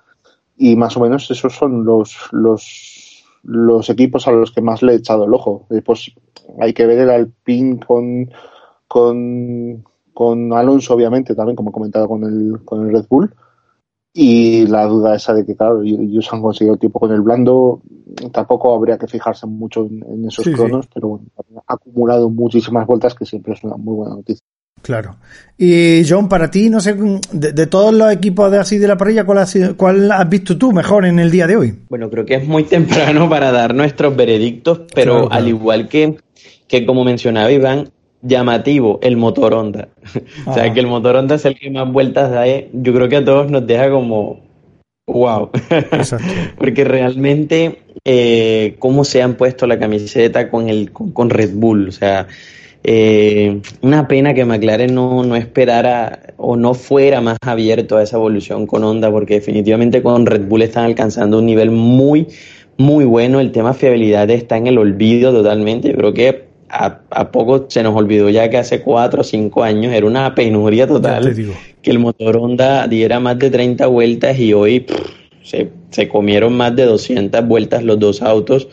y 0.62 0.76
más 0.76 0.98
o 0.98 1.00
menos 1.00 1.32
esos 1.32 1.56
son 1.56 1.86
los, 1.86 2.18
los, 2.34 3.24
los 3.44 3.90
equipos 3.90 4.28
a 4.28 4.32
los 4.32 4.52
que 4.52 4.62
más 4.62 4.84
le 4.84 4.92
he 4.92 4.96
echado 4.98 5.24
el 5.24 5.34
ojo. 5.34 5.66
Después 5.70 6.12
hay 6.60 6.74
que 6.74 6.86
ver 6.86 7.00
el 7.00 7.10
Alpine 7.10 7.80
con, 7.80 8.30
con, 8.86 9.86
con 10.14 10.52
Alonso, 10.52 10.96
obviamente, 10.96 11.34
también, 11.34 11.56
como 11.56 11.70
he 11.70 11.74
comentado 11.74 12.10
con 12.10 12.26
el, 12.26 12.60
con 12.66 12.86
el 12.86 12.94
Red 12.94 13.06
Bull. 13.10 13.34
Y 14.12 14.68
la 14.68 14.86
duda 14.86 15.16
esa 15.16 15.34
de 15.34 15.46
que, 15.46 15.56
claro, 15.56 15.82
ellos 15.82 16.28
han 16.34 16.42
conseguido 16.42 16.74
el 16.74 16.80
tiempo 16.80 17.00
con 17.00 17.14
el 17.14 17.22
blando, 17.22 17.82
tampoco 18.34 18.76
habría 18.76 18.98
que 18.98 19.08
fijarse 19.08 19.48
mucho 19.48 19.86
en, 19.86 20.26
esos 20.26 20.44
cronos, 20.44 20.90
pero 20.94 21.08
bueno, 21.08 21.26
ha 21.68 21.74
acumulado 21.74 22.30
muchísimas 22.30 22.86
vueltas, 22.86 23.16
que 23.16 23.26
siempre 23.26 23.54
es 23.54 23.64
una 23.64 23.78
muy 23.78 23.96
buena 23.96 24.16
noticia. 24.16 24.46
Claro. 24.82 25.16
Y 25.58 26.04
John, 26.08 26.30
para 26.30 26.50
ti, 26.50 26.70
no 26.70 26.80
sé, 26.80 26.96
de, 27.34 27.68
todos 27.68 27.94
los 27.94 28.12
equipos 28.14 28.50
de 28.52 28.60
así 28.60 28.78
de 28.78 28.88
la 28.88 28.98
parrilla, 28.98 29.26
¿cuál, 29.26 29.46
¿cuál 29.76 30.12
has 30.12 30.30
visto 30.30 30.58
tú 30.58 30.72
mejor 30.72 31.06
en 31.06 31.20
el 31.20 31.30
día 31.32 31.48
de 31.48 31.58
hoy? 31.58 31.76
Bueno, 31.90 32.10
creo 32.10 32.26
que 32.26 32.36
es 32.36 32.48
muy 32.48 32.64
temprano 32.66 33.30
para 33.30 33.52
dar 33.52 33.76
nuestros 33.76 34.16
veredictos, 34.16 34.82
pero 34.96 35.30
al 35.32 35.48
igual 35.50 35.90
que, 35.90 36.16
que 36.68 36.86
como 36.86 37.04
mencionaba 37.04 37.52
Iván, 37.52 37.90
llamativo 38.22 39.00
el 39.02 39.18
motor 39.18 39.54
Honda. 39.54 39.90
o 40.46 40.54
sea, 40.54 40.64
Ah. 40.64 40.74
que 40.74 40.80
el 40.80 40.88
motor 40.88 41.16
Honda 41.18 41.36
es 41.36 41.46
el 41.46 41.58
que 41.60 41.70
más 41.70 41.92
vueltas 41.92 42.32
da. 42.32 42.48
eh, 42.48 42.70
Yo 42.74 42.94
creo 42.94 43.10
que 43.10 43.18
a 43.18 43.26
todos 43.26 43.52
nos 43.52 43.68
deja 43.68 43.90
como, 43.90 44.42
wow. 45.08 45.50
Exacto. 45.70 46.26
Porque 46.58 46.86
realmente, 46.86 47.80
eh, 48.06 48.76
cómo 48.80 49.04
se 49.04 49.22
han 49.22 49.36
puesto 49.36 49.68
la 49.68 49.78
camiseta 49.78 50.50
con, 50.50 50.70
el, 50.70 50.92
con, 50.92 51.12
con 51.12 51.30
Red 51.30 51.52
Bull. 51.54 51.90
O 51.90 51.92
sea, 51.92 52.28
eh, 52.84 53.62
una 53.82 54.08
pena 54.08 54.34
que 54.34 54.46
McLaren 54.46 54.94
no, 54.94 55.24
no 55.24 55.36
esperara 55.36 56.34
o 56.38 56.56
no 56.56 56.74
fuera 56.74 57.22
más 57.22 57.38
abierto 57.42 57.98
a 57.98 58.04
esa 58.04 58.18
evolución 58.18 58.66
con 58.66 58.84
Honda, 58.84 59.12
porque 59.12 59.36
definitivamente 59.36 60.02
con 60.02 60.26
Red 60.26 60.48
Bull 60.48 60.62
están 60.62 60.86
alcanzando 60.86 61.40
un 61.40 61.46
nivel 61.46 61.72
muy, 61.72 62.28
muy 62.78 63.06
bueno. 63.06 63.40
El 63.40 63.52
tema 63.52 63.74
fiabilidad 63.74 64.30
está 64.30 64.58
en 64.58 64.68
el 64.68 64.78
olvido 64.78 65.34
totalmente. 65.34 65.90
Yo 65.90 65.98
creo 65.98 66.14
que 66.14 66.50
a, 66.70 67.00
a 67.10 67.32
poco 67.32 67.66
se 67.68 67.84
nos 67.84 67.96
olvidó 67.96 68.30
ya 68.30 68.50
que 68.50 68.58
hace 68.58 68.82
cuatro 68.82 69.22
o 69.22 69.24
cinco 69.24 69.64
años 69.64 69.92
era 69.92 70.06
una 70.06 70.36
penuria 70.36 70.88
total 70.88 71.36
que 71.82 71.92
el 71.92 72.00
motor 72.00 72.38
Honda 72.38 72.88
diera 72.88 73.20
más 73.20 73.40
de 73.40 73.50
30 73.50 73.88
vueltas 73.88 74.38
y 74.40 74.54
hoy 74.54 74.82
pff, 74.82 75.02
se, 75.44 75.70
se 75.90 76.08
comieron 76.08 76.56
más 76.56 76.76
de 76.76 76.86
200 76.86 77.48
vueltas 77.48 77.84
los 77.84 78.00
dos 78.00 78.22
autos. 78.22 78.68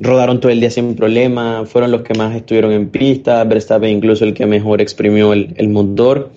Rodaron 0.00 0.40
todo 0.40 0.50
el 0.50 0.60
día 0.60 0.70
sin 0.70 0.94
problema, 0.96 1.64
fueron 1.66 1.90
los 1.90 2.02
que 2.02 2.14
más 2.14 2.34
estuvieron 2.34 2.72
en 2.72 2.88
pista, 2.88 3.44
Verstappen 3.44 3.90
incluso 3.90 4.24
el 4.24 4.34
que 4.34 4.46
mejor 4.46 4.80
exprimió 4.80 5.32
el, 5.32 5.54
el 5.56 5.68
motor. 5.68 6.30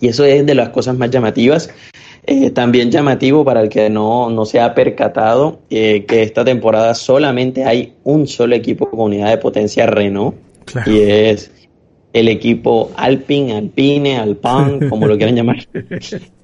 Y 0.00 0.08
eso 0.08 0.24
es 0.24 0.46
de 0.46 0.54
las 0.54 0.70
cosas 0.70 0.96
más 0.96 1.10
llamativas. 1.10 1.70
Eh, 2.26 2.50
también 2.50 2.90
llamativo 2.90 3.44
para 3.44 3.62
el 3.62 3.68
que 3.68 3.88
no, 3.88 4.28
no 4.30 4.44
se 4.44 4.60
ha 4.60 4.74
percatado 4.74 5.60
eh, 5.70 6.04
que 6.06 6.22
esta 6.22 6.44
temporada 6.44 6.94
solamente 6.94 7.64
hay 7.64 7.94
un 8.04 8.26
solo 8.26 8.54
equipo 8.54 8.90
con 8.90 9.00
unidad 9.00 9.30
de 9.30 9.38
potencia 9.38 9.86
Renault 9.86 10.36
Claro. 10.66 10.92
y 10.92 11.00
es 11.00 11.50
el 12.12 12.28
equipo 12.28 12.90
Alpine, 12.96 13.54
Alpine, 13.56 14.18
Alpine, 14.18 14.88
como 14.90 15.06
lo 15.06 15.16
quieran 15.16 15.36
llamar. 15.36 15.66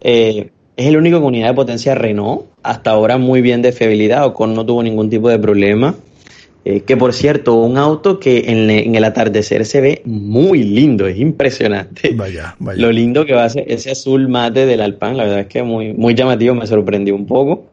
Eh, 0.00 0.50
es 0.76 0.86
el 0.86 0.96
único 0.96 1.18
con 1.18 1.28
unidad 1.28 1.48
de 1.48 1.54
potencia 1.54 1.94
Renault, 1.94 2.46
hasta 2.62 2.90
ahora 2.90 3.18
muy 3.18 3.40
bien 3.40 3.62
de 3.62 3.72
fiabilidad, 3.72 4.26
Ocon 4.26 4.54
no 4.54 4.64
tuvo 4.64 4.82
ningún 4.82 5.10
tipo 5.10 5.28
de 5.28 5.38
problema. 5.38 5.94
Eh, 6.68 6.80
que 6.80 6.96
por 6.96 7.12
cierto, 7.14 7.54
un 7.54 7.78
auto 7.78 8.18
que 8.18 8.46
en, 8.48 8.66
le- 8.66 8.84
en 8.84 8.96
el 8.96 9.04
atardecer 9.04 9.64
se 9.64 9.80
ve 9.80 10.02
muy 10.04 10.64
lindo, 10.64 11.06
es 11.06 11.16
impresionante. 11.16 12.10
Vaya, 12.14 12.56
vaya. 12.58 12.80
Lo 12.82 12.90
lindo 12.90 13.24
que 13.24 13.34
va 13.34 13.44
a 13.44 13.48
ser 13.48 13.70
ese 13.70 13.92
azul 13.92 14.26
mate 14.26 14.66
del 14.66 14.80
Alpine, 14.80 15.14
la 15.14 15.22
verdad 15.22 15.40
es 15.40 15.46
que 15.46 15.62
muy, 15.62 15.92
muy 15.94 16.16
llamativo, 16.16 16.56
me 16.56 16.66
sorprendió 16.66 17.14
un 17.14 17.24
poco. 17.26 17.66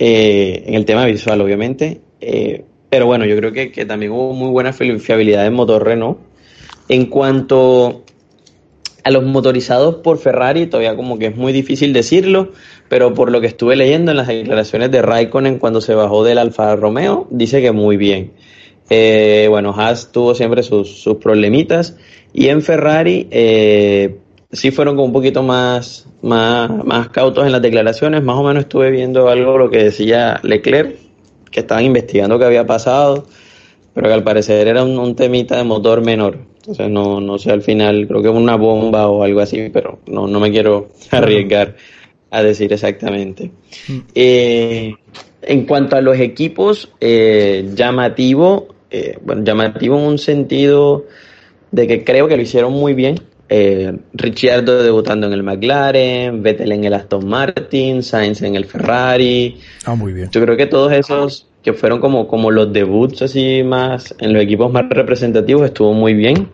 Eh, 0.00 0.64
en 0.66 0.74
el 0.74 0.84
tema 0.84 1.04
visual, 1.06 1.40
obviamente. 1.40 2.00
Eh, 2.20 2.64
pero 2.90 3.06
bueno, 3.06 3.24
yo 3.24 3.36
creo 3.36 3.52
que, 3.52 3.70
que 3.70 3.84
también 3.84 4.10
hubo 4.10 4.32
muy 4.32 4.50
buena 4.50 4.72
fi- 4.72 4.98
fiabilidad 4.98 5.46
en 5.46 5.54
motor 5.54 5.84
Renault. 5.84 6.18
En 6.88 7.06
cuanto 7.06 8.02
a 9.04 9.10
los 9.12 9.22
motorizados 9.24 9.96
por 9.96 10.18
Ferrari, 10.18 10.66
todavía 10.66 10.96
como 10.96 11.18
que 11.20 11.26
es 11.26 11.36
muy 11.36 11.52
difícil 11.52 11.92
decirlo, 11.92 12.52
pero 12.88 13.14
por 13.14 13.30
lo 13.30 13.40
que 13.40 13.46
estuve 13.46 13.76
leyendo 13.76 14.10
en 14.10 14.16
las 14.16 14.28
declaraciones 14.28 14.90
de 14.90 15.02
Raikkonen 15.02 15.58
cuando 15.58 15.80
se 15.80 15.94
bajó 15.94 16.24
del 16.24 16.38
Alfa 16.38 16.74
Romeo, 16.76 17.26
dice 17.30 17.60
que 17.60 17.72
muy 17.72 17.96
bien. 17.96 18.32
Eh, 18.90 19.46
bueno, 19.50 19.74
Haas 19.76 20.12
tuvo 20.12 20.34
siempre 20.34 20.62
sus, 20.62 21.02
sus 21.02 21.16
problemitas 21.16 21.96
y 22.32 22.48
en 22.48 22.62
Ferrari 22.62 23.28
eh, 23.30 24.16
sí 24.50 24.70
fueron 24.70 24.94
como 24.96 25.06
un 25.06 25.12
poquito 25.12 25.42
más, 25.42 26.06
más, 26.22 26.70
más 26.84 27.10
cautos 27.10 27.44
en 27.44 27.52
las 27.52 27.60
declaraciones, 27.60 28.22
más 28.22 28.36
o 28.36 28.42
menos 28.42 28.62
estuve 28.62 28.90
viendo 28.90 29.28
algo 29.28 29.58
lo 29.58 29.70
que 29.70 29.84
decía 29.84 30.40
Leclerc, 30.42 30.96
que 31.50 31.60
estaban 31.60 31.84
investigando 31.84 32.38
qué 32.38 32.46
había 32.46 32.66
pasado, 32.66 33.26
pero 33.92 34.08
que 34.08 34.14
al 34.14 34.24
parecer 34.24 34.68
era 34.68 34.82
un, 34.82 34.98
un 34.98 35.14
temita 35.14 35.56
de 35.56 35.64
motor 35.64 36.00
menor. 36.00 36.38
Entonces 36.58 36.90
no, 36.90 37.20
no 37.20 37.38
sé 37.38 37.50
al 37.50 37.62
final, 37.62 38.06
creo 38.06 38.22
que 38.22 38.28
una 38.28 38.56
bomba 38.56 39.08
o 39.08 39.22
algo 39.22 39.40
así, 39.40 39.70
pero 39.72 40.00
no, 40.06 40.26
no 40.26 40.40
me 40.40 40.50
quiero 40.50 40.88
arriesgar 41.10 41.76
a 42.30 42.42
decir 42.42 42.72
exactamente. 42.72 43.50
Eh, 44.14 44.94
en 45.42 45.66
cuanto 45.66 45.96
a 45.96 46.00
los 46.00 46.18
equipos, 46.18 46.90
eh, 47.00 47.70
llamativo, 47.74 48.68
eh, 48.90 49.18
bueno, 49.22 49.44
llamativo 49.44 49.98
en 49.98 50.04
un 50.04 50.18
sentido 50.18 51.06
de 51.70 51.86
que 51.86 52.04
creo 52.04 52.28
que 52.28 52.36
lo 52.36 52.42
hicieron 52.42 52.72
muy 52.72 52.94
bien. 52.94 53.20
Eh, 53.50 53.96
Ricciardo 54.12 54.82
debutando 54.82 55.26
en 55.26 55.32
el 55.32 55.42
McLaren, 55.42 56.42
Vettel 56.42 56.72
en 56.72 56.84
el 56.84 56.92
Aston 56.92 57.26
Martin, 57.26 58.02
Sainz 58.02 58.42
en 58.42 58.56
el 58.56 58.66
Ferrari, 58.66 59.56
Ah, 59.86 59.94
muy 59.94 60.12
bien. 60.12 60.28
yo 60.30 60.42
creo 60.42 60.54
que 60.56 60.66
todos 60.66 60.92
esos 60.92 61.46
que 61.62 61.72
fueron 61.72 61.98
como, 62.00 62.28
como 62.28 62.50
los 62.50 62.70
debuts 62.72 63.22
así 63.22 63.62
más 63.64 64.14
en 64.18 64.34
los 64.34 64.42
equipos 64.42 64.70
más 64.70 64.84
representativos 64.90 65.64
estuvo 65.64 65.94
muy 65.94 66.12
bien. 66.12 66.48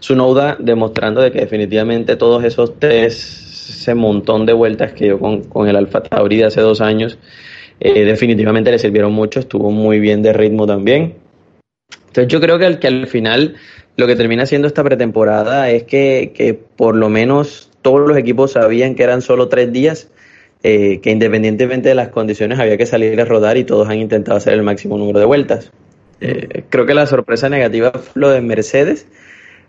Sunoda 0.00 0.56
demostrando 0.60 1.22
de 1.22 1.32
que 1.32 1.40
definitivamente 1.40 2.16
todos 2.16 2.44
esos 2.44 2.78
tres, 2.78 3.53
ese 3.70 3.94
montón 3.94 4.46
de 4.46 4.52
vueltas 4.52 4.92
que 4.92 5.04
dio 5.06 5.18
con, 5.18 5.44
con 5.44 5.68
el 5.68 5.76
Alfa 5.76 6.02
Tauri 6.02 6.38
de 6.38 6.44
hace 6.44 6.60
dos 6.60 6.80
años, 6.80 7.18
eh, 7.80 8.04
definitivamente 8.04 8.70
le 8.70 8.78
sirvieron 8.78 9.12
mucho, 9.12 9.40
estuvo 9.40 9.70
muy 9.70 10.00
bien 10.00 10.22
de 10.22 10.32
ritmo 10.32 10.66
también. 10.66 11.14
Entonces 12.06 12.28
yo 12.28 12.40
creo 12.40 12.58
que 12.58 12.66
al, 12.66 12.78
que 12.78 12.86
al 12.86 13.06
final 13.06 13.56
lo 13.96 14.06
que 14.06 14.16
termina 14.16 14.46
siendo 14.46 14.68
esta 14.68 14.84
pretemporada 14.84 15.70
es 15.70 15.84
que, 15.84 16.32
que 16.34 16.54
por 16.54 16.96
lo 16.96 17.08
menos 17.08 17.70
todos 17.82 18.08
los 18.08 18.16
equipos 18.16 18.52
sabían 18.52 18.94
que 18.94 19.02
eran 19.02 19.20
solo 19.20 19.48
tres 19.48 19.72
días, 19.72 20.10
eh, 20.62 21.00
que 21.02 21.10
independientemente 21.10 21.90
de 21.90 21.94
las 21.94 22.08
condiciones 22.08 22.58
había 22.58 22.76
que 22.76 22.86
salir 22.86 23.20
a 23.20 23.24
rodar 23.24 23.56
y 23.58 23.64
todos 23.64 23.88
han 23.88 23.98
intentado 23.98 24.38
hacer 24.38 24.54
el 24.54 24.62
máximo 24.62 24.96
número 24.96 25.18
de 25.18 25.26
vueltas. 25.26 25.70
Eh, 26.20 26.62
creo 26.70 26.86
que 26.86 26.94
la 26.94 27.06
sorpresa 27.06 27.48
negativa 27.48 27.92
fue 27.92 28.22
lo 28.22 28.30
de 28.30 28.40
Mercedes. 28.40 29.06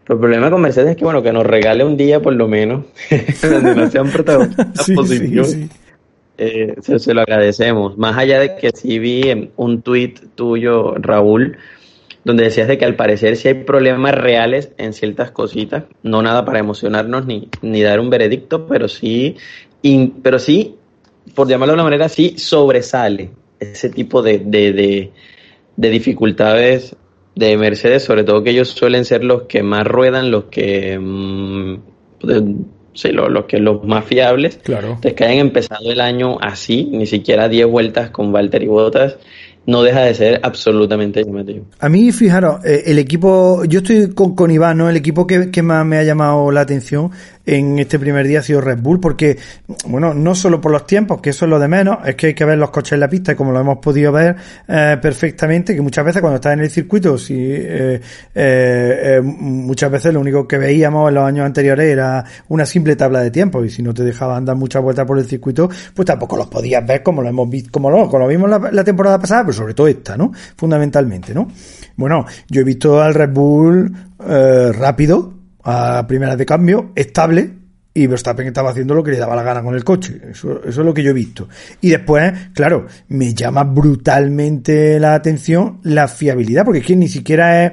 Pero 0.08 0.16
el 0.16 0.20
problema 0.20 0.52
con 0.52 0.62
Mercedes 0.62 0.92
es 0.92 0.98
que, 0.98 1.04
bueno, 1.04 1.24
que 1.24 1.34
nos 1.34 1.46
regale 1.46 1.84
un 1.84 1.98
día 1.98 2.22
por 2.22 2.34
lo 2.34 2.48
menos, 2.48 2.86
donde 3.42 3.76
no 3.76 3.90
sean 3.90 4.10
protagonistas 4.10 4.70
Sí, 4.86 4.94
positivos. 4.94 5.50
sí. 5.52 5.68
Eh, 6.38 6.76
se, 6.82 7.00
se 7.00 7.14
lo 7.14 7.22
agradecemos. 7.22 7.98
Más 7.98 8.18
allá 8.18 8.40
de 8.40 8.56
que 8.58 8.70
sí 8.72 9.00
vi 9.00 9.50
un 9.56 9.82
tuit 9.82 10.20
tuyo, 10.36 10.94
Raúl, 10.96 11.58
donde 12.26 12.44
decías 12.44 12.68
de 12.68 12.78
que 12.78 12.86
al 12.86 12.96
parecer 12.96 13.38
sí 13.38 13.48
hay 13.48 13.54
problemas 13.64 14.14
reales 14.16 14.72
en 14.78 14.94
ciertas 14.94 15.32
cositas, 15.32 15.86
no 16.04 16.22
nada 16.22 16.44
para 16.44 16.60
emocionarnos 16.60 17.26
ni, 17.26 17.50
ni 17.62 17.82
dar 17.82 18.00
un 18.00 18.10
veredicto, 18.10 18.68
pero 18.68 18.88
sí, 18.88 19.38
in- 19.82 20.22
pero 20.22 20.38
sí, 20.40 20.76
por 21.36 21.48
llamarlo 21.48 21.72
de 21.74 21.76
una 21.76 21.84
manera, 21.84 22.10
sí 22.10 22.36
sobresale 22.38 23.30
ese 23.60 23.90
tipo 23.90 24.22
de, 24.22 24.40
de, 24.40 24.74
de, 24.74 25.12
de 25.78 25.90
dificultades 25.90 26.96
de 27.36 27.58
Mercedes, 27.58 28.04
sobre 28.04 28.24
todo 28.24 28.44
que 28.44 28.52
ellos 28.52 28.70
suelen 28.70 29.06
ser 29.06 29.24
los 29.24 29.44
que 29.44 29.62
más 29.62 29.86
ruedan, 29.86 30.32
los 30.32 30.46
que 30.46 30.98
mm, 30.98 31.76
sí, 32.94 33.12
los, 33.12 33.30
los 33.30 33.46
que 33.46 33.60
los 33.60 33.84
más 33.84 34.06
fiables. 34.06 34.60
Claro. 34.64 34.88
Entonces 34.88 35.14
que 35.14 35.26
hayan 35.26 35.40
empezado 35.40 35.92
el 35.92 36.02
año 36.02 36.38
así, 36.42 36.86
ni 36.92 37.06
siquiera 37.06 37.50
10 37.50 37.68
vueltas 37.68 38.10
con 38.10 38.32
Valtteri 38.32 38.68
Bottas, 38.68 39.18
no 39.68 39.82
deja 39.82 40.02
de 40.02 40.14
ser 40.14 40.40
absolutamente 40.44 41.24
llamativo. 41.24 41.66
A 41.80 41.90
mí, 41.90 42.12
fijaros, 42.12 42.64
eh, 42.66 42.84
el 42.86 43.00
equipo, 43.00 43.66
yo 43.66 43.80
estoy 43.80 44.14
con, 44.14 44.36
con 44.36 44.52
Iván, 44.52 44.78
¿no? 44.78 44.90
El 44.90 44.96
equipo 44.96 45.26
que, 45.26 45.50
que 45.50 45.62
más 45.64 45.86
me 45.86 45.98
ha 45.98 46.04
llamado 46.04 46.52
la 46.52 46.62
atención 46.62 47.12
en 47.46 47.80
este 47.80 48.00
primer 48.00 48.28
día 48.28 48.40
ha 48.40 48.44
sido 48.44 48.62
Red 48.62 48.80
Bull, 48.80 49.00
porque, 49.00 49.38
bueno, 49.88 50.14
no 50.14 50.36
solo 50.36 50.60
por 50.60 50.72
los 50.72 50.88
tiempos, 50.88 51.22
que 51.22 51.30
eso 51.32 51.46
es 51.46 51.50
lo 51.50 51.60
de 51.60 51.68
menos, 51.68 52.00
es 52.06 52.16
que 52.16 52.28
hay 52.28 52.34
que 52.34 52.46
ver 52.46 52.58
los 52.58 52.72
coches 52.72 52.94
en 52.94 53.02
la 53.02 53.10
pista, 53.10 53.34
y 53.34 53.36
como 53.36 53.52
lo 53.52 53.60
hemos 53.60 53.78
podido 53.80 54.12
ver 54.12 54.36
eh, 54.68 54.98
perfectamente, 55.02 55.76
que 55.76 55.82
muchas 55.82 56.06
veces 56.06 56.22
cuando 56.22 56.36
estás 56.36 56.54
en 56.54 56.60
el 56.62 56.70
circuito, 56.70 57.18
si, 57.18 57.36
eh, 57.38 57.96
eh, 57.96 58.02
eh, 58.34 59.22
muchas 59.22 59.92
veces 59.92 60.14
lo 60.14 60.20
único 60.20 60.48
que 60.48 60.58
veíamos 60.58 61.10
en 61.10 61.16
los 61.16 61.24
años 61.26 61.46
anteriores 61.46 61.86
era 61.92 62.24
una 62.50 62.66
simple 62.66 62.96
tabla 62.96 63.22
de 63.22 63.32
tiempo, 63.32 63.64
y 63.64 63.70
si 63.70 63.84
no 63.84 63.94
te 63.94 64.04
dejaban 64.04 64.46
dar 64.46 64.56
muchas 64.56 64.82
vueltas 64.82 65.06
por 65.06 65.18
el 65.20 65.26
circuito, 65.26 65.70
pues 65.94 66.06
tampoco 66.06 66.38
los 66.38 66.48
podías 66.48 66.86
ver 66.86 67.04
como 67.04 67.22
lo 67.22 67.30
hemos 67.30 67.50
visto, 67.50 67.72
como 67.72 67.90
lo, 67.90 68.28
vimos 68.28 68.50
la, 68.50 68.60
la 68.72 68.84
temporada 68.84 69.20
pasada, 69.20 69.44
pero 69.44 69.54
sobre 69.54 69.74
todo 69.74 69.88
esta, 69.88 70.18
¿no? 70.18 70.32
Fundamentalmente, 70.56 71.34
¿no? 71.34 71.48
Bueno, 71.96 72.26
yo 72.50 72.62
he 72.62 72.64
visto 72.64 73.02
al 73.02 73.14
Red 73.14 73.30
Bull 73.30 73.92
eh, 74.28 74.72
rápido, 74.74 75.34
a 75.66 76.06
primeras 76.08 76.38
de 76.38 76.46
cambio, 76.46 76.92
estable, 76.96 77.52
y 77.98 78.08
Verstappen 78.08 78.46
estaba 78.46 78.72
haciendo 78.72 78.94
lo 78.94 79.04
que 79.04 79.12
le 79.12 79.18
daba 79.18 79.36
la 79.36 79.44
gana 79.44 79.64
con 79.64 79.74
el 79.74 79.84
coche. 79.84 80.22
Eso, 80.30 80.64
es 80.64 80.76
lo 80.76 80.94
que 80.94 81.02
yo 81.02 81.12
he 81.12 81.14
visto. 81.14 81.48
Y 81.82 81.90
después, 81.90 82.32
claro, 82.54 82.86
me 83.08 83.34
llama 83.34 83.64
brutalmente 83.64 85.00
la 85.00 85.16
atención 85.16 85.80
la 85.84 86.08
fiabilidad, 86.08 86.66
porque 86.66 86.80
es 86.80 86.86
que 86.86 86.96
ni 86.96 87.08
siquiera 87.08 87.66
es, 87.66 87.72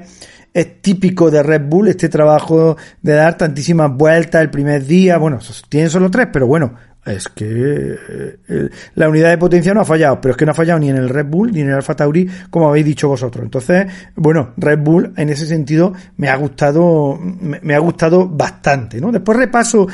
es 0.55 0.81
típico 0.81 1.31
de 1.31 1.43
Red 1.43 1.63
Bull 1.69 1.89
este 1.89 2.09
trabajo 2.09 2.77
de 3.03 3.15
dar 3.15 3.37
tantísimas 3.37 3.93
vueltas 3.93 4.41
el 4.41 4.51
primer 4.51 4.87
día. 4.87 5.19
Bueno, 5.19 5.41
tienen 5.69 5.91
solo 5.91 6.09
tres, 6.09 6.29
pero 6.33 6.47
bueno, 6.47 6.75
es 7.05 7.29
que 7.29 7.45
eh, 7.45 8.37
eh, 8.49 8.69
la 8.95 9.09
unidad 9.09 9.31
de 9.31 9.39
potencia 9.39 9.75
no 9.75 9.81
ha 9.81 9.85
fallado, 9.85 10.21
pero 10.21 10.33
es 10.33 10.37
que 10.37 10.45
no 10.47 10.53
ha 10.53 10.55
fallado 10.55 10.79
ni 10.79 10.89
en 10.89 10.97
el 10.97 11.09
Red 11.09 11.27
Bull 11.27 11.51
ni 11.53 11.61
en 11.61 11.69
el 11.69 11.75
Alfa 11.75 11.97
Tauri, 11.97 12.29
como 12.49 12.69
habéis 12.69 12.87
dicho 12.87 13.09
vosotros. 13.09 13.45
Entonces, 13.45 13.87
bueno, 14.15 14.53
Red 14.57 14.79
Bull 14.79 15.13
en 15.17 15.29
ese 15.29 15.47
sentido 15.47 15.93
me 16.17 16.29
ha 16.29 16.37
gustado, 16.37 17.19
me, 17.21 17.75
ha 17.75 17.79
gustado 17.81 18.29
bastante, 18.29 19.01
¿no? 19.01 19.11
Después 19.11 19.37
repaso, 19.37 19.89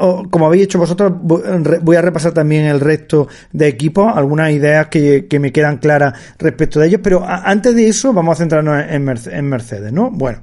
o, 0.00 0.28
como 0.28 0.46
habéis 0.46 0.64
hecho 0.64 0.78
vosotros, 0.78 1.12
voy 1.20 1.96
a 1.96 2.02
repasar 2.02 2.32
también 2.32 2.66
el 2.66 2.80
resto 2.80 3.28
de 3.52 3.68
equipos, 3.68 4.12
algunas 4.16 4.50
ideas 4.50 4.88
que, 4.88 5.26
me 5.38 5.52
quedan 5.52 5.78
claras 5.78 6.14
respecto 6.38 6.80
de 6.80 6.88
ellos, 6.88 7.00
pero 7.04 7.24
antes 7.24 7.72
de 7.76 7.86
eso 7.86 8.12
vamos 8.12 8.36
a 8.36 8.38
centrarnos 8.38 8.82
en, 8.88 9.08
en 9.32 9.48
Mercedes, 9.48 9.92
¿no? 9.92 10.10
Bueno. 10.10 10.42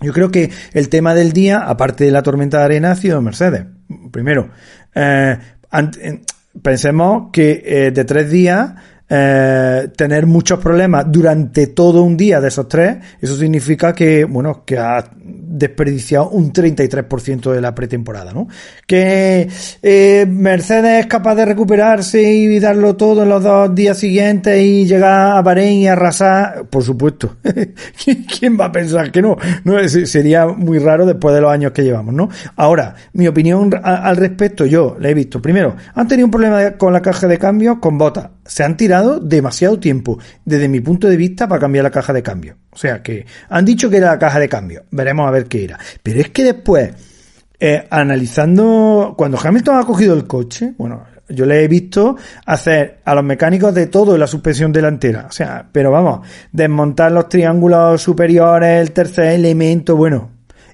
Yo 0.00 0.12
creo 0.12 0.30
que 0.30 0.48
el 0.74 0.88
tema 0.90 1.12
del 1.12 1.32
día, 1.32 1.58
aparte 1.58 2.04
de 2.04 2.12
la 2.12 2.22
tormenta 2.22 2.58
de 2.58 2.64
arena, 2.66 2.92
ha 2.92 2.94
sido 2.94 3.20
Mercedes. 3.20 3.64
Primero, 4.10 4.50
eh, 4.94 5.38
pensemos 6.62 7.30
que 7.32 7.62
eh, 7.64 7.90
de 7.90 8.04
tres 8.04 8.30
días 8.30 8.74
eh, 9.08 9.88
tener 9.96 10.26
muchos 10.26 10.58
problemas 10.58 11.06
durante 11.10 11.68
todo 11.68 12.02
un 12.02 12.16
día 12.16 12.40
de 12.40 12.48
esos 12.48 12.68
tres, 12.68 12.98
eso 13.20 13.36
significa 13.36 13.94
que, 13.94 14.24
bueno, 14.24 14.64
que 14.66 14.78
ha 14.78 15.02
desperdiciado 15.48 16.28
un 16.30 16.52
33% 16.52 17.52
de 17.52 17.60
la 17.60 17.74
pretemporada, 17.74 18.32
¿no? 18.32 18.48
Que 18.86 19.48
eh, 19.82 20.26
Mercedes 20.28 21.00
es 21.00 21.06
capaz 21.06 21.34
de 21.34 21.44
recuperarse 21.44 22.22
y 22.22 22.58
darlo 22.58 22.96
todo 22.96 23.22
en 23.22 23.28
los 23.28 23.42
dos 23.42 23.74
días 23.74 23.98
siguientes 23.98 24.60
y 24.60 24.86
llegar 24.86 25.36
a 25.36 25.42
Bahrein 25.42 25.80
y 25.80 25.88
arrasar, 25.88 26.66
por 26.68 26.82
supuesto. 26.82 27.36
¿Quién 28.38 28.58
va 28.60 28.66
a 28.66 28.72
pensar 28.72 29.10
que 29.10 29.22
no? 29.22 29.36
no? 29.64 29.88
Sería 29.88 30.46
muy 30.46 30.78
raro 30.78 31.06
después 31.06 31.34
de 31.34 31.40
los 31.40 31.50
años 31.50 31.72
que 31.72 31.82
llevamos, 31.82 32.14
¿no? 32.14 32.28
Ahora, 32.56 32.94
mi 33.12 33.26
opinión 33.26 33.70
al 33.82 34.16
respecto, 34.16 34.66
yo 34.66 34.96
la 35.00 35.08
he 35.08 35.14
visto. 35.14 35.40
Primero, 35.40 35.76
han 35.94 36.08
tenido 36.08 36.26
un 36.26 36.30
problema 36.30 36.72
con 36.72 36.92
la 36.92 37.02
caja 37.02 37.26
de 37.26 37.38
cambio 37.38 37.80
con 37.80 37.98
botas 37.98 38.30
se 38.48 38.64
han 38.64 38.76
tirado 38.76 39.20
demasiado 39.20 39.78
tiempo, 39.78 40.18
desde 40.44 40.68
mi 40.68 40.80
punto 40.80 41.06
de 41.06 41.16
vista, 41.16 41.46
para 41.46 41.60
cambiar 41.60 41.84
la 41.84 41.90
caja 41.90 42.12
de 42.12 42.22
cambio. 42.22 42.56
O 42.70 42.76
sea 42.76 43.02
que 43.02 43.26
han 43.48 43.64
dicho 43.64 43.90
que 43.90 43.96
era 43.96 44.12
la 44.12 44.18
caja 44.18 44.38
de 44.38 44.48
cambio. 44.48 44.84
Veremos 44.90 45.26
a 45.26 45.30
ver 45.30 45.46
qué 45.46 45.64
era. 45.64 45.78
Pero 46.02 46.20
es 46.20 46.30
que 46.30 46.44
después, 46.44 46.92
eh, 47.58 47.86
analizando, 47.90 49.14
cuando 49.16 49.38
Hamilton 49.42 49.78
ha 49.78 49.84
cogido 49.84 50.14
el 50.14 50.26
coche, 50.26 50.74
bueno, 50.78 51.04
yo 51.28 51.44
le 51.44 51.64
he 51.64 51.68
visto 51.68 52.16
hacer 52.46 53.00
a 53.04 53.14
los 53.14 53.24
mecánicos 53.24 53.74
de 53.74 53.86
todo 53.86 54.14
en 54.14 54.20
la 54.20 54.26
suspensión 54.26 54.72
delantera. 54.72 55.26
O 55.28 55.32
sea, 55.32 55.66
pero 55.70 55.90
vamos, 55.90 56.26
desmontar 56.52 57.12
los 57.12 57.28
triángulos 57.28 58.00
superiores, 58.00 58.80
el 58.80 58.92
tercer 58.92 59.32
elemento, 59.34 59.96
bueno, 59.96 60.30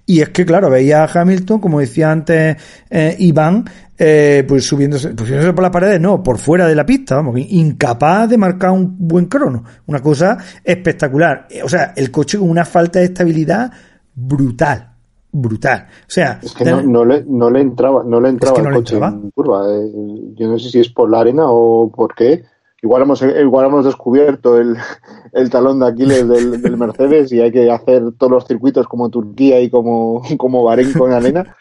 y 0.07 0.21
es 0.21 0.29
que, 0.29 0.45
claro, 0.45 0.69
veía 0.69 1.03
a 1.03 1.11
Hamilton, 1.13 1.61
como 1.61 1.81
decía 1.81 2.11
antes 2.11 2.57
eh, 2.91 3.17
Iván, 3.19 3.65
eh, 3.97 4.45
pues 4.47 4.65
subiéndose, 4.65 5.11
pues 5.11 5.29
subiéndose 5.29 5.53
por 5.53 5.63
las 5.63 5.71
paredes, 5.71 6.01
no, 6.01 6.23
por 6.23 6.39
fuera 6.39 6.67
de 6.67 6.75
la 6.75 6.85
pista, 6.85 7.17
vamos, 7.17 7.39
incapaz 7.39 8.29
de 8.29 8.39
marcar 8.39 8.71
un 8.71 8.97
buen 8.99 9.27
crono. 9.27 9.65
Una 9.87 10.01
cosa 10.01 10.39
espectacular. 10.63 11.47
O 11.63 11.69
sea, 11.69 11.93
el 11.97 12.11
coche 12.11 12.39
con 12.39 12.51
una 12.51 12.65
falta 12.65 12.99
de 12.99 13.07
estabilidad 13.07 13.73
brutal. 14.15 14.91
Brutal. 15.31 15.89
O 16.03 16.11
sea, 16.11 16.39
es 16.43 16.55
que 16.55 16.65
no, 16.65 17.05
le, 17.05 17.25
no 17.27 17.51
le 17.51 17.61
entraba, 17.61 18.05
no 18.05 18.21
le 18.21 18.29
entraba 18.29 18.61
el 18.61 18.75
coche 18.75 18.97
en 18.97 19.31
curva. 19.33 19.65
Eh. 19.69 19.91
Yo 20.35 20.49
no 20.49 20.59
sé 20.59 20.71
si 20.71 20.79
es 20.79 20.89
por 20.89 21.11
la 21.11 21.21
arena 21.21 21.45
o 21.47 21.91
por 21.91 22.15
qué, 22.15 22.45
igual 22.83 23.03
hemos, 23.03 23.23
igual 23.23 23.67
hemos 23.67 23.85
descubierto 23.85 24.59
el, 24.61 24.77
el 25.33 25.51
talón 25.51 25.81
de 25.81 25.89
Aquiles 25.89 26.29
del, 26.29 26.63
del, 26.63 26.77
Mercedes 26.77 27.33
y 27.33 27.41
hay 27.41 27.51
que 27.51 27.71
hacer 27.71 28.13
todos 28.17 28.31
los 28.31 28.47
circuitos 28.47 28.87
como 28.87 29.09
Turquía 29.09 29.61
y 29.61 29.71
como, 29.71 30.23
como 30.39 30.63
Bahrein 30.63 30.93
con 30.93 31.13
arena, 31.13 31.57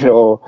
pero, 0.00 0.40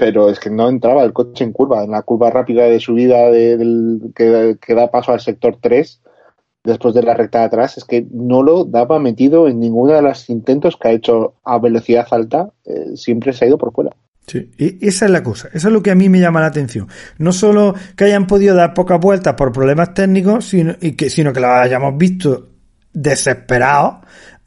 pero 0.00 0.30
es 0.30 0.40
que 0.40 0.48
no 0.48 0.70
entraba 0.70 1.04
el 1.04 1.12
coche 1.12 1.44
en 1.44 1.52
curva, 1.52 1.84
en 1.84 1.90
la 1.90 2.00
curva 2.00 2.30
rápida 2.30 2.64
de 2.64 2.80
subida 2.80 3.30
que, 3.30 4.56
que, 4.58 4.74
da 4.74 4.90
paso 4.90 5.12
al 5.12 5.20
sector 5.20 5.58
3, 5.60 6.00
después 6.64 6.94
de 6.94 7.02
la 7.02 7.12
recta 7.12 7.40
de 7.40 7.44
atrás, 7.44 7.76
es 7.76 7.84
que 7.84 8.06
no 8.10 8.42
lo 8.42 8.64
daba 8.64 8.98
metido 8.98 9.46
en 9.46 9.60
ninguno 9.60 9.92
de 9.92 10.00
los 10.00 10.30
intentos 10.30 10.78
que 10.78 10.88
ha 10.88 10.92
hecho 10.92 11.34
a 11.44 11.58
velocidad 11.58 12.06
alta, 12.12 12.48
eh, 12.64 12.96
siempre 12.96 13.34
se 13.34 13.44
ha 13.44 13.48
ido 13.48 13.58
por 13.58 13.74
fuera. 13.74 13.90
Sí, 14.26 14.50
y 14.56 14.88
esa 14.88 15.04
es 15.04 15.10
la 15.10 15.22
cosa, 15.22 15.50
eso 15.52 15.68
es 15.68 15.74
lo 15.74 15.82
que 15.82 15.90
a 15.90 15.94
mí 15.94 16.08
me 16.08 16.18
llama 16.18 16.40
la 16.40 16.46
atención. 16.46 16.88
No 17.18 17.32
solo 17.32 17.74
que 17.94 18.04
hayan 18.04 18.26
podido 18.26 18.54
dar 18.54 18.72
pocas 18.72 18.98
vueltas 18.98 19.34
por 19.34 19.52
problemas 19.52 19.92
técnicos, 19.92 20.46
sino, 20.46 20.76
y 20.80 20.92
que, 20.92 21.10
sino 21.10 21.34
que 21.34 21.40
lo 21.40 21.48
hayamos 21.48 21.98
visto 21.98 22.48
desesperados 22.94 23.96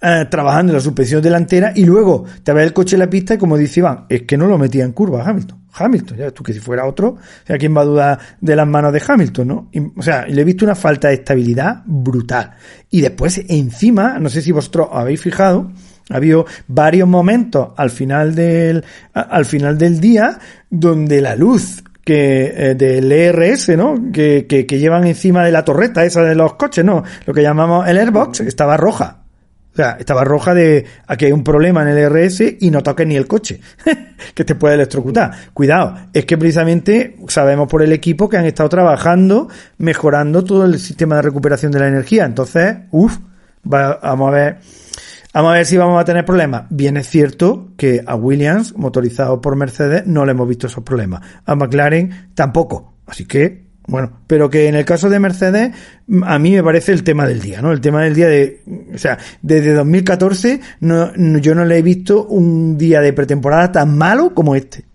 eh, 0.06 0.26
trabajando 0.30 0.72
en 0.74 0.76
la 0.76 0.82
suspensión 0.82 1.22
delantera 1.22 1.72
y 1.74 1.86
luego 1.86 2.26
te 2.43 2.51
ves 2.51 2.66
el 2.66 2.74
coche 2.74 2.97
en 2.97 2.99
la 2.99 3.10
pista 3.10 3.36
y 3.36 3.38
como 3.38 3.58
dice 3.58 3.80
Iván, 3.80 4.06
es 4.10 4.24
que 4.24 4.38
no 4.38 4.47
lo 4.47 4.58
metía 4.58 4.84
en 4.84 4.91
curva 4.91 5.24
Hamilton. 5.24 5.64
Hamilton, 5.74 6.18
ya 6.18 6.26
ves 6.26 6.34
tú 6.34 6.43
que 6.43 6.51
si 6.51 6.60
fuera 6.60 6.86
otro, 6.86 7.12
o 7.12 7.47
sea, 7.47 7.58
¿quién 7.58 7.74
va 7.76 7.82
a 7.82 7.86
dudar 7.86 8.20
de 8.41 8.56
las 8.56 8.68
manos 8.68 8.91
de 8.91 9.01
Hamilton, 9.08 9.47
no? 9.47 9.72
o 9.95 10.01
sea, 10.01 10.28
le 10.28 10.41
he 10.41 10.43
visto 10.43 10.66
una 10.66 10.76
falta 10.76 11.08
de 11.08 11.14
estabilidad 11.14 11.84
brutal. 11.86 12.51
Y 12.89 12.99
después, 12.99 13.45
encima, 13.47 14.20
no 14.20 14.30
sé 14.30 14.41
si 14.41 14.51
vosotros 14.51 14.89
habéis 14.91 15.22
fijado, 15.22 15.72
ha 16.10 16.18
habido 16.18 16.45
varios 16.68 17.08
momentos 17.08 17.70
al 17.78 17.89
final 17.89 18.36
del, 18.36 18.84
al 19.14 19.45
final 19.45 19.78
del 19.78 20.01
día 20.01 20.38
donde 20.70 21.22
la 21.22 21.38
luz 21.38 21.82
que 22.04 22.54
eh, 22.56 22.76
del 22.76 23.10
ERS, 23.10 23.70
¿no? 23.78 24.12
Que, 24.12 24.45
que, 24.47 24.66
que, 24.66 24.80
llevan 24.80 25.08
encima 25.08 25.45
de 25.45 25.54
la 25.54 25.64
torreta 25.64 26.04
esa 26.04 26.22
de 26.24 26.36
los 26.36 26.56
coches, 26.56 26.84
¿no? 26.84 27.04
Lo 27.26 27.34
que 27.34 27.41
llamamos 27.41 27.88
el 27.88 27.97
airbox, 27.97 28.41
estaba 28.41 28.76
roja. 28.76 29.22
O 29.74 29.76
sea, 29.76 29.97
estaba 29.99 30.24
roja 30.24 30.53
de 30.53 30.86
aquí 31.07 31.26
hay 31.26 31.32
un 31.32 31.43
problema 31.43 31.82
en 31.82 31.89
el 31.89 31.97
ERS 31.97 32.43
y 32.59 32.69
no 32.69 32.84
toques 32.84 33.07
ni 33.07 33.15
el 33.15 33.26
coche, 33.26 33.59
que 34.36 34.45
te 34.45 34.53
puede 34.53 34.76
electrocutar. 34.76 35.32
Cuidado, 35.53 35.95
es 36.13 36.26
que 36.26 36.38
precisamente 36.38 37.17
sabemos 37.28 37.67
por 37.67 37.82
el 37.82 37.91
equipo 37.91 38.30
que 38.30 38.38
han 38.38 38.45
estado 38.45 38.69
trabajando, 38.69 39.49
mejorando 39.80 40.43
todo 40.43 40.65
el 40.65 40.80
sistema 40.80 41.15
de 41.15 41.24
recuperación 41.24 41.71
de 41.71 41.80
la 41.80 41.88
energía. 41.88 42.26
Entonces, 42.26 42.78
uff, 42.91 43.17
vamos 43.63 44.28
a 44.28 44.32
ver 44.32 44.57
Vamos 45.34 45.49
a 45.49 45.55
ver 45.55 45.65
si 45.65 45.78
vamos 45.78 45.99
a 45.99 46.05
tener 46.05 46.26
problemas. 46.26 46.65
Bien 46.69 46.95
es 46.95 47.09
cierto 47.09 47.71
que 47.76 48.03
a 48.05 48.15
Williams, 48.15 48.78
motorizado 48.78 49.41
por 49.41 49.55
Mercedes, 49.55 50.05
no 50.05 50.26
le 50.26 50.32
hemos 50.34 50.47
visto 50.47 50.67
esos 50.67 50.84
problemas. 50.84 51.21
A 51.43 51.55
McLaren 51.55 52.30
tampoco. 52.36 52.93
Así 53.07 53.26
que, 53.26 53.65
bueno, 53.88 54.21
pero 54.27 54.49
que 54.49 54.67
en 54.67 54.75
el 54.75 54.86
caso 54.86 55.09
de 55.09 55.19
Mercedes, 55.19 55.71
a 56.23 56.39
mí 56.39 56.51
me 56.51 56.63
parece 56.63 56.93
el 56.93 57.03
tema 57.03 57.27
del 57.27 57.41
día, 57.41 57.61
¿no? 57.61 57.71
El 57.71 57.81
tema 57.81 58.03
del 58.03 58.15
día 58.15 58.27
de, 58.27 58.61
o 58.93 58.97
sea, 58.97 59.17
desde 59.41 59.73
2014 59.73 60.61
no, 60.79 61.13
yo 61.39 61.53
no 61.53 61.65
le 61.65 61.77
he 61.77 61.81
visto 61.81 62.25
un 62.25 62.77
día 62.77 63.01
de 63.01 63.13
pretemporada 63.13 63.71
tan 63.71 63.97
malo 63.97 64.34
como 64.34 64.55
este. 64.55 64.86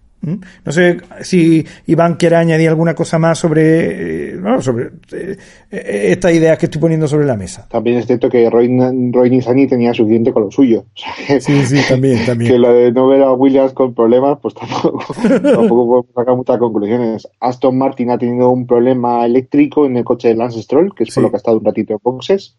No 0.65 0.73
sé 0.73 0.99
si 1.23 1.65
Iván 1.87 2.17
quiere 2.17 2.37
añadir 2.37 2.69
alguna 2.69 2.95
cosa 2.95 3.19
más 3.19 3.39
sobre, 3.39 4.33
eh, 4.33 4.41
sobre 4.61 4.91
eh, 5.13 5.37
estas 5.71 6.35
ideas 6.35 6.59
que 6.59 6.67
estoy 6.67 6.81
poniendo 6.81 7.09
sobre 7.09 7.27
la 7.27 7.37
mesa. 7.37 7.67
También 7.69 7.99
es 7.99 8.07
cierto 8.07 8.29
que 8.29 8.49
Roy, 8.51 8.69
Roy 9.13 9.31
Nissani 9.31 9.67
tenía 9.67 9.95
suficiente 9.95 10.33
con 10.33 10.45
lo 10.45 10.51
suyo. 10.51 10.85
sí, 10.95 11.65
sí, 11.65 11.81
también, 11.89 12.25
también. 12.25 12.53
Que 12.53 12.59
lo 12.59 12.73
de 12.73 12.93
no 12.93 13.09
ver 13.09 13.23
a 13.23 13.33
Williams 13.33 13.73
con 13.73 13.95
problemas, 13.95 14.39
pues 14.41 14.55
tampoco, 14.55 15.03
tampoco 15.23 15.87
podemos 15.87 16.07
sacar 16.15 16.37
muchas 16.37 16.59
conclusiones. 16.59 17.29
Aston 17.41 17.79
Martin 17.79 18.11
ha 18.11 18.19
tenido 18.19 18.51
un 18.51 18.67
problema 18.67 19.25
eléctrico 19.27 19.87
en 19.87 19.97
el 19.97 20.05
coche 20.05 20.29
de 20.29 20.35
Lance 20.35 20.63
Stroll, 20.63 20.95
que 20.95 21.05
es 21.05 21.15
por 21.15 21.25
lo 21.25 21.31
que 21.31 21.37
ha 21.37 21.39
estado 21.39 21.59
un 21.59 21.65
ratito 21.65 21.93
en 21.93 21.99
boxes. 22.03 22.57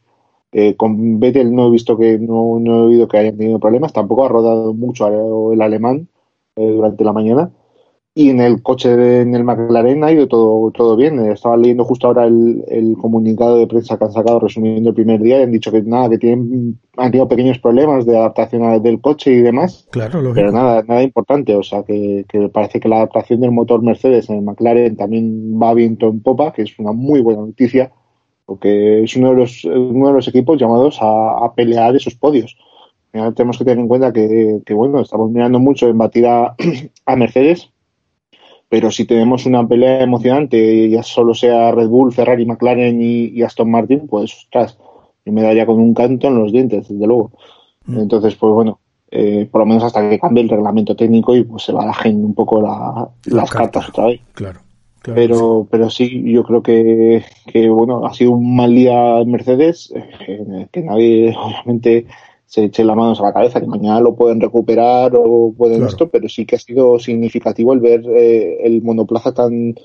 Eh, 0.51 0.75
con 0.75 1.19
Vettel 1.19 1.53
no 1.53 1.67
he 1.67 1.71
visto 1.71 1.95
que, 1.95 2.17
no, 2.17 2.59
no 2.59 2.79
he 2.79 2.85
oído 2.87 3.07
que 3.07 3.17
hayan 3.17 3.37
tenido 3.37 3.59
problemas, 3.59 3.93
tampoco 3.93 4.25
ha 4.25 4.29
rodado 4.29 4.73
mucho 4.73 5.51
el 5.53 5.61
alemán 5.61 6.07
eh, 6.55 6.67
durante 6.67 7.03
la 7.03 7.13
mañana. 7.13 7.51
Y 8.19 8.31
en 8.31 8.41
el 8.41 8.61
coche, 8.61 8.97
de, 8.97 9.21
en 9.21 9.33
el 9.33 9.45
McLaren 9.45 10.03
ha 10.03 10.11
ido 10.11 10.27
todo, 10.27 10.69
todo 10.71 10.97
bien. 10.97 11.19
Estaba 11.31 11.55
leyendo 11.55 11.85
justo 11.85 12.07
ahora 12.07 12.25
el, 12.25 12.65
el, 12.67 12.97
comunicado 12.97 13.55
de 13.55 13.65
prensa 13.65 13.97
que 13.97 14.03
han 14.03 14.11
sacado 14.11 14.41
resumiendo 14.41 14.89
el 14.89 14.95
primer 14.95 15.21
día 15.21 15.39
y 15.39 15.43
han 15.43 15.53
dicho 15.53 15.71
que 15.71 15.81
nada, 15.83 16.09
que 16.09 16.17
tienen, 16.17 16.77
han 16.97 17.11
tenido 17.11 17.29
pequeños 17.29 17.59
problemas 17.59 18.05
de 18.05 18.17
adaptación 18.17 18.83
del 18.83 18.99
coche 18.99 19.31
y 19.31 19.39
demás. 19.39 19.87
Claro, 19.91 20.33
Pero 20.33 20.51
nada, 20.51 20.83
nada 20.85 21.01
importante. 21.01 21.55
O 21.55 21.63
sea, 21.63 21.83
que, 21.83 22.25
que 22.27 22.49
parece 22.49 22.81
que 22.81 22.89
la 22.89 22.97
adaptación 22.97 23.39
del 23.39 23.51
motor 23.51 23.81
Mercedes 23.81 24.29
en 24.29 24.35
el 24.35 24.41
McLaren 24.41 24.97
también 24.97 25.57
va 25.57 25.73
viento 25.73 26.09
en 26.09 26.19
popa, 26.19 26.51
que 26.51 26.63
es 26.63 26.77
una 26.77 26.91
muy 26.91 27.21
buena 27.21 27.39
noticia, 27.39 27.93
porque 28.45 29.01
es 29.01 29.15
uno 29.15 29.29
de 29.29 29.35
los, 29.37 29.63
uno 29.63 30.07
de 30.07 30.13
los 30.15 30.27
equipos 30.27 30.59
llamados 30.59 31.01
a, 31.01 31.45
a 31.45 31.53
pelear 31.55 31.95
esos 31.95 32.15
podios 32.15 32.57
tenemos 33.11 33.57
que 33.57 33.65
tener 33.65 33.79
en 33.79 33.87
cuenta 33.87 34.13
que, 34.13 34.61
que, 34.65 34.73
bueno, 34.73 34.99
estamos 35.01 35.31
mirando 35.31 35.59
mucho 35.59 35.87
en 35.87 35.97
batir 35.97 36.27
a, 36.27 36.55
a, 37.05 37.15
Mercedes, 37.15 37.71
pero 38.69 38.91
si 38.91 39.05
tenemos 39.05 39.47
una 39.47 39.67
pelea 39.67 40.03
emocionante, 40.03 40.89
ya 40.89 41.01
solo 41.01 41.33
sea 41.33 41.71
Red 41.71 41.87
Bull, 41.87 42.13
Ferrari, 42.13 42.45
McLaren 42.45 43.01
y, 43.01 43.29
y 43.29 43.41
Aston 43.41 43.71
Martin, 43.71 44.07
pues, 44.07 44.33
ostras, 44.35 44.77
yo 45.25 45.33
me 45.33 45.41
daría 45.41 45.65
con 45.65 45.79
un 45.79 45.93
canto 45.95 46.27
en 46.27 46.37
los 46.37 46.51
dientes, 46.51 46.87
desde 46.87 47.07
luego. 47.07 47.31
Mm. 47.85 47.99
Entonces, 47.99 48.35
pues 48.35 48.53
bueno, 48.53 48.79
eh, 49.09 49.49
por 49.51 49.61
lo 49.61 49.65
menos 49.65 49.83
hasta 49.83 50.07
que 50.07 50.19
cambie 50.19 50.43
el 50.43 50.49
reglamento 50.49 50.95
técnico 50.95 51.35
y 51.35 51.43
pues 51.43 51.63
se 51.63 51.71
barajen 51.71 52.23
un 52.23 52.35
poco 52.35 52.61
la, 52.61 53.09
las 53.25 53.49
cartas 53.49 53.89
otra 53.89 54.05
vez. 54.05 54.21
Claro. 54.33 54.59
Claro, 55.01 55.15
pero, 55.15 55.61
sí. 55.61 55.67
pero 55.71 55.89
sí, 55.89 56.31
yo 56.33 56.43
creo 56.43 56.61
que, 56.61 57.23
que, 57.47 57.69
bueno, 57.69 58.05
ha 58.05 58.13
sido 58.13 58.31
un 58.31 58.53
mal 58.57 58.75
día 58.75 59.19
en 59.19 59.31
Mercedes, 59.31 59.93
eh, 59.95 60.67
que 60.73 60.81
nadie, 60.81 61.33
obviamente, 61.37 62.05
se 62.49 62.63
eche 62.63 62.83
las 62.83 62.97
manos 62.97 63.19
a 63.19 63.25
la 63.25 63.33
cabeza, 63.33 63.61
que 63.61 63.67
mañana 63.67 63.99
lo 63.99 64.15
pueden 64.15 64.41
recuperar 64.41 65.11
o 65.15 65.53
pueden 65.55 65.77
claro. 65.77 65.91
esto, 65.91 66.09
pero 66.09 66.27
sí 66.27 66.47
que 66.47 66.55
ha 66.55 66.59
sido 66.59 66.97
significativo 66.97 67.73
el 67.73 67.79
ver 67.79 68.03
eh, 68.09 68.65
el 68.65 68.81
monoplaza 68.81 69.35
tan 69.35 69.75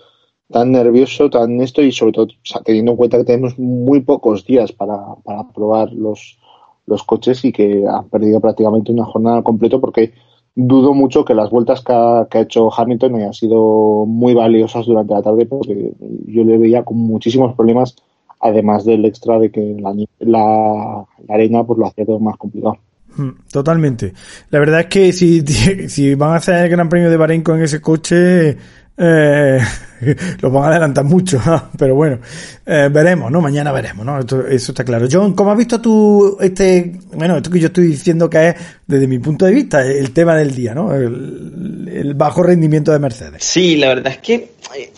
tan 0.51 0.73
nervioso, 0.73 1.29
tan 1.29 1.61
esto 1.61 1.83
y 1.83 1.93
sobre 1.93 2.13
todo 2.13 2.25
o 2.25 2.29
sea, 2.43 2.63
teniendo 2.63 2.93
en 2.93 2.97
cuenta 2.97 3.19
que 3.19 3.25
tenemos 3.25 3.59
muy 3.59 4.01
pocos 4.01 4.47
días 4.47 4.73
para, 4.73 4.99
para 5.25 5.47
probar 5.53 5.93
los, 5.93 6.39
los 6.87 7.03
coches 7.03 7.45
y 7.45 7.53
que 7.53 7.85
han 7.87 8.09
perdido 8.09 8.41
prácticamente 8.41 8.93
una 8.93 9.05
jornada 9.05 9.43
completa 9.43 9.79
porque 9.79 10.15
dudo 10.55 10.95
mucho 10.95 11.23
que 11.23 11.35
las 11.35 11.51
vueltas 11.51 11.83
que 11.85 11.93
ha, 11.93 12.29
que 12.31 12.39
ha, 12.39 12.43
hecho 12.43 12.71
Hamilton 12.75 13.17
hayan 13.17 13.35
sido 13.35 14.07
muy 14.07 14.33
valiosas 14.33 14.87
durante 14.87 15.13
la 15.13 15.23
tarde 15.23 15.45
porque 15.45 15.93
yo 16.29 16.45
le 16.45 16.57
veía 16.57 16.83
con 16.83 16.97
muchísimos 16.97 17.55
problemas 17.55 17.97
además 18.45 18.85
del 18.85 19.05
extra 19.07 19.39
de 19.39 19.51
que 19.51 19.77
la, 19.81 19.95
la, 20.21 21.05
la 21.27 21.35
arena 21.35 21.65
pues 21.65 21.79
lo 21.79 21.87
hacía 21.87 22.05
todo 22.05 22.21
más 22.21 22.37
complicado. 22.37 22.77
Mm, 23.17 23.31
totalmente. 23.51 24.13
La 24.51 24.59
verdad 24.59 24.81
es 24.81 24.87
que 24.87 25.13
si, 25.13 25.41
si 25.89 26.15
van 26.15 26.33
a 26.33 26.37
hacer 26.37 26.65
el 26.65 26.71
Gran 26.71 26.89
Premio 26.89 27.11
de 27.11 27.17
Bahrein 27.17 27.43
con 27.43 27.63
ese 27.63 27.81
coche, 27.81 28.57
eh, 28.97 29.59
los 30.41 30.53
van 30.53 30.65
a 30.65 30.69
adelantar 30.69 31.05
mucho, 31.05 31.41
pero 31.79 31.95
bueno, 31.95 32.19
eh, 32.67 32.91
veremos, 32.93 33.33
¿no? 33.33 33.41
Mañana 33.41 33.73
veremos, 33.73 34.05
¿no? 34.05 34.19
eso 34.19 34.73
está 34.73 34.85
claro. 34.85 35.09
John, 35.11 35.35
¿cómo 35.35 35.51
has 35.51 35.59
visto 35.59 35.81
tú 35.81 36.37
este, 36.39 37.01
bueno, 37.15 37.39
esto 37.39 37.51
que 37.51 37.61
yo 37.61 37.69
estoy 37.69 37.87
diciendo 37.87 38.29
que 38.29 38.51
es, 38.51 38.55
desde 38.87 39.07
mi 39.07 39.19
punto 39.21 39.47
de 39.47 39.53
vista, 39.53 39.85
el 39.87 40.11
tema 40.11 40.37
del 40.37 40.55
día, 40.55 40.75
¿no? 40.75 40.95
El, 40.95 42.13
bajo 42.15 42.43
rendimiento 42.43 42.93
de 42.93 42.99
Mercedes. 42.99 43.43
Sí, 43.43 43.77
la 43.77 43.89
verdad 43.89 44.13
es 44.13 44.19
que, 44.19 44.51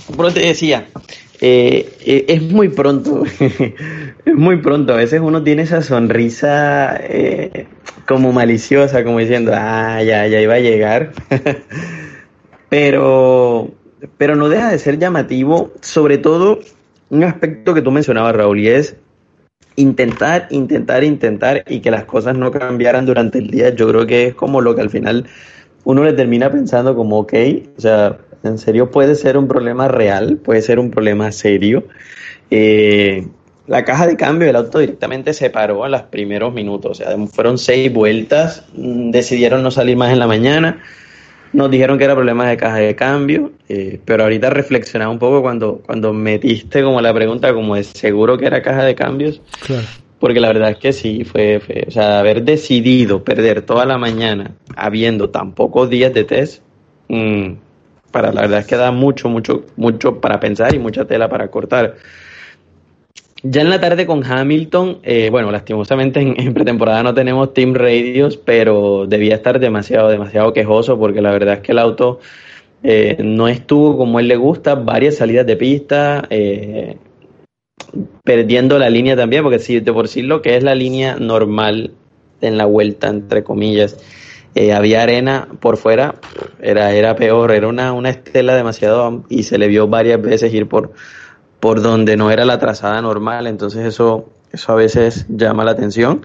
como 0.07 0.31
te 0.33 0.41
decía, 0.41 0.87
eh, 1.41 1.93
eh, 2.01 2.25
es 2.29 2.43
muy 2.43 2.69
pronto, 2.69 3.25
es 4.25 4.35
muy 4.35 4.59
pronto. 4.59 4.95
A 4.95 4.97
veces 4.97 5.21
uno 5.21 5.43
tiene 5.43 5.63
esa 5.63 5.83
sonrisa 5.83 6.97
eh, 7.03 7.67
como 8.07 8.33
maliciosa, 8.33 9.05
como 9.05 9.19
diciendo, 9.19 9.53
ah, 9.55 10.03
ya, 10.03 10.27
ya 10.27 10.41
iba 10.41 10.55
a 10.55 10.61
llegar. 10.61 11.13
pero, 12.69 13.71
pero 14.17 14.37
no 14.37 14.49
deja 14.49 14.71
de 14.71 14.79
ser 14.79 14.99
llamativo, 14.99 15.73
sobre 15.81 16.19
todo 16.19 16.61
un 17.11 17.25
aspecto 17.25 17.75
que 17.75 17.83
tú 17.83 17.91
mencionabas, 17.91 18.35
Raúl, 18.35 18.61
y 18.61 18.69
es 18.69 18.97
intentar, 19.77 20.49
intentar, 20.51 21.05
intentar 21.05 21.65
y 21.69 21.81
que 21.81 21.91
las 21.91 22.05
cosas 22.05 22.37
no 22.37 22.51
cambiaran 22.51 23.07
durante 23.07 23.39
el 23.39 23.51
día. 23.51 23.75
Yo 23.75 23.89
creo 23.89 24.07
que 24.07 24.29
es 24.29 24.35
como 24.35 24.61
lo 24.61 24.75
que 24.75 24.81
al 24.81 24.91
final 24.91 25.27
uno 25.85 26.03
le 26.03 26.15
termina 26.15 26.51
pensando 26.51 26.97
como, 26.97 27.21
ok, 27.21 27.35
o 27.77 27.81
sea, 27.81 28.19
en 28.49 28.59
serio 28.59 28.91
puede 28.91 29.15
ser 29.15 29.37
un 29.37 29.49
problema 29.49 29.89
real, 29.89 30.39
puede 30.39 30.63
ser 30.63 30.79
un 30.79 30.91
problema 30.91 31.33
serio. 31.33 31.85
Eh, 32.51 33.27
la 33.67 33.85
caja 33.85 34.07
de 34.07 34.17
cambio 34.17 34.47
del 34.47 34.57
auto 34.57 34.79
directamente 34.79 35.35
se 35.35 35.51
paró 35.51 35.85
en 35.85 35.93
los 35.93 36.03
primeros 36.03 36.55
minutos, 36.55 36.93
o 36.93 36.95
sea, 36.95 37.17
fueron 37.29 37.59
seis 37.59 37.93
vueltas, 37.93 38.65
mm, 38.75 39.11
decidieron 39.11 39.63
no 39.63 39.71
salir 39.71 39.97
más 39.97 40.13
en 40.13 40.21
la 40.21 40.27
mañana, 40.27 40.83
nos 41.53 41.71
dijeron 41.71 41.99
que 41.99 42.05
era 42.05 42.15
problema 42.15 42.49
de 42.49 42.57
caja 42.57 42.77
de 42.77 42.95
cambio, 42.95 43.53
eh, 43.69 43.99
pero 44.05 44.25
ahorita 44.25 44.51
reflexionaba 44.51 45.11
un 45.11 45.19
poco 45.19 45.43
cuando, 45.43 45.83
cuando 45.85 46.13
metiste 46.13 46.83
como 46.83 47.01
la 47.01 47.13
pregunta 47.13 47.53
como 47.55 47.75
de 47.75 47.85
seguro 47.85 48.39
que 48.39 48.47
era 48.47 48.63
caja 48.63 48.85
de 48.85 48.95
cambios, 48.95 49.41
porque 50.21 50.39
la 50.39 50.49
verdad 50.49 50.71
es 50.71 50.77
que 50.79 50.93
sí, 50.93 51.25
fue, 51.25 51.61
o 51.87 51.91
sea, 51.91 52.21
haber 52.21 52.45
decidido 52.45 53.25
perder 53.25 53.63
toda 53.63 53.85
la 53.85 53.99
mañana 53.99 54.53
habiendo 54.77 55.31
tan 55.31 55.53
pocos 55.53 55.91
días 55.91 56.13
de 56.15 56.25
test, 56.25 56.63
mm, 57.09 57.53
para 58.11 58.33
la 58.33 58.43
verdad 58.43 58.61
es 58.61 58.67
que 58.67 58.77
da 58.77 58.91
mucho, 58.91 59.29
mucho, 59.29 59.65
mucho 59.77 60.21
para 60.21 60.41
pensar 60.41 60.75
y 60.75 60.79
mucha 60.79 61.05
tela 61.05 61.29
para 61.29 61.49
cortar. 61.49 61.97
Ya 63.43 63.61
en 63.61 63.71
la 63.71 63.81
tarde 63.81 64.07
con 64.07 64.25
Hamilton, 64.25 64.99
eh, 65.03 65.29
bueno, 65.31 65.51
lastimosamente 65.51 66.21
en, 66.21 66.55
pretemporada 66.55 67.03
no 67.03 67.15
tenemos 67.15 67.53
Team 67.55 67.75
Radios, 67.75 68.37
pero 68.39 69.07
debía 69.07 69.37
estar 69.37 69.61
demasiado, 69.61 70.09
demasiado 70.09 70.53
quejoso 70.53 70.99
porque 70.99 71.21
la 71.21 71.31
verdad 71.31 71.57
es 71.57 71.61
que 71.61 71.73
el 71.73 71.79
auto 71.79 72.19
eh, 72.83 73.17
no 73.23 73.47
estuvo 73.47 73.97
como 73.97 74.21
él 74.21 74.29
le 74.29 74.37
gusta, 74.37 74.75
varias 74.75 75.17
salidas 75.17 75.47
de 75.47 75.57
pista, 75.57 76.27
eh, 76.31 76.97
perdiendo 78.25 78.79
la 78.79 78.91
línea 78.91 79.17
también, 79.17 79.43
porque 79.43 79.59
si 79.59 79.81
de 79.81 79.93
por 79.93 80.09
sí 80.09 80.23
lo 80.23 80.43
que 80.43 80.57
es 80.57 80.65
la 80.65 80.75
línea 80.75 81.17
normal 81.17 81.93
en 82.41 82.59
la 82.59 82.65
vuelta, 82.65 83.09
entre 83.09 83.45
comillas, 83.45 83.99
había 84.75 85.03
arena 85.03 85.49
por 85.61 85.77
fuera, 85.77 86.15
era, 86.61 86.93
era 86.93 87.15
peor, 87.17 87.53
era 87.53 87.69
una, 87.69 87.93
una 87.93 88.11
estela 88.11 88.55
demasiado 88.55 89.25
y 89.29 89.43
se 89.43 89.59
le 89.59 89.69
vio 89.69 89.89
varias 89.89 90.21
veces 90.21 90.53
ir 90.55 90.69
por 90.69 90.93
por 91.61 91.83
donde 91.83 92.17
no 92.17 92.31
era 92.31 92.45
la 92.45 92.59
trazada 92.59 93.01
normal, 93.01 93.47
entonces 93.47 93.85
eso, 93.87 94.29
eso 94.53 94.73
a 94.73 94.77
veces 94.77 95.27
llama 95.29 95.65
la 95.65 95.73
atención. 95.73 96.23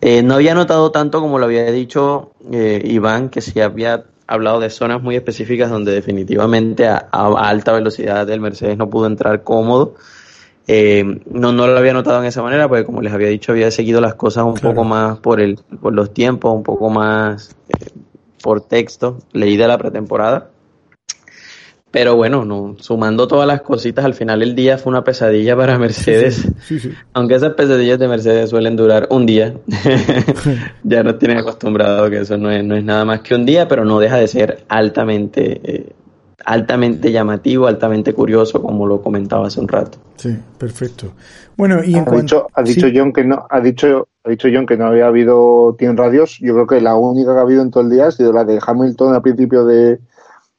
Eh, 0.00 0.22
no 0.22 0.34
había 0.34 0.54
notado 0.54 0.92
tanto 0.92 1.20
como 1.20 1.38
lo 1.38 1.46
había 1.46 1.70
dicho 1.72 2.32
eh, 2.52 2.80
Iván, 2.84 3.30
que 3.30 3.40
sí 3.40 3.60
había 3.60 4.04
hablado 4.26 4.60
de 4.60 4.70
zonas 4.70 5.02
muy 5.02 5.16
específicas 5.16 5.70
donde 5.70 5.92
definitivamente 5.92 6.86
a, 6.86 7.08
alta 7.10 7.72
velocidad 7.72 8.28
el 8.30 8.40
Mercedes 8.40 8.78
no 8.78 8.88
pudo 8.88 9.06
entrar 9.06 9.42
cómodo. 9.42 9.94
Eh, 10.70 11.02
no, 11.30 11.50
no 11.50 11.66
lo 11.66 11.78
había 11.78 11.94
notado 11.94 12.20
en 12.20 12.26
esa 12.26 12.42
manera, 12.42 12.68
porque 12.68 12.84
como 12.84 13.00
les 13.00 13.12
había 13.12 13.28
dicho, 13.28 13.52
había 13.52 13.70
seguido 13.70 14.02
las 14.02 14.14
cosas 14.14 14.44
un 14.44 14.54
poco 14.54 14.84
más 14.84 15.18
por, 15.18 15.40
el, 15.40 15.58
por 15.80 15.94
los 15.94 16.12
tiempos, 16.12 16.54
un 16.54 16.62
poco 16.62 16.90
más 16.90 17.56
por 18.42 18.60
texto, 18.60 19.18
leí 19.32 19.56
de 19.56 19.66
la 19.66 19.78
pretemporada. 19.78 20.50
Pero 21.90 22.16
bueno, 22.16 22.44
no, 22.44 22.76
sumando 22.78 23.26
todas 23.26 23.46
las 23.46 23.62
cositas, 23.62 24.04
al 24.04 24.12
final 24.12 24.42
el 24.42 24.54
día 24.54 24.76
fue 24.76 24.90
una 24.90 25.04
pesadilla 25.04 25.56
para 25.56 25.78
Mercedes. 25.78 26.46
Aunque 27.14 27.36
esas 27.36 27.54
pesadillas 27.54 27.98
de 27.98 28.08
Mercedes 28.08 28.50
suelen 28.50 28.76
durar 28.76 29.08
un 29.10 29.24
día. 29.24 29.54
ya 30.84 31.02
nos 31.02 31.18
tienen 31.18 31.38
acostumbrado 31.38 32.10
que 32.10 32.20
eso 32.20 32.36
no 32.36 32.50
es, 32.50 32.62
no 32.62 32.76
es 32.76 32.84
nada 32.84 33.06
más 33.06 33.20
que 33.20 33.34
un 33.34 33.46
día, 33.46 33.66
pero 33.68 33.86
no 33.86 33.98
deja 34.00 34.18
de 34.18 34.28
ser 34.28 34.64
altamente, 34.68 35.60
eh, 35.64 35.92
altamente 36.44 37.10
llamativo, 37.10 37.66
altamente 37.66 38.12
curioso, 38.12 38.62
como 38.62 38.86
lo 38.86 39.02
comentaba 39.02 39.48
hace 39.48 39.60
un 39.60 39.68
rato. 39.68 39.98
Sí, 40.16 40.36
perfecto. 40.58 41.12
Bueno, 41.56 41.82
y 41.82 41.96
en 41.96 42.08
ha 42.08 42.12
dicho, 42.12 42.46
ha 42.54 42.62
dicho 42.62 42.86
John 42.94 43.12
que 43.12 43.24
no, 43.24 43.46
ha 43.50 43.60
dicho, 43.60 44.08
ha 44.24 44.30
dicho 44.30 44.48
John 44.52 44.66
que 44.66 44.76
no 44.76 44.86
había 44.86 45.06
habido 45.06 45.74
Team 45.78 45.96
Radios. 45.96 46.38
Yo 46.40 46.54
creo 46.54 46.66
que 46.66 46.80
la 46.80 46.94
única 46.94 47.32
que 47.32 47.38
ha 47.38 47.42
habido 47.42 47.62
en 47.62 47.70
todo 47.70 47.82
el 47.82 47.90
día 47.90 48.06
ha 48.06 48.10
sido 48.12 48.32
la 48.32 48.44
de 48.44 48.60
Hamilton 48.64 49.14
al 49.14 49.22
principio 49.22 49.64
de 49.64 50.00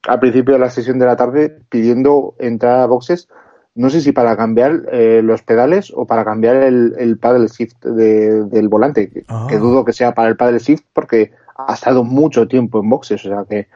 al 0.07 0.19
principio 0.19 0.53
de 0.53 0.59
la 0.59 0.69
sesión 0.69 0.97
de 0.97 1.05
la 1.05 1.15
tarde 1.15 1.59
pidiendo 1.69 2.35
entrar 2.39 2.79
a 2.79 2.85
boxes, 2.85 3.27
no 3.75 3.89
sé 3.89 4.01
si 4.01 4.11
para 4.11 4.35
cambiar 4.35 4.83
eh, 4.91 5.21
los 5.23 5.41
pedales 5.43 5.91
o 5.95 6.05
para 6.05 6.25
cambiar 6.25 6.57
el, 6.57 6.95
el 6.97 7.17
paddle 7.17 7.47
shift 7.47 7.85
del 7.85 8.67
volante, 8.69 9.09
que, 9.09 9.23
ah. 9.27 9.47
dudo 9.51 9.85
que 9.85 9.93
sea 9.93 10.13
para 10.13 10.29
el 10.29 10.37
paddle 10.37 10.59
shift 10.59 10.85
porque 10.93 11.31
ha 11.55 11.73
estado 11.73 12.03
mucho 12.03 12.47
tiempo 12.47 12.79
en 12.79 12.89
boxes, 12.89 13.25
o 13.25 13.29
sea 13.29 13.45
que 13.49 13.67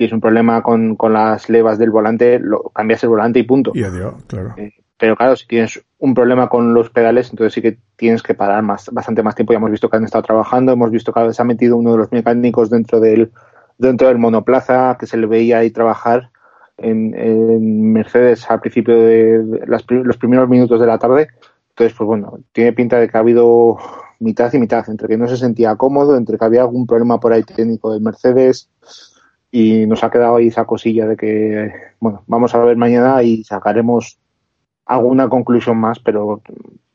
tienes 0.00 0.14
un 0.14 0.20
problema 0.22 0.62
con, 0.62 0.96
con 0.96 1.12
las 1.12 1.50
levas 1.50 1.78
del 1.78 1.90
volante, 1.90 2.38
lo, 2.38 2.70
cambias 2.70 3.02
el 3.02 3.10
volante 3.10 3.38
y 3.38 3.42
punto. 3.42 3.72
Y 3.74 3.84
adiós, 3.84 4.14
claro. 4.28 4.54
Eh, 4.56 4.72
pero 4.96 5.14
claro, 5.14 5.36
si 5.36 5.46
tienes 5.46 5.78
un 5.98 6.14
problema 6.14 6.48
con 6.48 6.72
los 6.72 6.88
pedales, 6.88 7.28
entonces 7.28 7.52
sí 7.52 7.60
que 7.60 7.76
tienes 7.96 8.22
que 8.22 8.32
parar 8.32 8.62
más, 8.62 8.88
bastante 8.90 9.22
más 9.22 9.34
tiempo. 9.34 9.52
Ya 9.52 9.58
hemos 9.58 9.70
visto 9.70 9.90
que 9.90 9.98
han 9.98 10.04
estado 10.04 10.24
trabajando, 10.24 10.72
hemos 10.72 10.90
visto 10.90 11.12
que 11.12 11.34
se 11.34 11.42
ha 11.42 11.44
metido 11.44 11.76
uno 11.76 11.92
de 11.92 11.98
los 11.98 12.12
mecánicos 12.12 12.70
dentro 12.70 12.98
del, 12.98 13.30
dentro 13.76 14.08
del 14.08 14.16
monoplaza 14.16 14.96
que 14.98 15.04
se 15.04 15.18
le 15.18 15.26
veía 15.26 15.58
ahí 15.58 15.70
trabajar 15.70 16.30
en, 16.78 17.92
Mercedes 17.92 18.50
al 18.50 18.60
principio 18.60 18.96
de 18.96 19.66
los 19.66 20.16
primeros 20.16 20.48
minutos 20.48 20.80
de 20.80 20.86
la 20.86 20.98
tarde. 20.98 21.28
Entonces, 21.72 21.94
pues 21.94 22.06
bueno, 22.06 22.38
tiene 22.52 22.72
pinta 22.72 22.98
de 22.98 23.06
que 23.06 23.18
ha 23.18 23.20
habido 23.20 23.76
mitad 24.18 24.50
y 24.54 24.58
mitad, 24.58 24.88
entre 24.88 25.08
que 25.08 25.18
no 25.18 25.28
se 25.28 25.36
sentía 25.36 25.76
cómodo, 25.76 26.16
entre 26.16 26.38
que 26.38 26.44
había 26.46 26.62
algún 26.62 26.86
problema 26.86 27.20
por 27.20 27.34
ahí 27.34 27.42
técnico 27.42 27.92
del 27.92 28.00
Mercedes 28.00 28.70
y 29.50 29.86
nos 29.86 30.04
ha 30.04 30.10
quedado 30.10 30.36
ahí 30.36 30.48
esa 30.48 30.64
cosilla 30.64 31.06
de 31.06 31.16
que, 31.16 31.72
bueno, 31.98 32.22
vamos 32.26 32.54
a 32.54 32.58
ver 32.58 32.76
mañana 32.76 33.22
y 33.22 33.42
sacaremos 33.44 34.18
alguna 34.86 35.28
conclusión 35.28 35.76
más, 35.78 35.98
pero 35.98 36.42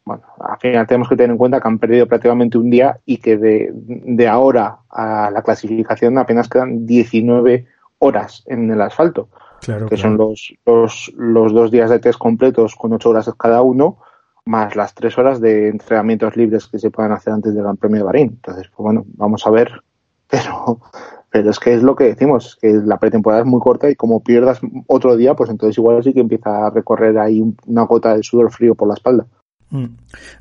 bueno, 0.06 0.24
al 0.39 0.60
final 0.60 0.88
tenemos 0.88 1.10
que 1.10 1.16
tener 1.16 1.32
en 1.32 1.38
cuenta 1.38 1.60
que 1.60 1.68
han 1.68 1.80
perdido 1.80 2.08
prácticamente 2.08 2.58
un 2.58 2.70
día 2.70 2.99
y 3.06 3.18
que 3.18 3.38
de, 3.38 4.28
ahora 4.28 4.78
a 4.89 5.32
la 5.32 5.41
clasificación 5.41 6.18
apenas 6.18 6.47
quedan 6.47 6.86
19 6.86 7.66
horas 7.99 8.43
en 8.45 8.70
el 8.70 8.82
asfalto, 8.82 9.30
que 9.89 9.97
son 9.97 10.18
los, 10.18 10.53
los, 10.66 11.12
los, 11.16 11.53
dos 11.53 11.72
días 11.72 11.89
de 11.89 11.99
test 11.99 12.20
completos 12.20 12.76
con 12.76 12.93
8 12.93 13.10
horas 13.10 13.32
cada 13.38 13.62
uno, 13.64 13.97
más 14.45 14.76
las 14.76 14.93
3 14.93 15.18
horas 15.18 15.41
de 15.41 15.70
entrenamientos 15.70 16.38
libres 16.38 16.68
que 16.68 16.78
se 16.78 16.91
puedan 16.91 17.12
hacer 17.12 17.34
antes 17.34 17.56
del 17.56 17.64
Gran 17.64 17.78
Premio 17.78 17.97
de 17.97 18.03
Bahrein. 18.03 18.28
Entonces, 18.28 18.68
pues 18.68 18.84
bueno, 18.84 19.03
vamos 19.16 19.47
a 19.47 19.49
ver, 19.49 19.72
pero, 20.30 20.80
pero 21.36 21.50
es 21.50 21.60
que 21.60 21.74
es 21.74 21.84
lo 21.84 21.98
que 21.98 22.06
decimos, 22.06 22.58
que 22.62 22.72
la 22.72 22.98
pretemporada 22.98 23.42
es 23.42 23.46
muy 23.46 23.60
corta 23.60 23.90
y 23.90 23.96
como 23.96 24.24
pierdas 24.24 24.62
otro 24.88 25.18
día, 25.18 25.34
pues 25.34 25.50
entonces 25.50 25.78
igual 25.78 26.02
sí 26.02 26.14
que 26.14 26.22
empieza 26.22 26.66
a 26.66 26.70
recorrer 26.70 27.18
ahí 27.18 27.44
una 27.68 27.82
gota 27.82 28.16
de 28.16 28.24
sudor 28.24 28.54
frío 28.54 28.74
por 28.74 28.88
la 28.88 28.94
espalda. 28.94 29.28
Mm, 29.76 29.88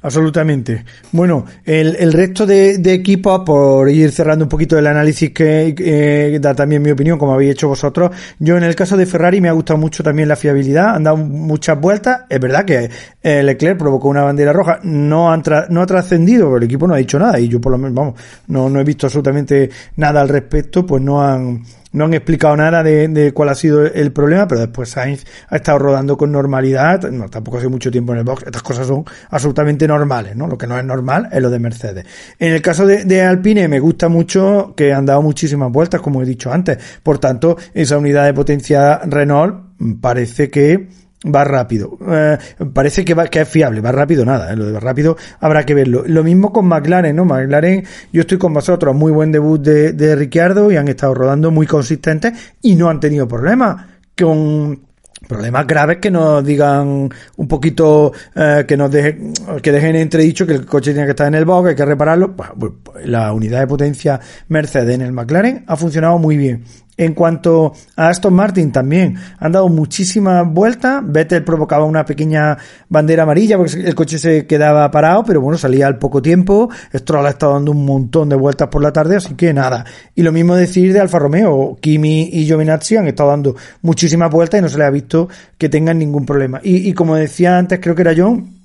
absolutamente. 0.03 0.85
Bueno, 1.11 1.45
el, 1.65 1.97
el 1.97 2.13
resto 2.13 2.47
de, 2.47 2.79
de, 2.79 2.93
equipos, 2.93 3.41
por 3.45 3.91
ir 3.91 4.13
cerrando 4.13 4.45
un 4.45 4.49
poquito 4.49 4.79
el 4.79 4.87
análisis 4.87 5.33
que 5.33 5.75
eh, 5.77 6.39
da 6.41 6.55
también 6.55 6.81
mi 6.83 6.93
opinión, 6.93 7.19
como 7.19 7.33
habéis 7.33 7.53
hecho 7.53 7.67
vosotros, 7.67 8.13
yo 8.39 8.57
en 8.57 8.63
el 8.63 8.77
caso 8.77 8.97
de 8.97 9.07
Ferrari 9.07 9.41
me 9.41 9.49
ha 9.49 9.53
gustado 9.53 9.77
mucho 9.77 10.05
también 10.05 10.29
la 10.29 10.37
fiabilidad, 10.37 10.95
han 10.95 11.03
dado 11.03 11.17
muchas 11.17 11.81
vueltas, 11.81 12.23
es 12.29 12.39
verdad 12.39 12.65
que 12.65 12.89
eh, 13.23 13.43
Leclerc 13.43 13.77
provocó 13.77 14.09
una 14.09 14.23
bandera 14.23 14.53
roja, 14.53 14.79
no, 14.85 15.33
han 15.33 15.43
no 15.71 15.83
ha 15.83 15.87
trascendido, 15.87 16.45
pero 16.45 16.59
el 16.59 16.65
equipo 16.65 16.87
no 16.87 16.95
ha 16.95 16.99
dicho 16.99 17.19
nada 17.19 17.41
y 17.41 17.49
yo 17.49 17.61
por 17.61 17.73
lo 17.73 17.79
menos, 17.79 17.95
vamos, 17.95 18.15
no, 18.47 18.69
no 18.69 18.79
he 18.79 18.85
visto 18.85 19.07
absolutamente 19.09 19.69
nada 19.97 20.21
al 20.21 20.29
respecto, 20.29 20.87
pues 20.87 21.03
no 21.03 21.21
han 21.21 21.65
no 21.95 22.05
han 22.05 22.15
explicado 22.15 22.57
nada 22.57 22.83
de, 22.83 23.33
cuál 23.33 23.49
ha 23.49 23.55
sido 23.55 23.87
el 23.87 24.13
problema, 24.13 24.47
pero 24.47 24.61
después 24.61 24.91
Sainz 24.91 25.25
ha 25.49 25.57
estado 25.57 25.79
rodando 25.79 26.17
con 26.17 26.31
normalidad, 26.33 27.11
no, 27.11 27.29
tampoco 27.29 27.59
hace 27.59 27.69
mucho 27.69 27.91
tiempo 27.91 28.13
en 28.13 28.19
el 28.19 28.25
box, 28.25 28.43
estas 28.45 28.63
cosas 28.63 28.87
son 28.87 29.05
absolutamente 29.31 29.87
normales, 29.87 30.37
¿no? 30.37 30.49
Lo 30.49 30.59
que 30.59 30.67
no 30.67 30.77
es 30.77 30.85
normal 30.85 31.29
es 31.33 31.41
lo 31.41 31.51
de 31.51 31.59
Mercedes. 31.61 32.05
En 32.39 32.53
el 32.53 32.61
caso 32.61 32.85
de, 32.85 33.23
Alpine 33.23 33.69
me 33.69 33.79
gusta 33.79 34.09
mucho 34.09 34.75
que 34.77 34.93
han 34.93 35.07
dado 35.07 35.23
muchísimas 35.23 35.71
vueltas, 35.71 36.01
como 36.01 36.21
he 36.21 36.27
dicho 36.27 36.53
antes, 36.53 36.79
por 37.03 37.19
tanto, 37.19 37.57
esa 37.73 37.97
unidad 37.97 38.25
de 38.27 38.35
potencia 38.35 38.99
Renault 39.05 39.65
parece 40.01 40.51
que 40.51 40.89
va 41.25 41.45
rápido. 41.45 41.99
Eh, 42.09 42.39
parece 42.73 43.05
que, 43.05 43.15
va, 43.15 43.27
que 43.27 43.41
es 43.41 43.49
fiable, 43.49 43.81
va 43.81 43.93
rápido 43.93 44.25
nada, 44.25 44.53
eh, 44.53 44.57
lo 44.57 44.67
de 44.67 44.73
va 44.73 44.81
rápido 44.81 45.17
habrá 45.41 45.65
que 45.65 45.75
verlo. 45.75 46.05
Lo 46.07 46.23
mismo 46.23 46.53
con 46.53 46.67
McLaren, 46.67 47.17
¿no? 47.17 47.25
McLaren, 47.25 47.85
yo 48.13 48.23
estoy 48.23 48.39
con 48.39 48.53
vosotros, 48.53 48.95
muy 48.95 49.13
buen 49.13 49.33
debut 49.33 49.61
de, 49.61 49.93
de 49.93 50.17
Ricciardo 50.17 50.71
y 50.71 50.77
han 50.77 50.89
estado 50.89 51.15
rodando 51.15 51.51
muy 51.51 51.67
consistentes 51.67 52.55
y 52.63 52.75
no 52.77 52.89
han 52.89 53.01
tenido 53.01 53.27
problemas 53.27 53.87
con 54.17 54.81
problemas 55.27 55.67
graves 55.67 55.99
que 55.99 56.11
nos 56.11 56.45
digan 56.45 57.09
un 57.37 57.49
poquito 57.49 58.13
eh, 58.35 58.65
que 58.67 58.77
nos 58.77 58.91
dejen 58.91 59.33
que 59.63 59.73
dejen 59.73 59.97
entredicho 59.97 60.47
que 60.47 60.55
el 60.55 60.67
coche 60.67 60.93
tiene 60.93 61.07
que 61.07 61.11
estar 61.11 61.27
en 61.27 61.35
el 61.35 61.45
box, 61.45 61.71
hay 61.71 61.75
que 61.75 61.85
repararlo. 61.85 62.37
Pues, 62.37 62.51
pues, 62.59 63.07
la 63.07 63.33
unidad 63.33 63.61
de 63.61 63.67
potencia 63.67 64.21
Mercedes 64.49 64.95
en 64.95 65.03
el 65.03 65.13
McLaren 65.13 65.65
ha 65.67 65.77
funcionado 65.77 66.19
muy 66.19 66.37
bien. 66.37 66.65
En 66.97 67.13
cuanto 67.13 67.73
a 67.97 68.09
Aston 68.09 68.35
Martin 68.35 68.71
también, 68.71 69.17
han 69.39 69.51
dado 69.51 69.69
muchísimas 69.69 70.47
vueltas. 70.49 71.03
Vettel 71.05 71.43
provocaba 71.43 71.85
una 71.85 72.05
pequeña 72.05 72.57
bandera 72.89 73.25
amarilla 73.25 73.57
porque 73.57 73.81
el 73.81 73.95
coche 73.97 74.19
se 74.19 74.47
quedaba 74.47 74.89
parado, 74.93 75.25
pero 75.25 75.41
bueno, 75.41 75.59
salía 75.59 75.89
al 75.89 75.99
poco 75.99 76.23
tiempo. 76.23 76.71
Stroll 76.95 77.27
ha 77.27 77.31
estado 77.31 77.55
dando 77.55 77.73
un 77.73 77.85
montón 77.85 78.29
de 78.29 78.37
vueltas 78.37 78.69
por 78.69 78.81
la 78.81 78.93
tarde, 78.93 79.17
así 79.17 79.35
que 79.35 79.53
nada. 79.53 79.85
Y 80.15 80.23
lo 80.23 80.31
mismo 80.31 80.55
decir 80.55 80.93
de 80.93 81.01
Alfa 81.01 81.19
Romeo. 81.19 81.77
Kimi 81.81 82.31
y 82.33 82.45
Giovinazzi 82.45 82.97
han 82.97 83.09
estado 83.09 83.31
dando 83.31 83.57
muchísimas 83.83 84.31
vueltas 84.31 84.61
y 84.61 84.63
no 84.63 84.69
se 84.69 84.79
les 84.79 84.87
ha 84.87 84.91
visto 84.91 85.29
que 85.59 85.69
tengan 85.69 85.99
ningún 85.99 86.25
problema. 86.25 86.61
Y, 86.63 86.89
y 86.89 86.93
como 86.93 87.17
decía 87.17 87.59
antes, 87.59 87.81
creo 87.81 87.97
que 87.97 88.03
era 88.03 88.15
John, 88.17 88.64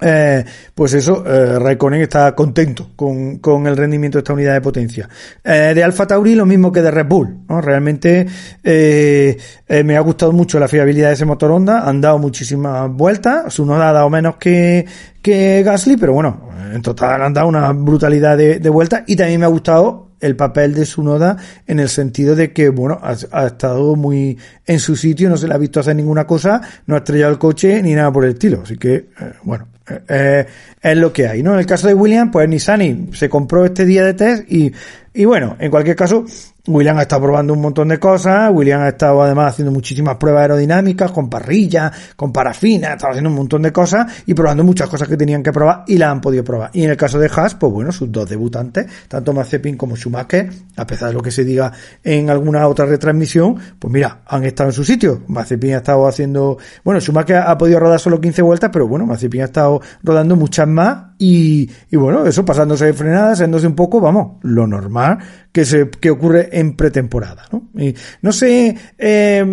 eh, 0.00 0.44
pues 0.74 0.94
eso, 0.94 1.24
eh, 1.26 1.58
Raikkonen 1.58 2.02
está 2.02 2.34
contento 2.34 2.90
con, 2.94 3.38
con, 3.38 3.66
el 3.66 3.76
rendimiento 3.76 4.18
de 4.18 4.20
esta 4.20 4.32
unidad 4.32 4.54
de 4.54 4.60
potencia. 4.60 5.08
Eh, 5.42 5.72
de 5.74 5.82
Alfa 5.82 6.06
Tauri 6.06 6.34
lo 6.34 6.46
mismo 6.46 6.70
que 6.70 6.82
de 6.82 6.90
Red 6.90 7.06
Bull, 7.06 7.38
¿no? 7.48 7.60
Realmente 7.60 8.26
eh, 8.62 9.36
eh, 9.66 9.84
me 9.84 9.96
ha 9.96 10.00
gustado 10.00 10.32
mucho 10.32 10.58
la 10.58 10.68
fiabilidad 10.68 11.08
de 11.08 11.14
ese 11.14 11.24
motor 11.24 11.50
Honda, 11.50 11.88
han 11.88 12.00
dado 12.00 12.18
muchísimas 12.18 12.90
vueltas, 12.90 13.52
su 13.52 13.66
noda 13.66 13.90
ha 13.90 13.92
dado 13.92 14.10
menos 14.10 14.36
que, 14.36 14.86
que 15.20 15.62
Gasly, 15.62 15.96
pero 15.96 16.12
bueno, 16.12 16.48
en 16.72 16.82
total 16.82 17.22
han 17.22 17.34
dado 17.34 17.48
una 17.48 17.72
brutalidad 17.72 18.36
de, 18.36 18.60
de 18.60 18.70
vueltas 18.70 19.02
y 19.06 19.16
también 19.16 19.40
me 19.40 19.46
ha 19.46 19.50
gustado 19.50 20.08
el 20.20 20.36
papel 20.36 20.74
de 20.74 20.84
su 20.84 21.02
noda 21.02 21.36
en 21.66 21.80
el 21.80 21.88
sentido 21.88 22.34
de 22.34 22.52
que, 22.52 22.68
bueno, 22.68 22.98
ha, 23.02 23.46
estado 23.46 23.94
muy 23.96 24.38
en 24.66 24.80
su 24.80 24.96
sitio, 24.96 25.28
no 25.28 25.36
se 25.36 25.48
le 25.48 25.54
ha 25.54 25.58
visto 25.58 25.80
hacer 25.80 25.96
ninguna 25.96 26.26
cosa, 26.26 26.60
no 26.86 26.94
ha 26.94 26.98
estrellado 26.98 27.32
el 27.32 27.38
coche 27.38 27.82
ni 27.82 27.94
nada 27.94 28.12
por 28.12 28.24
el 28.24 28.32
estilo. 28.32 28.62
Así 28.62 28.76
que, 28.76 29.10
bueno, 29.42 29.68
eh, 30.08 30.46
es 30.80 30.96
lo 30.96 31.12
que 31.12 31.26
hay, 31.26 31.42
¿no? 31.42 31.54
En 31.54 31.60
el 31.60 31.66
caso 31.66 31.88
de 31.88 31.94
William, 31.94 32.30
pues 32.30 32.48
Nissani 32.48 33.10
se 33.12 33.28
compró 33.28 33.64
este 33.64 33.84
día 33.84 34.04
de 34.04 34.14
test 34.14 34.50
y, 34.50 34.72
y 35.14 35.24
bueno, 35.24 35.56
en 35.58 35.70
cualquier 35.70 35.96
caso, 35.96 36.24
William 36.68 36.98
ha 36.98 37.02
estado 37.02 37.22
probando 37.22 37.54
un 37.54 37.60
montón 37.60 37.88
de 37.88 37.98
cosas, 37.98 38.50
William 38.52 38.82
ha 38.82 38.88
estado 38.88 39.22
además 39.22 39.52
haciendo 39.52 39.72
muchísimas 39.72 40.16
pruebas 40.16 40.42
aerodinámicas, 40.42 41.10
con 41.10 41.30
parrilla, 41.30 41.90
con 42.14 42.32
parafina, 42.32 42.88
ha 42.88 42.92
estado 42.92 43.12
haciendo 43.12 43.30
un 43.30 43.36
montón 43.36 43.62
de 43.62 43.72
cosas 43.72 44.06
y 44.26 44.34
probando 44.34 44.64
muchas 44.64 44.88
cosas 44.88 45.08
que 45.08 45.16
tenían 45.16 45.42
que 45.42 45.50
probar 45.50 45.84
y 45.86 45.96
las 45.96 46.10
han 46.10 46.20
podido 46.20 46.44
probar. 46.44 46.70
Y 46.74 46.84
en 46.84 46.90
el 46.90 46.96
caso 46.96 47.18
de 47.18 47.30
Haas, 47.34 47.54
pues 47.54 47.72
bueno, 47.72 47.90
sus 47.90 48.12
dos 48.12 48.28
debutantes, 48.28 48.86
tanto 49.08 49.32
Mazepin 49.32 49.76
como 49.76 49.96
Schumacher, 49.96 50.50
a 50.76 50.86
pesar 50.86 51.08
de 51.08 51.14
lo 51.14 51.22
que 51.22 51.30
se 51.30 51.42
diga 51.42 51.72
en 52.04 52.28
alguna 52.28 52.68
otra 52.68 52.84
retransmisión, 52.84 53.56
pues 53.78 53.92
mira, 53.92 54.20
han 54.26 54.44
estado 54.44 54.68
en 54.68 54.74
su 54.74 54.84
sitio. 54.84 55.22
Mazepin 55.28 55.74
ha 55.74 55.78
estado 55.78 56.06
haciendo, 56.06 56.58
bueno, 56.84 57.00
Schumacher 57.00 57.38
ha 57.38 57.56
podido 57.56 57.80
rodar 57.80 57.98
solo 57.98 58.20
15 58.20 58.42
vueltas, 58.42 58.70
pero 58.72 58.86
bueno, 58.86 59.06
Mazepin 59.06 59.42
ha 59.42 59.46
estado 59.46 59.77
rodando 60.02 60.36
muchas 60.36 60.68
más 60.68 61.08
y, 61.18 61.68
y 61.90 61.96
bueno, 61.96 62.24
eso 62.24 62.44
pasándose 62.44 62.86
de 62.86 62.92
frenadas, 62.92 63.38
haciéndose 63.38 63.66
un 63.66 63.74
poco, 63.74 64.00
vamos, 64.00 64.36
lo 64.42 64.66
normal 64.66 65.18
que 65.50 65.64
se 65.64 65.90
que 65.90 66.10
ocurre 66.10 66.48
en 66.52 66.76
pretemporada, 66.76 67.42
¿no? 67.50 67.62
Y 67.74 67.92
no 68.22 68.30
sé, 68.30 68.76
eh, 68.96 69.44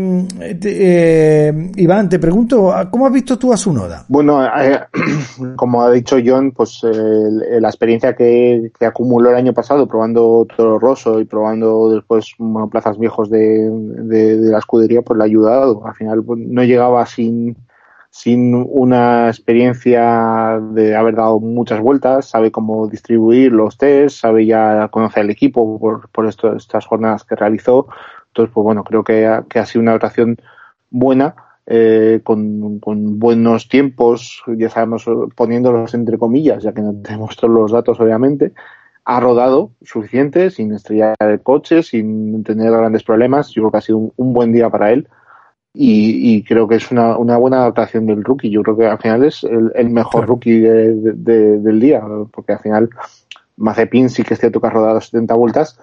Iván, 1.78 2.10
te 2.10 2.20
pregunto, 2.20 2.72
¿cómo 2.92 3.08
has 3.08 3.14
visto 3.14 3.40
tú 3.40 3.52
a 3.52 3.58
Sunoda? 3.58 4.06
Bueno, 4.08 4.46
eh, 4.46 4.80
como 5.56 5.82
ha 5.82 5.90
dicho 5.92 6.18
John, 6.24 6.52
pues 6.52 6.82
la 6.84 7.70
experiencia 7.70 8.16
que, 8.16 8.72
que, 8.78 8.86
acumuló 8.86 9.32
el 9.32 9.38
año 9.38 9.54
pasado 9.54 9.88
probando 9.88 10.46
Toro 10.56 10.78
Rosso 10.78 11.20
y 11.20 11.26
probando 11.26 11.90
después 11.90 12.34
monoplazas 12.38 13.00
viejos 13.00 13.30
de, 13.32 13.70
de, 13.72 14.38
de 14.38 14.52
la 14.52 14.60
escudería, 14.60 15.02
pues 15.02 15.18
le 15.18 15.24
ha 15.24 15.26
ayudado. 15.26 15.86
Al 15.86 15.96
final 15.96 16.24
pues, 16.24 16.40
no 16.40 16.64
llegaba 16.64 17.06
sin 17.06 17.56
sin 18.16 18.56
una 18.56 19.28
experiencia 19.28 20.58
de 20.72 20.96
haber 20.96 21.16
dado 21.16 21.42
muchas 21.42 21.82
vueltas, 21.82 22.30
sabe 22.30 22.50
cómo 22.50 22.88
distribuir 22.88 23.52
los 23.52 23.78
test, 23.78 24.22
sabe 24.22 24.46
ya 24.46 24.88
conocer 24.88 25.26
el 25.26 25.32
equipo 25.32 25.78
por, 25.78 26.08
por 26.12 26.26
esto, 26.26 26.56
estas 26.56 26.86
jornadas 26.86 27.26
que 27.26 27.36
realizó. 27.36 27.90
Entonces, 28.28 28.54
pues 28.54 28.64
bueno, 28.64 28.86
creo 28.86 29.04
que 29.04 29.28
ha, 29.28 29.44
que 29.44 29.60
ha 29.60 29.66
sido 29.66 29.82
una 29.82 29.92
rotación 29.92 30.38
buena, 30.90 31.36
eh, 31.66 32.22
con, 32.24 32.80
con, 32.80 33.20
buenos 33.20 33.68
tiempos, 33.68 34.42
ya 34.48 34.70
sabemos, 34.70 35.04
poniéndolos 35.36 35.94
entre 35.94 36.18
comillas, 36.18 36.64
ya 36.64 36.74
que 36.74 36.82
no 36.82 36.94
tenemos 36.94 37.36
todos 37.36 37.54
los 37.54 37.74
datos, 37.74 38.00
obviamente. 38.00 38.54
Ha 39.04 39.20
rodado 39.20 39.72
suficiente, 39.82 40.52
sin 40.52 40.74
estrellar 40.74 41.16
el 41.20 41.42
coche, 41.42 41.84
sin 41.84 42.46
tener 42.46 42.72
grandes 42.72 43.04
problemas. 43.04 43.50
Yo 43.50 43.64
creo 43.64 43.72
que 43.72 43.78
ha 43.78 43.82
sido 43.82 43.98
un, 43.98 44.14
un 44.16 44.34
buen 44.34 44.54
día 44.54 44.70
para 44.70 44.94
él 44.94 45.10
y, 45.76 46.36
y, 46.36 46.44
creo 46.44 46.68
que 46.68 46.76
es 46.76 46.92
una, 46.92 47.18
una, 47.18 47.38
buena 47.38 47.58
adaptación 47.58 48.06
del 48.06 48.24
rookie. 48.24 48.50
Yo 48.50 48.64
creo 48.64 48.78
que 48.78 48.88
al 48.88 48.98
final 48.98 49.24
es 49.26 49.44
el, 49.44 49.72
el 49.76 49.90
mejor 49.90 50.22
claro. 50.22 50.28
rookie 50.28 50.60
de, 50.60 50.96
de, 50.96 51.14
de, 51.14 51.60
del 51.60 51.80
día, 51.80 52.02
porque 52.32 52.54
al 52.54 52.60
final 52.60 52.90
Mazepin 53.58 54.10
sí 54.10 54.24
que 54.24 54.34
es 54.34 54.40
cierto 54.40 54.62
que 54.62 54.68
ha 54.68 54.72
rodado 54.72 55.02
70 55.02 55.34
vueltas, 55.36 55.80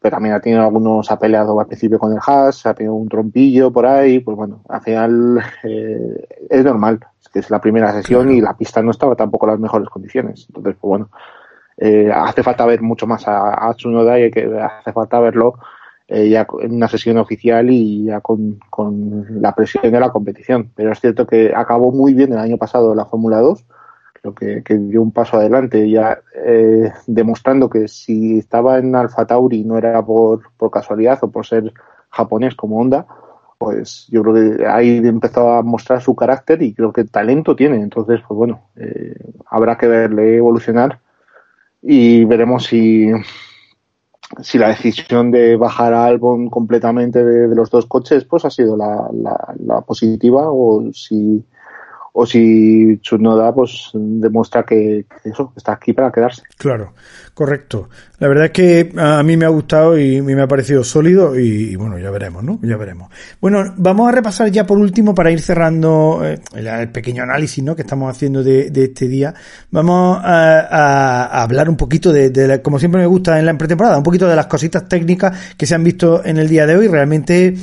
pero 0.00 0.16
también 0.16 0.34
ha 0.34 0.40
tenido 0.40 0.62
algunos, 0.62 1.10
ha 1.10 1.18
peleado 1.18 1.58
al 1.58 1.66
principio 1.66 1.98
con 1.98 2.12
el 2.12 2.18
Haas, 2.24 2.66
ha 2.66 2.74
tenido 2.74 2.94
un 2.94 3.08
trompillo 3.08 3.72
por 3.72 3.86
ahí, 3.86 4.20
pues 4.20 4.36
bueno, 4.36 4.62
al 4.68 4.82
final 4.82 5.42
eh, 5.62 6.28
es 6.50 6.64
normal, 6.64 7.00
es 7.20 7.28
que 7.28 7.38
es 7.38 7.50
la 7.50 7.60
primera 7.60 7.92
sesión 7.92 8.24
claro. 8.24 8.36
y 8.36 8.40
la 8.40 8.56
pista 8.56 8.82
no 8.82 8.90
estaba 8.90 9.16
tampoco 9.16 9.46
en 9.46 9.52
las 9.52 9.60
mejores 9.60 9.88
condiciones. 9.88 10.46
Entonces, 10.48 10.76
pues 10.80 10.88
bueno, 10.88 11.10
eh, 11.78 12.10
hace 12.14 12.42
falta 12.42 12.66
ver 12.66 12.82
mucho 12.82 13.06
más 13.06 13.26
a, 13.26 13.68
a 13.68 13.74
Tsunoda 13.74 14.20
y 14.20 14.30
que 14.30 14.44
hace 14.60 14.92
falta 14.92 15.18
verlo 15.20 15.54
eh, 16.08 16.28
ya 16.28 16.46
en 16.60 16.74
una 16.74 16.88
sesión 16.88 17.18
oficial 17.18 17.70
y 17.70 18.04
ya 18.04 18.20
con, 18.20 18.58
con, 18.70 19.40
la 19.40 19.54
presión 19.54 19.90
de 19.90 20.00
la 20.00 20.10
competición. 20.10 20.70
Pero 20.74 20.92
es 20.92 21.00
cierto 21.00 21.26
que 21.26 21.52
acabó 21.54 21.92
muy 21.92 22.14
bien 22.14 22.32
el 22.32 22.38
año 22.38 22.58
pasado 22.58 22.94
la 22.94 23.06
Fórmula 23.06 23.38
2, 23.40 23.64
creo 24.20 24.34
que, 24.34 24.62
que, 24.62 24.76
dio 24.76 25.02
un 25.02 25.12
paso 25.12 25.38
adelante, 25.38 25.88
ya 25.88 26.18
eh, 26.34 26.92
demostrando 27.06 27.70
que 27.70 27.88
si 27.88 28.38
estaba 28.38 28.78
en 28.78 28.94
Alfa 28.94 29.26
Tauri 29.26 29.64
no 29.64 29.78
era 29.78 30.04
por, 30.04 30.42
por 30.56 30.70
casualidad 30.70 31.18
o 31.22 31.30
por 31.30 31.46
ser 31.46 31.72
japonés 32.10 32.54
como 32.54 32.78
Honda, 32.78 33.06
pues 33.58 34.06
yo 34.10 34.22
creo 34.22 34.34
que 34.34 34.66
ahí 34.66 34.98
empezó 34.98 35.52
a 35.52 35.62
mostrar 35.62 36.02
su 36.02 36.14
carácter 36.14 36.62
y 36.62 36.74
creo 36.74 36.92
que 36.92 37.04
talento 37.04 37.56
tiene. 37.56 37.80
Entonces, 37.80 38.20
pues 38.26 38.36
bueno, 38.36 38.68
eh, 38.76 39.14
habrá 39.46 39.78
que 39.78 39.86
verle 39.86 40.36
evolucionar 40.36 41.00
y 41.80 42.24
veremos 42.24 42.64
si 42.64 43.10
si 44.40 44.58
la 44.58 44.68
decisión 44.68 45.30
de 45.30 45.56
bajar 45.56 45.92
a 45.92 46.06
Albon 46.06 46.48
completamente 46.48 47.24
de, 47.24 47.48
de, 47.48 47.54
los 47.54 47.70
dos 47.70 47.86
coches 47.86 48.24
pues 48.24 48.44
ha 48.44 48.50
sido 48.50 48.76
la, 48.76 49.08
la, 49.12 49.54
la 49.64 49.80
positiva 49.82 50.50
o 50.50 50.92
si 50.92 51.44
o 52.16 52.24
si 52.24 52.96
Tsunoda 53.02 53.52
pues 53.52 53.90
demuestra 53.92 54.62
que, 54.62 55.04
que, 55.22 55.30
eso 55.30 55.52
está 55.56 55.72
aquí 55.72 55.92
para 55.92 56.12
quedarse. 56.12 56.42
Claro, 56.56 56.92
correcto. 57.34 57.88
La 58.20 58.28
verdad 58.28 58.44
es 58.46 58.50
que 58.52 58.92
a 58.96 59.20
mí 59.24 59.36
me 59.36 59.44
ha 59.44 59.48
gustado 59.48 59.98
y 59.98 60.22
me 60.22 60.40
ha 60.40 60.46
parecido 60.46 60.84
sólido 60.84 61.36
y, 61.36 61.74
bueno, 61.74 61.98
ya 61.98 62.12
veremos, 62.12 62.44
¿no? 62.44 62.60
Ya 62.62 62.76
veremos. 62.76 63.10
Bueno, 63.40 63.74
vamos 63.76 64.08
a 64.08 64.12
repasar 64.12 64.48
ya 64.52 64.64
por 64.64 64.78
último 64.78 65.12
para 65.12 65.32
ir 65.32 65.40
cerrando 65.40 66.20
eh, 66.24 66.38
el, 66.54 66.88
pequeño 66.90 67.24
análisis, 67.24 67.64
¿no? 67.64 67.74
Que 67.74 67.82
estamos 67.82 68.08
haciendo 68.14 68.44
de, 68.44 68.70
de 68.70 68.84
este 68.84 69.08
día. 69.08 69.34
Vamos 69.72 70.20
a, 70.22 70.60
a, 70.60 71.24
a 71.24 71.42
hablar 71.42 71.68
un 71.68 71.76
poquito 71.76 72.12
de, 72.12 72.30
de 72.30 72.46
la, 72.46 72.62
como 72.62 72.78
siempre 72.78 73.00
me 73.00 73.06
gusta 73.06 73.40
en 73.40 73.46
la 73.46 73.58
pretemporada, 73.58 73.98
un 73.98 74.04
poquito 74.04 74.28
de 74.28 74.36
las 74.36 74.46
cositas 74.46 74.88
técnicas 74.88 75.56
que 75.56 75.66
se 75.66 75.74
han 75.74 75.82
visto 75.82 76.24
en 76.24 76.38
el 76.38 76.48
día 76.48 76.64
de 76.64 76.76
hoy. 76.76 76.86
Realmente 76.86 77.56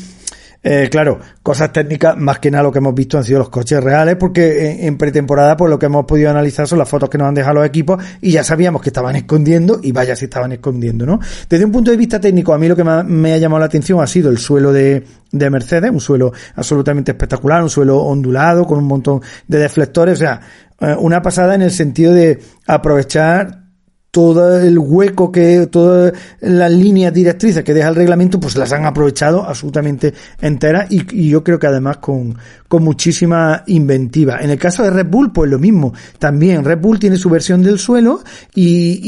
eh, 0.64 0.90
claro, 0.92 1.20
cosas 1.42 1.74
técnicas, 1.74 2.16
más 2.18 2.38
que 2.38 2.52
nada 2.52 2.64
lo 2.64 2.72
que 2.72 2.78
hemos 2.78 2.94
visto 2.94 3.18
han 3.18 3.24
sido 3.24 3.40
los 3.40 3.50
coches 3.50 3.84
reales, 3.84 4.16
porque 4.16 4.86
en, 4.86 4.96
pretemporada, 4.96 5.58
pues 5.58 5.72
lo 5.72 5.80
que 5.80 5.88
hemos 5.88 6.06
podido 6.06 6.30
analizar 6.30 6.68
son 6.68 6.78
las 6.78 6.88
fotos 6.88 7.10
que 7.10 7.18
nos 7.18 7.28
han 7.28 7.34
dejado 7.34 7.56
los 7.56 7.66
equipos 7.66 8.04
y 8.22 8.32
ya 8.32 8.44
sabíamos 8.44 8.82
que 8.82 8.90
estaban 8.90 9.16
escondiendo 9.16 9.80
y 9.82 9.92
vaya 9.92 10.16
si 10.16 10.26
estaban 10.26 10.52
escondiendo, 10.52 11.06
¿no? 11.06 11.20
Desde 11.50 11.66
un 11.66 11.72
punto 11.72 11.90
de 11.90 11.98
vista 11.98 12.20
técnico, 12.20 12.54
a 12.54 12.60
mí 12.60 12.68
lo 12.68 12.76
que 12.76 12.84
me 12.84 12.92
ha, 12.92 13.04
me 13.04 13.34
ha 13.34 13.38
llamado 13.40 13.60
la 13.60 13.66
atención 13.66 14.02
ha 14.02 14.08
sido 14.08 14.30
el 14.30 14.38
suelo 14.38 14.72
de, 14.72 15.04
de 15.32 15.50
Mercedes, 15.50 15.90
un 15.90 16.00
suelo 16.00 16.32
absolutamente 16.56 17.12
espectacular, 17.12 17.64
un 17.64 17.70
suelo 17.70 17.98
ondulado 17.98 18.66
con 18.66 18.78
un 18.78 18.86
montón 18.86 19.22
de 19.48 19.58
deflectores, 19.58 20.20
o 20.20 20.22
sea, 20.22 20.42
eh, 20.80 20.96
una 21.00 21.24
pasada 21.24 21.56
en 21.56 21.64
el 21.64 21.72
sentido 21.72 22.14
de 22.14 22.40
aprovechar 22.68 23.61
todo 24.12 24.60
el 24.60 24.78
hueco 24.78 25.32
que, 25.32 25.68
todas 25.68 26.12
las 26.42 26.70
líneas 26.70 27.14
directrices 27.14 27.64
que 27.64 27.74
deja 27.74 27.88
el 27.88 27.96
reglamento, 27.96 28.42
pues 28.42 28.58
las 28.58 28.74
han 28.74 28.86
aprovechado 28.86 29.46
absolutamente 29.46 30.14
enteras 30.42 30.92
y, 30.92 31.04
y, 31.18 31.30
yo 31.30 31.44
creo 31.46 31.58
que 31.58 31.68
además 31.68 31.98
con, 31.98 32.38
con 32.68 32.84
muchísima 32.84 33.64
inventiva. 33.68 34.40
En 34.42 34.50
el 34.50 34.60
caso 34.60 34.84
de 34.84 34.90
Red 34.90 35.08
Bull, 35.08 35.32
pues 35.32 35.50
lo 35.50 35.60
mismo. 35.60 35.94
También 36.20 36.66
Red 36.66 36.80
Bull 36.80 37.00
tiene 37.00 37.16
su 37.16 37.30
versión 37.30 37.64
del 37.64 37.80
suelo 37.80 38.22
y, 38.54 39.00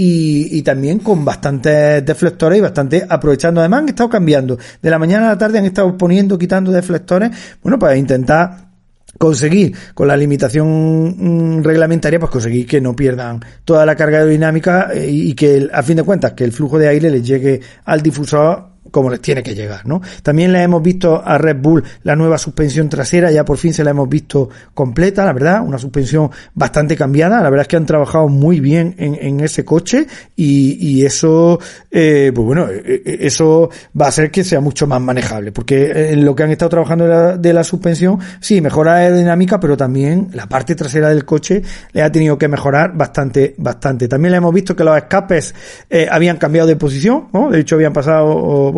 y, 0.57 0.61
también 0.61 0.99
con 0.99 1.25
bastantes 1.25 2.05
deflectores 2.05 2.59
y 2.59 2.61
bastante 2.61 3.05
aprovechando. 3.07 3.59
Además 3.59 3.81
han 3.81 3.89
estado 3.89 4.09
cambiando. 4.09 4.57
De 4.81 4.89
la 4.89 4.99
mañana 4.99 5.27
a 5.27 5.29
la 5.31 5.37
tarde 5.37 5.59
han 5.59 5.65
estado 5.65 5.97
poniendo, 5.97 6.37
quitando 6.37 6.71
deflectores, 6.71 7.31
bueno, 7.61 7.77
para 7.77 7.97
intentar 7.97 8.72
conseguir 9.17 9.75
con 9.93 10.07
la 10.07 10.17
limitación 10.17 11.57
mm, 11.59 11.63
reglamentaria 11.63 12.19
pues 12.19 12.31
conseguir 12.31 12.65
que 12.65 12.81
no 12.81 12.95
pierdan 12.95 13.39
toda 13.63 13.85
la 13.85 13.95
carga 13.95 14.17
aerodinámica 14.17 14.89
eh, 14.93 15.09
y 15.09 15.33
que 15.33 15.69
a 15.71 15.83
fin 15.83 15.97
de 15.97 16.03
cuentas 16.03 16.33
que 16.33 16.43
el 16.43 16.51
flujo 16.51 16.79
de 16.79 16.87
aire 16.87 17.09
les 17.09 17.25
llegue 17.25 17.61
al 17.85 18.01
difusor 18.01 18.72
como 18.93 19.09
les 19.09 19.21
tiene 19.21 19.41
que 19.41 19.55
llegar, 19.55 19.87
¿no? 19.87 20.01
También 20.21 20.53
le 20.53 20.61
hemos 20.61 20.83
visto 20.83 21.19
a 21.25 21.39
Red 21.39 21.57
Bull 21.57 21.83
la 22.03 22.15
nueva 22.15 22.37
suspensión 22.37 22.89
trasera, 22.89 23.31
ya 23.31 23.43
por 23.43 23.57
fin 23.57 23.73
se 23.73 23.83
la 23.83 23.89
hemos 23.89 24.07
visto 24.07 24.49
completa, 24.73 25.25
la 25.25 25.33
verdad, 25.33 25.61
una 25.65 25.79
suspensión 25.79 26.29
bastante 26.53 26.95
cambiada, 26.95 27.41
la 27.41 27.49
verdad 27.49 27.63
es 27.63 27.67
que 27.69 27.77
han 27.77 27.87
trabajado 27.87 28.27
muy 28.27 28.59
bien 28.59 28.93
en, 28.99 29.39
ese 29.39 29.65
coche 29.65 30.05
y, 30.35 31.03
eso, 31.03 31.59
eh, 31.89 32.31
pues 32.33 32.45
bueno, 32.45 32.67
eh, 32.69 33.01
eh, 33.03 33.17
eso 33.21 33.69
va 33.99 34.05
a 34.05 34.09
hacer 34.09 34.29
que 34.29 34.43
sea 34.43 34.61
mucho 34.61 34.85
más 34.85 35.01
manejable, 35.01 35.51
porque 35.51 36.11
en 36.11 36.23
lo 36.23 36.35
que 36.35 36.43
han 36.43 36.51
estado 36.51 36.69
trabajando 36.69 37.37
de 37.37 37.53
la, 37.53 37.53
la 37.53 37.63
suspensión, 37.63 38.19
sí, 38.39 38.61
mejora 38.61 38.97
aerodinámica, 38.97 39.59
pero 39.59 39.75
también 39.75 40.29
la 40.33 40.47
parte 40.47 40.75
trasera 40.75 41.09
del 41.09 41.25
coche 41.25 41.63
le 41.93 42.03
ha 42.03 42.11
tenido 42.11 42.37
que 42.37 42.47
mejorar 42.47 42.93
bastante, 42.95 43.55
bastante. 43.57 44.07
También 44.07 44.31
le 44.31 44.37
hemos 44.37 44.53
visto 44.53 44.75
que 44.75 44.83
los 44.83 44.95
escapes 44.95 45.55
eh, 45.89 46.07
habían 46.09 46.37
cambiado 46.37 46.67
de 46.67 46.75
posición, 46.75 47.29
¿no? 47.33 47.49
De 47.49 47.59
hecho 47.59 47.75
habían 47.75 47.93
pasado, 47.93 48.71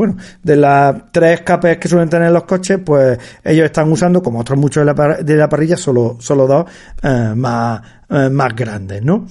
de 0.44 0.56
las 0.56 1.12
tres 1.12 1.40
escapes 1.40 1.78
que 1.78 1.88
suelen 1.88 2.10
tener 2.10 2.32
los 2.32 2.44
coches, 2.44 2.80
pues 2.84 3.18
ellos 3.44 3.66
están 3.66 3.92
usando, 3.92 4.22
como 4.22 4.40
otros 4.40 4.58
muchos 4.60 4.86
de 4.86 4.94
la, 4.94 5.18
de 5.18 5.36
la 5.36 5.50
parrilla, 5.50 5.78
solo, 5.78 6.18
solo 6.20 6.48
dos 6.48 6.66
eh, 7.02 7.34
más, 7.36 7.82
eh, 8.10 8.30
más 8.30 8.56
grandes, 8.56 9.04
¿no? 9.04 9.26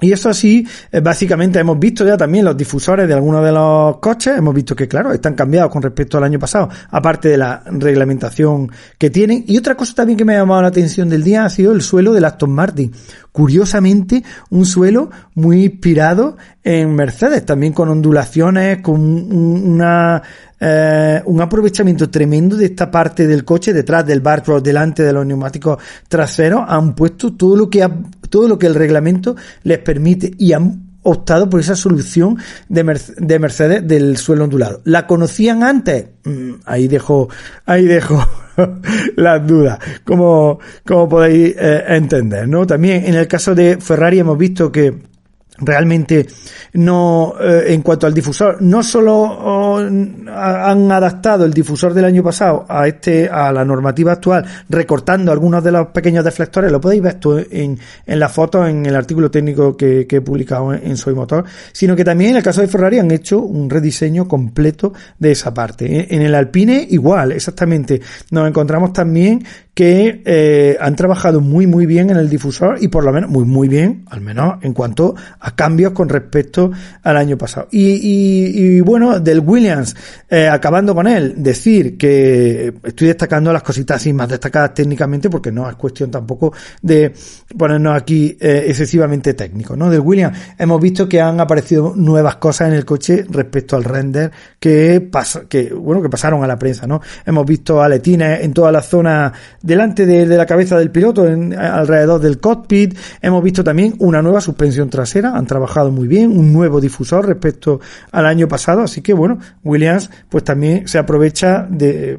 Y 0.00 0.12
eso 0.12 0.28
así, 0.28 0.66
eh, 0.90 1.00
básicamente 1.00 1.60
hemos 1.60 1.78
visto 1.78 2.04
ya 2.04 2.16
también 2.16 2.44
los 2.44 2.56
difusores 2.56 3.06
de 3.06 3.14
algunos 3.14 3.44
de 3.44 3.52
los 3.52 3.98
coches, 3.98 4.36
hemos 4.36 4.52
visto 4.52 4.74
que 4.74 4.88
claro, 4.88 5.12
están 5.12 5.34
cambiados 5.34 5.70
con 5.70 5.82
respecto 5.82 6.18
al 6.18 6.24
año 6.24 6.38
pasado, 6.38 6.68
aparte 6.90 7.28
de 7.28 7.38
la 7.38 7.62
reglamentación 7.66 8.70
que 8.98 9.10
tienen. 9.10 9.44
Y 9.46 9.56
otra 9.56 9.76
cosa 9.76 9.94
también 9.94 10.16
que 10.16 10.24
me 10.24 10.34
ha 10.34 10.40
llamado 10.40 10.62
la 10.62 10.68
atención 10.68 11.08
del 11.08 11.22
día 11.22 11.44
ha 11.44 11.50
sido 11.50 11.72
el 11.72 11.80
suelo 11.80 12.12
del 12.12 12.24
Aston 12.24 12.50
Martin. 12.50 12.92
Curiosamente, 13.30 14.24
un 14.50 14.66
suelo 14.66 15.10
muy 15.34 15.64
inspirado 15.64 16.36
en 16.64 16.94
Mercedes, 16.94 17.46
también 17.46 17.72
con 17.72 17.88
ondulaciones, 17.88 18.80
con 18.80 19.00
una 19.00 20.22
eh, 20.66 21.22
un 21.26 21.42
aprovechamiento 21.42 22.08
tremendo 22.08 22.56
de 22.56 22.64
esta 22.64 22.90
parte 22.90 23.26
del 23.26 23.44
coche, 23.44 23.74
detrás 23.74 24.06
del 24.06 24.22
barco, 24.22 24.62
delante 24.62 25.02
de 25.02 25.12
los 25.12 25.26
neumáticos 25.26 25.76
traseros, 26.08 26.62
han 26.66 26.94
puesto 26.94 27.34
todo 27.34 27.54
lo 27.54 27.68
que 27.68 27.82
ha, 27.82 27.90
todo 28.30 28.48
lo 28.48 28.58
que 28.58 28.66
el 28.66 28.74
reglamento 28.74 29.36
les 29.62 29.78
permite 29.80 30.32
y 30.38 30.54
han 30.54 30.94
optado 31.02 31.50
por 31.50 31.60
esa 31.60 31.76
solución 31.76 32.38
de, 32.70 32.98
de 33.18 33.38
Mercedes 33.38 33.86
del 33.86 34.16
suelo 34.16 34.44
ondulado. 34.44 34.80
¿La 34.84 35.06
conocían 35.06 35.62
antes? 35.62 36.06
Mm, 36.24 36.52
ahí 36.64 36.88
dejo, 36.88 37.28
ahí 37.66 37.84
dejo 37.84 38.26
las 39.16 39.46
dudas, 39.46 39.78
como, 40.02 40.60
como 40.86 41.10
podéis 41.10 41.56
eh, 41.58 41.84
entender, 41.88 42.48
¿no? 42.48 42.66
También 42.66 43.04
en 43.04 43.16
el 43.16 43.28
caso 43.28 43.54
de 43.54 43.76
Ferrari 43.76 44.20
hemos 44.20 44.38
visto 44.38 44.72
que 44.72 45.13
realmente 45.58 46.26
no 46.74 47.34
eh, 47.40 47.66
en 47.68 47.82
cuanto 47.82 48.06
al 48.06 48.14
difusor 48.14 48.60
no 48.60 48.82
solo 48.82 49.14
oh, 49.14 49.78
han 49.78 50.92
adaptado 50.92 51.44
el 51.44 51.52
difusor 51.52 51.94
del 51.94 52.04
año 52.04 52.24
pasado 52.24 52.66
a 52.68 52.88
este 52.88 53.28
a 53.28 53.52
la 53.52 53.64
normativa 53.64 54.12
actual 54.12 54.44
recortando 54.68 55.30
algunos 55.30 55.62
de 55.62 55.70
los 55.70 55.88
pequeños 55.88 56.24
deflectores 56.24 56.72
lo 56.72 56.80
podéis 56.80 57.02
ver 57.02 57.14
esto 57.14 57.38
en, 57.38 57.78
en 58.04 58.18
la 58.18 58.28
foto 58.28 58.66
en 58.66 58.84
el 58.84 58.96
artículo 58.96 59.30
técnico 59.30 59.76
que, 59.76 60.06
que 60.08 60.16
he 60.16 60.20
publicado 60.20 60.74
en, 60.74 60.96
Soy 60.96 61.14
Motor 61.14 61.44
sino 61.72 61.94
que 61.94 62.04
también 62.04 62.30
en 62.30 62.36
el 62.38 62.42
caso 62.42 62.60
de 62.60 62.68
Ferrari 62.68 62.98
han 62.98 63.10
hecho 63.10 63.38
un 63.38 63.70
rediseño 63.70 64.26
completo 64.26 64.92
de 65.18 65.32
esa 65.32 65.52
parte. 65.52 66.14
En 66.14 66.22
el 66.22 66.34
Alpine 66.34 66.86
igual 66.90 67.32
exactamente. 67.32 68.00
Nos 68.30 68.48
encontramos 68.48 68.92
también 68.92 69.44
que 69.74 70.22
eh, 70.24 70.76
han 70.80 70.94
trabajado 70.94 71.40
muy 71.40 71.66
muy 71.66 71.84
bien 71.84 72.10
en 72.10 72.16
el 72.16 72.30
difusor 72.30 72.78
y 72.80 72.88
por 72.88 73.04
lo 73.04 73.12
menos 73.12 73.28
muy 73.28 73.44
muy 73.44 73.68
bien 73.68 74.04
al 74.08 74.20
menos 74.20 74.62
en 74.62 74.72
cuanto 74.72 75.16
a 75.40 75.54
cambios 75.56 75.92
con 75.92 76.08
respecto 76.08 76.70
al 77.02 77.16
año 77.16 77.36
pasado. 77.36 77.68
Y, 77.72 77.94
y, 77.94 78.76
y 78.76 78.80
bueno, 78.80 79.18
del 79.18 79.40
Williams, 79.40 79.96
eh, 80.30 80.48
acabando 80.48 80.94
con 80.94 81.08
él, 81.08 81.34
decir 81.38 81.98
que 81.98 82.72
estoy 82.82 83.08
destacando 83.08 83.52
las 83.52 83.62
cositas 83.62 83.96
así 83.96 84.12
más 84.12 84.28
destacadas 84.28 84.74
técnicamente 84.74 85.28
porque 85.28 85.50
no 85.50 85.68
es 85.68 85.76
cuestión 85.76 86.10
tampoco 86.10 86.52
de 86.80 87.12
ponernos 87.56 87.96
aquí 87.96 88.36
eh, 88.40 88.66
excesivamente 88.68 89.34
técnicos, 89.34 89.76
¿no? 89.76 89.90
Del 89.90 90.00
Williams 90.00 90.38
hemos 90.58 90.80
visto 90.80 91.08
que 91.08 91.20
han 91.20 91.40
aparecido 91.40 91.94
nuevas 91.96 92.36
cosas 92.36 92.68
en 92.68 92.74
el 92.74 92.84
coche 92.84 93.24
respecto 93.28 93.76
al 93.76 93.84
render 93.84 94.30
que 94.60 95.10
que 95.48 95.72
bueno, 95.72 96.00
que 96.00 96.08
pasaron 96.08 96.44
a 96.44 96.46
la 96.46 96.58
prensa, 96.58 96.86
¿no? 96.86 97.00
Hemos 97.26 97.44
visto 97.44 97.82
aletines 97.82 98.40
en 98.42 98.52
toda 98.52 98.70
la 98.70 98.82
zona 98.82 99.32
delante 99.64 100.04
de, 100.04 100.26
la 100.26 100.44
cabeza 100.44 100.78
del 100.78 100.90
piloto, 100.90 101.26
en, 101.26 101.54
alrededor 101.58 102.20
del 102.20 102.38
cockpit, 102.38 102.96
hemos 103.22 103.42
visto 103.42 103.64
también 103.64 103.94
una 103.98 104.20
nueva 104.20 104.40
suspensión 104.40 104.90
trasera 104.90 105.36
han 105.36 105.46
trabajado 105.46 105.90
muy 105.90 106.06
bien, 106.06 106.30
un 106.30 106.52
nuevo 106.52 106.80
difusor 106.80 107.26
respecto 107.26 107.80
al 108.12 108.26
año 108.26 108.46
pasado, 108.46 108.82
así 108.82 109.00
que 109.00 109.14
bueno, 109.14 109.38
Williams 109.64 110.10
pues 110.28 110.44
también 110.44 110.86
se 110.86 110.98
aprovecha 110.98 111.66
de, 111.68 112.18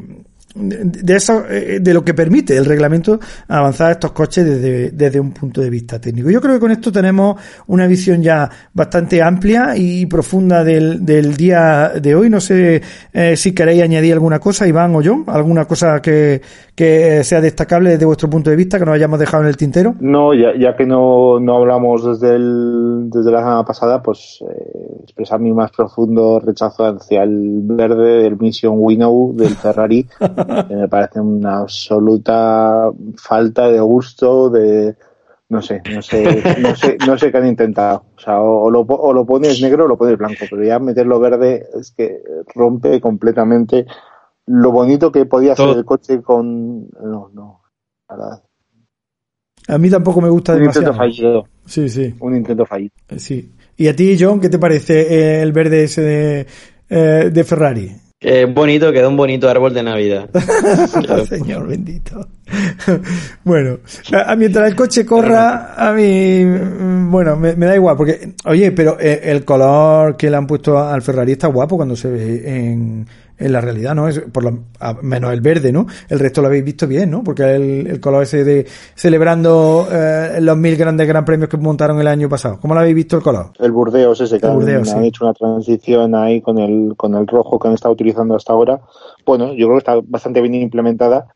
de 0.55 1.15
eso, 1.15 1.43
eh, 1.49 1.79
de 1.81 1.93
lo 1.93 2.03
que 2.03 2.13
permite 2.13 2.55
el 2.55 2.63
reglamento 2.63 3.19
avanzar 3.47 3.91
estos 3.91 4.13
coches 4.13 4.45
desde, 4.45 4.91
desde, 4.91 5.19
un 5.19 5.31
punto 5.31 5.59
de 5.59 5.69
vista 5.69 5.99
técnico. 5.99 6.31
Yo 6.31 6.39
creo 6.39 6.53
que 6.53 6.59
con 6.61 6.71
esto 6.71 6.91
tenemos 6.91 7.39
una 7.67 7.87
visión 7.87 8.23
ya 8.23 8.49
bastante 8.73 9.21
amplia 9.21 9.75
y 9.75 10.05
profunda 10.05 10.63
del, 10.63 11.05
del 11.05 11.35
día 11.35 11.91
de 12.01 12.15
hoy. 12.15 12.29
No 12.29 12.39
sé 12.39 12.81
eh, 13.11 13.35
si 13.35 13.51
queréis 13.51 13.83
añadir 13.83 14.13
alguna 14.13 14.39
cosa, 14.39 14.65
Iván 14.65 14.95
o 14.95 15.01
John, 15.03 15.25
alguna 15.27 15.65
cosa 15.65 16.01
que, 16.01 16.41
que 16.76 17.23
sea 17.23 17.39
destacable 17.39 17.91
desde 17.91 18.05
vuestro 18.05 18.30
punto 18.30 18.49
de 18.49 18.57
vista, 18.57 18.78
que 18.78 18.86
nos 18.86 18.95
hayamos 18.95 19.17
dejado 19.17 19.43
en 19.43 19.49
el 19.49 19.57
tintero. 19.57 19.95
No, 20.01 20.34
ya, 20.34 20.53
ya 20.59 20.76
que 20.76 20.86
no, 20.86 21.39
no 21.39 21.55
hablamos 21.55 22.03
desde, 22.05 22.36
el, 22.36 23.09
desde 23.09 23.32
la 23.32 23.39
semana 23.39 23.63
pasada, 23.63 24.03
pues 24.03 24.43
eh, 24.47 24.99
expresar 25.03 25.39
mi 25.39 25.53
más 25.53 25.71
profundo 25.71 26.39
rechazo 26.39 26.86
hacia 26.86 27.23
el 27.23 27.61
verde 27.63 28.23
del 28.23 28.38
Mission 28.38 28.76
Winnow 28.78 29.34
del 29.36 29.55
Ferrari. 29.55 30.05
me 30.69 30.88
parece 30.89 31.21
una 31.21 31.59
absoluta 31.59 32.91
falta 33.15 33.69
de 33.69 33.80
gusto, 33.80 34.49
de 34.49 34.95
no 35.47 35.61
sé, 35.61 35.82
no 35.93 36.01
sé, 36.01 36.43
no 36.59 36.76
sé, 36.76 36.97
no 37.07 37.17
sé 37.17 37.32
qué 37.32 37.38
han 37.38 37.47
intentado. 37.47 38.03
O 38.17 38.19
sea, 38.19 38.41
o, 38.41 38.69
lo, 38.69 38.82
o 38.82 39.13
lo 39.13 39.26
pones 39.26 39.61
negro 39.61 39.86
o 39.86 39.88
lo 39.88 39.97
pones 39.97 40.17
blanco, 40.17 40.45
pero 40.49 40.63
ya 40.63 40.80
meterlo 40.80 41.19
verde 41.19 41.67
es 41.80 41.91
que 41.91 42.21
rompe 42.53 42.99
completamente 42.99 43.86
lo 44.47 44.71
bonito 44.71 45.11
que 45.11 45.25
podía 45.25 45.53
hacer 45.53 45.69
el 45.69 45.85
coche 45.85 46.21
con. 46.21 46.87
No, 46.89 47.29
no. 47.33 47.61
A 49.67 49.77
mí 49.77 49.89
tampoco 49.89 50.21
me 50.21 50.29
gusta 50.29 50.53
un 50.53 50.59
demasiado. 50.59 50.91
intento 50.91 50.97
fallido. 50.97 51.47
Sí, 51.65 51.89
sí. 51.89 52.13
Un 52.19 52.35
intento 52.35 52.65
fallido. 52.65 52.91
Sí. 53.17 53.51
¿Y 53.77 53.87
a 53.87 53.95
ti, 53.95 54.15
John, 54.19 54.39
qué 54.39 54.49
te 54.49 54.59
parece 54.59 55.41
el 55.41 55.51
verde 55.51 55.83
ese 55.83 56.01
de, 56.01 56.47
eh, 56.89 57.29
de 57.31 57.43
Ferrari? 57.43 57.91
Es 58.19 58.51
bonito, 58.51 58.91
queda 58.91 59.09
un 59.09 59.17
bonito 59.17 59.49
árbol 59.49 59.73
de 59.73 59.83
Navidad. 59.83 60.29
Señor 61.29 61.67
bendito. 61.67 62.27
bueno, 63.43 63.79
a, 64.13 64.35
mientras 64.35 64.69
el 64.69 64.75
coche 64.75 65.05
corra, 65.05 65.75
a 65.75 65.91
mí, 65.91 66.43
bueno, 67.09 67.35
me, 67.35 67.55
me 67.55 67.65
da 67.65 67.75
igual, 67.75 67.97
porque, 67.97 68.33
oye, 68.45 68.71
pero 68.71 68.97
eh, 68.99 69.19
el 69.25 69.43
color 69.43 70.15
que 70.15 70.29
le 70.29 70.37
han 70.37 70.47
puesto 70.47 70.79
al 70.79 71.01
Ferrari 71.01 71.33
está 71.33 71.47
guapo 71.47 71.75
cuando 71.75 71.95
se 71.95 72.09
ve 72.09 72.43
en, 72.45 73.05
en 73.38 73.51
la 73.51 73.61
realidad, 73.61 73.95
¿no? 73.95 74.07
Es 74.07 74.19
por 74.19 74.43
lo 74.43 74.59
menos 75.01 75.33
el 75.33 75.41
verde, 75.41 75.71
¿no? 75.71 75.88
El 76.09 76.19
resto 76.19 76.41
lo 76.41 76.47
habéis 76.47 76.63
visto 76.63 76.88
bien, 76.88 77.11
¿no? 77.11 77.23
Porque 77.23 77.43
el, 77.43 77.88
el 77.88 77.99
color 77.99 78.23
ese 78.23 78.43
de 78.43 78.65
celebrando 78.95 79.88
eh, 79.91 80.39
los 80.41 80.57
mil 80.57 80.75
grandes 80.77 81.07
gran 81.07 81.25
premios 81.25 81.49
que 81.49 81.57
montaron 81.57 81.99
el 81.99 82.07
año 82.07 82.29
pasado. 82.29 82.59
¿Cómo 82.59 82.73
lo 82.73 82.79
habéis 82.79 82.95
visto 82.95 83.17
el 83.17 83.23
color? 83.23 83.51
El 83.59 83.71
Burdeos 83.71 84.21
ese 84.21 84.39
que 84.39 84.47
Burdeos, 84.47 84.91
han, 84.93 85.01
sí. 85.01 85.07
hecho 85.07 85.25
una 85.25 85.33
transición 85.33 86.15
ahí 86.15 86.41
con 86.41 86.57
el 86.59 86.93
con 86.95 87.15
el 87.15 87.27
rojo 87.27 87.59
que 87.59 87.67
han 87.67 87.73
estado 87.73 87.93
utilizando 87.93 88.36
hasta 88.36 88.53
ahora. 88.53 88.81
Bueno, 89.25 89.53
yo 89.53 89.67
creo 89.67 89.73
que 89.73 89.77
está 89.79 89.99
bastante 90.03 90.41
bien 90.41 90.55
implementada. 90.55 91.27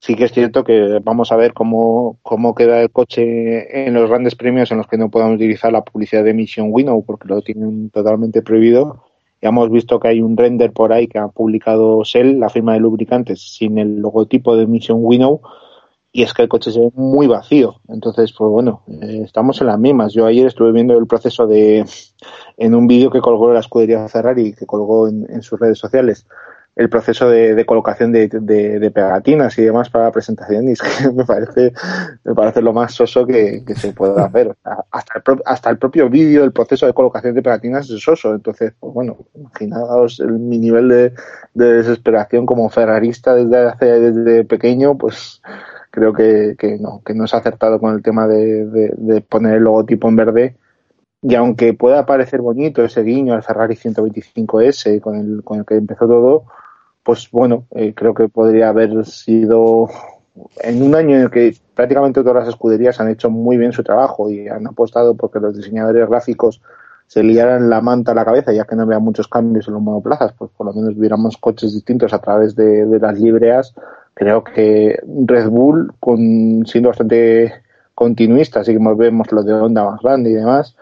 Sí 0.00 0.16
que 0.16 0.24
es 0.24 0.32
cierto 0.32 0.64
que 0.64 1.00
vamos 1.02 1.32
a 1.32 1.36
ver 1.36 1.54
cómo, 1.54 2.18
cómo 2.20 2.54
queda 2.54 2.82
el 2.82 2.90
coche 2.90 3.86
en 3.86 3.94
los 3.94 4.10
grandes 4.10 4.34
premios 4.34 4.70
en 4.70 4.76
los 4.76 4.86
que 4.86 4.98
no 4.98 5.08
podamos 5.08 5.36
utilizar 5.36 5.72
la 5.72 5.82
publicidad 5.82 6.22
de 6.24 6.34
Mission 6.34 6.68
Winnow 6.70 7.02
porque 7.06 7.26
lo 7.26 7.40
tienen 7.40 7.88
totalmente 7.88 8.42
prohibido 8.42 9.03
ya 9.44 9.50
hemos 9.50 9.70
visto 9.70 10.00
que 10.00 10.08
hay 10.08 10.22
un 10.22 10.38
render 10.38 10.72
por 10.72 10.90
ahí 10.90 11.06
que 11.06 11.18
ha 11.18 11.28
publicado 11.28 12.02
Shell, 12.02 12.40
la 12.40 12.48
firma 12.48 12.72
de 12.72 12.80
lubricantes, 12.80 13.42
sin 13.42 13.76
el 13.76 14.00
logotipo 14.00 14.56
de 14.56 14.66
Mission 14.66 15.00
Winnow, 15.02 15.42
y 16.12 16.22
es 16.22 16.32
que 16.32 16.40
el 16.40 16.48
coche 16.48 16.72
se 16.72 16.80
ve 16.80 16.90
muy 16.94 17.26
vacío. 17.26 17.74
Entonces, 17.88 18.32
pues 18.32 18.50
bueno, 18.50 18.84
eh, 18.88 19.20
estamos 19.22 19.60
en 19.60 19.66
las 19.66 19.78
mismas. 19.78 20.14
Yo 20.14 20.24
ayer 20.24 20.46
estuve 20.46 20.72
viendo 20.72 20.96
el 20.96 21.06
proceso 21.06 21.46
de, 21.46 21.84
en 22.56 22.74
un 22.74 22.86
vídeo 22.86 23.10
que 23.10 23.20
colgó 23.20 23.52
la 23.52 23.60
escudería 23.60 24.08
Ferrari, 24.08 24.54
que 24.54 24.64
colgó 24.64 25.08
en, 25.08 25.26
en 25.28 25.42
sus 25.42 25.60
redes 25.60 25.78
sociales, 25.78 26.26
el 26.76 26.88
proceso 26.88 27.28
de, 27.28 27.64
colocación 27.64 28.10
de, 28.12 28.90
pegatinas 28.92 29.56
y 29.58 29.62
demás 29.62 29.90
para 29.90 30.06
la 30.06 30.12
presentación 30.12 30.68
y 30.68 30.72
es 30.72 30.80
que 30.82 31.10
me 31.12 31.24
parece 31.24 31.72
me 32.24 32.34
parece 32.34 32.62
lo 32.62 32.72
más 32.72 32.92
soso 32.92 33.26
que, 33.26 33.62
se 33.76 33.92
puede 33.92 34.20
hacer 34.20 34.48
o 34.48 34.56
sea, 34.62 34.84
hasta 34.90 35.14
el 35.16 35.22
pro, 35.22 35.38
hasta 35.44 35.70
el 35.70 35.78
propio 35.78 36.08
vídeo 36.08 36.42
el 36.42 36.52
proceso 36.52 36.86
de 36.86 36.94
colocación 36.94 37.34
de 37.34 37.42
pegatinas 37.42 37.88
es 37.90 38.02
soso 38.02 38.34
entonces 38.34 38.72
pues 38.78 38.92
bueno 38.92 39.16
imaginaos 39.34 40.20
el, 40.20 40.32
mi 40.32 40.58
nivel 40.58 40.88
de, 40.88 41.12
de 41.54 41.72
desesperación 41.74 42.44
como 42.44 42.68
ferrarista 42.70 43.34
desde 43.34 43.68
hace 43.68 43.86
desde 43.86 44.44
pequeño 44.44 44.98
pues 44.98 45.40
creo 45.94 46.12
que, 46.12 46.56
que 46.58 46.76
no, 46.78 47.02
que 47.06 47.14
no 47.14 47.22
ha 47.22 47.36
acertado 47.36 47.78
con 47.78 47.94
el 47.94 48.02
tema 48.02 48.26
de, 48.26 48.66
de, 48.66 49.20
poner 49.20 49.54
el 49.54 49.62
logotipo 49.62 50.08
en 50.08 50.16
verde. 50.16 50.56
Y 51.22 51.36
aunque 51.36 51.72
pueda 51.72 52.04
parecer 52.04 52.40
bonito 52.40 52.84
ese 52.84 53.02
guiño 53.04 53.32
al 53.32 53.44
Ferrari 53.44 53.76
125S 53.76 55.00
con 55.00 55.14
el, 55.14 55.44
con 55.44 55.60
el 55.60 55.64
que 55.64 55.76
empezó 55.76 56.08
todo, 56.08 56.46
pues 57.04 57.30
bueno, 57.30 57.66
eh, 57.72 57.92
creo 57.94 58.14
que 58.14 58.28
podría 58.28 58.70
haber 58.70 59.04
sido 59.04 59.88
en 60.62 60.82
un 60.82 60.94
año 60.94 61.16
en 61.16 61.22
el 61.22 61.30
que 61.30 61.54
prácticamente 61.74 62.22
todas 62.22 62.44
las 62.44 62.48
escuderías 62.48 62.98
han 62.98 63.10
hecho 63.10 63.30
muy 63.30 63.56
bien 63.56 63.72
su 63.72 63.84
trabajo 63.84 64.30
y 64.30 64.48
han 64.48 64.66
apostado 64.66 65.14
porque 65.14 65.38
los 65.38 65.56
diseñadores 65.56 66.08
gráficos 66.08 66.60
se 67.06 67.22
liaran 67.22 67.68
la 67.68 67.80
manta 67.80 68.12
a 68.12 68.14
la 68.14 68.24
cabeza, 68.24 68.52
ya 68.52 68.64
que 68.64 68.74
no 68.74 68.82
había 68.82 68.98
muchos 68.98 69.28
cambios 69.28 69.68
en 69.68 69.74
los 69.74 69.82
monoplazas, 69.82 70.32
pues 70.32 70.50
por 70.56 70.66
lo 70.66 70.72
menos 70.72 70.98
viéramos 70.98 71.36
coches 71.36 71.74
distintos 71.74 72.12
a 72.14 72.18
través 72.18 72.56
de, 72.56 72.86
las 72.98 73.20
libreas. 73.20 73.74
Creo 74.14 74.42
que 74.42 74.98
Red 75.26 75.48
Bull, 75.48 75.92
con, 76.00 76.64
siendo 76.66 76.88
bastante 76.88 77.52
continuista, 77.94 78.60
así 78.60 78.72
que 78.72 78.94
vemos 78.96 79.30
lo 79.30 79.42
de 79.42 79.52
Honda 79.52 79.84
más 79.84 80.00
grande 80.00 80.30
y 80.30 80.34
demás, 80.34 80.74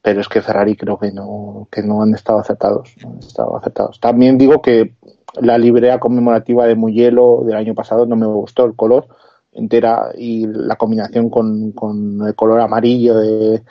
pero 0.00 0.20
es 0.20 0.28
que 0.28 0.40
Ferrari 0.40 0.74
creo 0.74 0.98
que 0.98 1.12
no, 1.12 1.68
que 1.70 1.82
no 1.82 2.02
han 2.02 2.14
estado 2.14 2.38
acertados, 2.38 2.96
no 3.02 3.10
han 3.10 3.18
estado 3.18 3.56
acertados. 3.56 4.00
También 4.00 4.38
digo 4.38 4.62
que 4.62 4.94
la 5.40 5.58
librea 5.58 5.98
conmemorativa 5.98 6.66
de 6.66 6.74
Mugello 6.74 7.42
del 7.44 7.56
año 7.56 7.74
pasado 7.74 8.06
no 8.06 8.16
me 8.16 8.26
gustó 8.26 8.64
el 8.64 8.74
color 8.74 9.06
entera 9.52 10.10
y 10.16 10.46
la 10.46 10.76
combinación 10.76 11.30
con, 11.30 11.72
con 11.72 12.26
el 12.26 12.34
color 12.34 12.60
amarillo 12.60 13.16
de, 13.18 13.62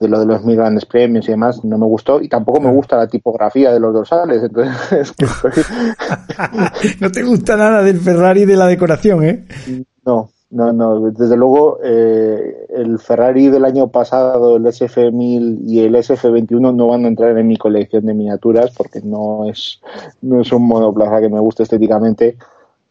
de 0.00 0.08
lo 0.08 0.20
de 0.20 0.26
los 0.26 0.44
mil 0.44 0.56
grandes 0.56 0.86
premios 0.86 1.28
y 1.28 1.32
demás 1.32 1.64
no 1.64 1.78
me 1.78 1.86
gustó 1.86 2.20
y 2.20 2.28
tampoco 2.28 2.60
me 2.60 2.72
gusta 2.72 2.96
la 2.96 3.08
tipografía 3.08 3.72
de 3.72 3.80
los 3.80 3.92
dorsales 3.92 4.42
entonces 4.42 5.14
no 7.00 7.10
te 7.10 7.22
gusta 7.22 7.56
nada 7.56 7.82
del 7.82 8.00
Ferrari 8.00 8.44
de 8.44 8.56
la 8.56 8.66
decoración 8.66 9.24
eh 9.24 9.44
no 10.04 10.30
no 10.50 10.72
no 10.72 11.10
desde 11.10 11.36
luego 11.36 11.78
eh, 11.82 12.66
el 12.70 12.98
Ferrari 12.98 13.48
del 13.48 13.64
año 13.64 13.88
pasado 13.88 14.56
el 14.56 14.64
SF1000 14.64 15.60
y 15.66 15.80
el 15.80 15.94
SF21 15.94 16.74
no 16.74 16.86
van 16.88 17.04
a 17.04 17.08
entrar 17.08 17.36
en 17.36 17.48
mi 17.48 17.56
colección 17.56 18.06
de 18.06 18.14
miniaturas 18.14 18.72
porque 18.76 19.00
no 19.02 19.48
es 19.48 19.80
no 20.22 20.40
es 20.40 20.52
un 20.52 20.66
monoplaza 20.66 21.20
que 21.20 21.28
me 21.28 21.40
guste 21.40 21.64
estéticamente 21.64 22.36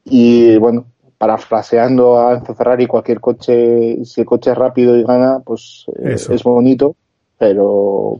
y 0.03 0.57
bueno 0.57 0.85
parafraseando 1.17 2.19
a 2.19 2.41
Ferrari, 2.41 2.87
cualquier 2.87 3.19
coche, 3.19 4.03
si 4.05 4.21
el 4.21 4.27
coche 4.27 4.51
es 4.51 4.57
rápido 4.57 4.95
y 4.97 5.03
gana, 5.03 5.39
pues 5.39 5.85
eh, 5.97 6.15
es 6.15 6.43
bonito, 6.43 6.95
pero 7.37 8.19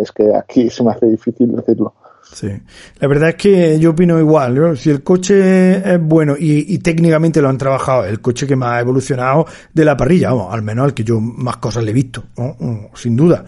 es 0.00 0.12
que 0.12 0.34
aquí 0.34 0.70
se 0.70 0.82
me 0.82 0.90
hace 0.90 1.06
difícil 1.06 1.54
decirlo. 1.54 1.94
Sí, 2.32 2.48
la 3.00 3.08
verdad 3.08 3.30
es 3.30 3.34
que 3.36 3.78
yo 3.78 3.90
opino 3.90 4.18
igual. 4.18 4.76
Si 4.76 4.90
el 4.90 5.02
coche 5.02 5.94
es 5.94 6.00
bueno 6.00 6.34
y, 6.38 6.78
técnicamente 6.78 7.40
lo 7.40 7.48
han 7.48 7.56
trabajado, 7.56 8.04
el 8.04 8.20
coche 8.20 8.46
que 8.46 8.56
más 8.56 8.72
ha 8.72 8.80
evolucionado 8.80 9.46
de 9.72 9.84
la 9.84 9.96
parrilla, 9.96 10.30
vamos, 10.30 10.52
al 10.52 10.62
menos 10.62 10.84
al 10.84 10.94
que 10.94 11.04
yo 11.04 11.20
más 11.20 11.56
cosas 11.58 11.84
le 11.84 11.92
he 11.92 11.94
visto, 11.94 12.24
mm, 12.36 12.94
sin 12.94 13.16
duda. 13.16 13.44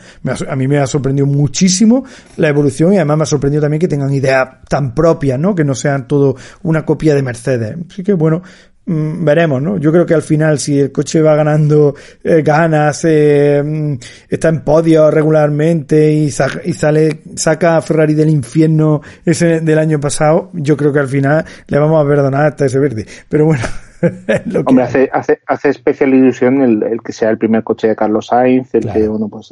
a 0.48 0.56
mí 0.56 0.68
me 0.68 0.78
ha 0.78 0.86
sorprendido 0.86 1.26
muchísimo 1.26 2.04
la 2.36 2.48
evolución 2.48 2.92
y 2.92 2.96
además 2.96 3.16
me 3.18 3.22
ha 3.24 3.26
sorprendido 3.26 3.62
también 3.62 3.80
que 3.80 3.88
tengan 3.88 4.12
ideas 4.12 4.48
tan 4.68 4.94
propias, 4.94 5.38
¿no? 5.38 5.54
Que 5.54 5.64
no 5.64 5.74
sean 5.74 6.06
todo 6.08 6.36
una 6.62 6.86
copia 6.86 7.14
de 7.14 7.22
Mercedes. 7.22 7.76
Así 7.90 8.02
que 8.02 8.14
bueno, 8.14 8.42
veremos, 8.88 9.60
¿no? 9.60 9.76
Yo 9.76 9.92
creo 9.92 10.06
que 10.06 10.14
al 10.14 10.22
final, 10.22 10.58
si 10.58 10.80
el 10.80 10.90
coche 10.90 11.20
va 11.20 11.34
ganando 11.34 11.94
eh, 12.24 12.42
ganas, 12.42 13.04
eh, 13.04 13.62
mm, 13.62 13.94
está 14.30 14.48
en 14.48 14.64
podio 14.64 15.10
regularmente 15.10 16.10
y, 16.10 16.24
y, 16.24 16.30
sale, 16.30 17.22
saca 17.36 17.76
a 17.76 17.82
Ferrari 17.82 18.14
del 18.14 18.30
infierno 18.30 19.02
ese 19.24 19.60
del 19.60 19.78
año 19.78 20.00
pasado, 20.00 20.50
yo 20.54 20.76
creo 20.76 20.92
que 20.92 21.00
al 21.00 21.08
final 21.08 21.44
le 21.66 21.78
vamos 21.78 22.02
a 22.02 22.08
perdonar 22.08 22.46
hasta 22.46 22.64
ese 22.64 22.78
verde. 22.78 23.06
Pero 23.28 23.44
bueno. 23.44 23.62
Hombre, 24.64 24.84
hace, 24.84 25.10
hace, 25.12 25.40
hace, 25.46 25.70
especial 25.70 26.14
ilusión 26.14 26.62
el, 26.62 27.02
que 27.02 27.12
sea 27.12 27.30
el 27.30 27.36
primer 27.36 27.64
coche 27.64 27.88
de 27.88 27.96
Carlos 27.96 28.28
Sainz, 28.28 28.74
el 28.74 28.90
que, 28.90 29.08
bueno, 29.08 29.28
pues 29.28 29.50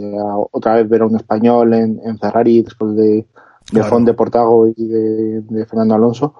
otra 0.52 0.76
vez 0.76 0.88
ver 0.88 1.02
a 1.02 1.06
un 1.06 1.16
español 1.16 1.74
en, 1.74 2.00
en 2.04 2.18
Ferrari 2.18 2.62
después 2.62 2.94
de, 2.94 3.26
de 3.72 3.82
Fon 3.82 4.04
de 4.04 4.14
Portago 4.14 4.68
y 4.68 4.86
de 4.86 5.66
Fernando 5.66 5.96
Alonso 5.96 6.36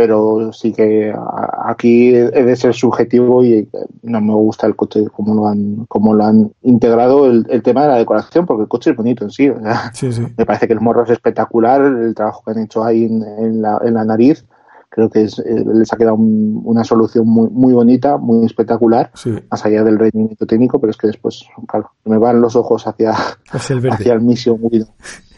pero 0.00 0.50
sí 0.50 0.72
que 0.72 1.14
aquí 1.62 2.14
he 2.14 2.42
de 2.42 2.56
ser 2.56 2.72
subjetivo 2.72 3.44
y 3.44 3.68
no 4.02 4.22
me 4.22 4.32
gusta 4.32 4.66
el 4.66 4.74
coche 4.74 5.04
como 5.14 5.34
lo 5.34 5.46
han 5.46 5.84
como 5.88 6.14
lo 6.14 6.24
han 6.24 6.50
integrado. 6.62 7.26
El, 7.26 7.62
tema 7.62 7.82
de 7.82 7.88
la 7.88 7.98
decoración 7.98 8.46
porque 8.46 8.62
el 8.62 8.68
coche 8.68 8.92
es 8.92 8.96
bonito 8.96 9.24
en 9.24 9.30
sí, 9.30 9.50
me 10.38 10.46
parece 10.46 10.66
que 10.66 10.72
el 10.72 10.80
morro 10.80 11.04
es 11.04 11.10
espectacular 11.10 11.82
el 11.82 12.14
trabajo 12.14 12.42
que 12.46 12.52
han 12.52 12.60
hecho 12.60 12.82
ahí 12.82 13.04
en, 13.04 13.60
la, 13.60 13.78
en 13.84 13.92
la, 13.92 14.06
nariz 14.06 14.46
creo 14.88 15.10
que 15.10 15.24
es, 15.24 15.38
eh, 15.38 15.64
les 15.66 15.92
ha 15.92 15.98
quedado 15.98 16.16
una 16.16 16.82
solución 16.82 17.28
muy, 17.28 17.50
muy 17.50 17.74
bonita 17.74 18.16
muy 18.16 18.46
espectacular 18.46 19.10
más 19.50 19.66
allá 19.66 19.84
del 19.84 19.98
rendimiento 19.98 20.46
técnico 20.46 20.80
pero 20.80 20.92
es 20.92 20.96
que 20.96 21.08
después 21.08 21.44
claro 21.68 21.90
me 22.06 22.16
van 22.16 22.40
los 22.40 22.56
ojos 22.56 22.86
hacia 22.86 23.12
hacia 23.50 23.74
el, 23.74 23.80
verde. 23.80 23.96
hacia 23.96 24.14
el 24.14 24.22
Mission 24.22 24.58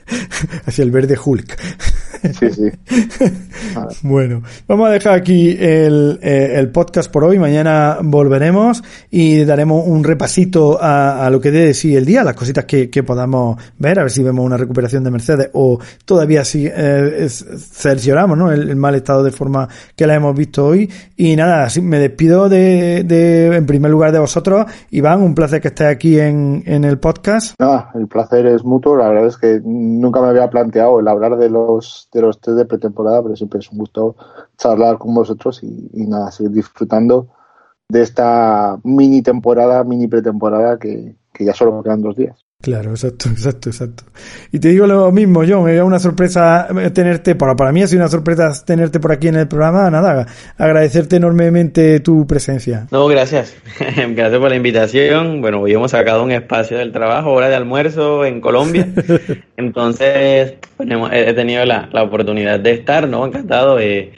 hacia 0.67 0.85
el 0.85 0.91
verde 0.91 1.17
Hulk 1.23 1.57
Sí, 2.23 2.51
sí. 2.51 2.71
bueno, 4.03 4.43
vamos 4.69 4.89
a 4.89 4.93
dejar 4.93 5.15
aquí 5.15 5.57
el, 5.59 6.21
eh, 6.23 6.53
el, 6.55 6.71
podcast 6.71 7.11
por 7.11 7.25
hoy. 7.25 7.39
Mañana 7.39 7.99
volveremos 8.01 8.83
y 9.11 9.45
daremos 9.45 9.85
un 9.87 10.05
repasito 10.05 10.81
a, 10.81 11.27
a 11.27 11.31
lo 11.31 11.41
que 11.41 11.51
dé 11.51 11.67
de 11.67 11.75
sí 11.75 11.97
el 11.97 12.05
día, 12.05 12.23
las 12.23 12.37
cositas 12.37 12.65
que, 12.65 12.89
que, 12.91 13.03
podamos 13.03 13.61
ver, 13.79 13.99
a 13.99 14.03
ver 14.03 14.13
si 14.13 14.23
vemos 14.23 14.45
una 14.45 14.57
recuperación 14.57 15.03
de 15.03 15.11
Mercedes 15.11 15.51
o 15.55 15.81
todavía 16.05 16.45
si 16.45 16.67
eh, 16.67 17.27
cercioramos 17.29 18.39
¿no? 18.39 18.53
el, 18.53 18.77
mal 18.77 18.95
estado 18.95 19.25
de 19.25 19.33
forma 19.33 19.69
que 19.97 20.07
la 20.07 20.15
hemos 20.15 20.37
visto 20.37 20.67
hoy. 20.67 20.89
Y 21.17 21.35
nada, 21.35 21.69
me 21.83 21.99
despido 21.99 22.49
de, 22.49 23.03
de, 23.05 23.57
en 23.57 23.67
primer 23.67 23.91
lugar 23.91 24.13
de 24.13 24.21
vosotros. 24.21 24.67
Iván, 24.91 25.23
un 25.23 25.35
placer 25.35 25.61
que 25.61 25.69
estés 25.69 25.89
aquí 25.89 26.21
en, 26.21 26.63
en 26.67 26.85
el 26.85 26.99
podcast. 26.99 27.59
Nada, 27.59 27.91
el 27.95 28.07
placer 28.07 28.47
es 28.47 28.63
mutuo. 28.63 28.97
La 28.97 29.09
verdad 29.09 29.27
es 29.27 29.37
que 29.37 29.61
nunca 30.01 30.21
me 30.21 30.29
había 30.29 30.51
planteado 30.51 31.01
el 31.01 31.09
hablar 31.09 31.37
de 31.37 31.51
los 31.51 32.09
de 32.13 32.23
los 32.23 32.41
test 32.41 32.57
de 32.57 32.65
pretemporada, 32.65 33.23
pero 33.23 33.37
siempre 33.37 33.61
es 33.61 33.71
un 33.71 33.79
gusto 33.79 34.17
charlar 34.57 34.99
con 34.99 35.15
vosotros 35.15 35.63
y, 35.63 36.07
nada, 36.07 36.31
seguir 36.31 36.53
disfrutando 36.53 37.29
de 37.89 38.03
esta 38.03 38.79
mini 38.85 39.23
temporada, 39.23 39.85
mini 39.85 40.07
pretemporada 40.07 40.79
que, 40.79 41.17
que 41.33 41.45
ya 41.45 41.55
solo 41.55 41.83
quedan 41.83 42.03
dos 42.03 42.17
días. 42.17 42.45
Claro, 42.63 42.91
exacto, 42.91 43.29
exacto, 43.29 43.71
exacto. 43.71 44.05
Y 44.53 44.61
te 44.61 44.69
digo 44.69 44.87
lo 44.87 45.11
mismo, 45.11 45.43
John, 45.45 45.69
es 45.69 45.83
una 45.83 45.99
sorpresa 45.99 46.69
tenerte, 46.95 47.35
para, 47.35 47.57
para 47.57 47.73
mí 47.73 47.83
ha 47.83 47.89
sido 47.89 48.03
una 48.03 48.09
sorpresa 48.09 48.53
tenerte 48.65 49.01
por 49.01 49.11
aquí 49.11 49.27
en 49.27 49.35
el 49.35 49.49
programa, 49.49 49.91
nada, 49.91 50.29
agradecerte 50.57 51.17
enormemente 51.17 51.99
tu 51.99 52.25
presencia. 52.25 52.87
No, 52.93 53.09
gracias, 53.09 53.57
gracias 53.97 54.39
por 54.39 54.49
la 54.49 54.55
invitación. 54.55 55.41
Bueno, 55.41 55.63
hoy 55.63 55.73
hemos 55.73 55.91
sacado 55.91 56.23
un 56.23 56.31
espacio 56.31 56.79
del 56.79 56.93
trabajo, 56.93 57.33
hora 57.33 57.49
de 57.49 57.57
almuerzo 57.57 58.25
en 58.25 58.41
Colombia, 58.41 58.87
entonces 59.57 60.55
pues, 60.77 60.89
he 61.11 61.35
tenido 61.35 61.65
la, 61.65 61.89
la, 61.93 62.05
oportunidad 62.05 62.61
de 62.61 62.75
estar, 62.75 63.09
¿no? 63.09 63.27
Encantado. 63.27 63.81
Eh, 63.81 64.13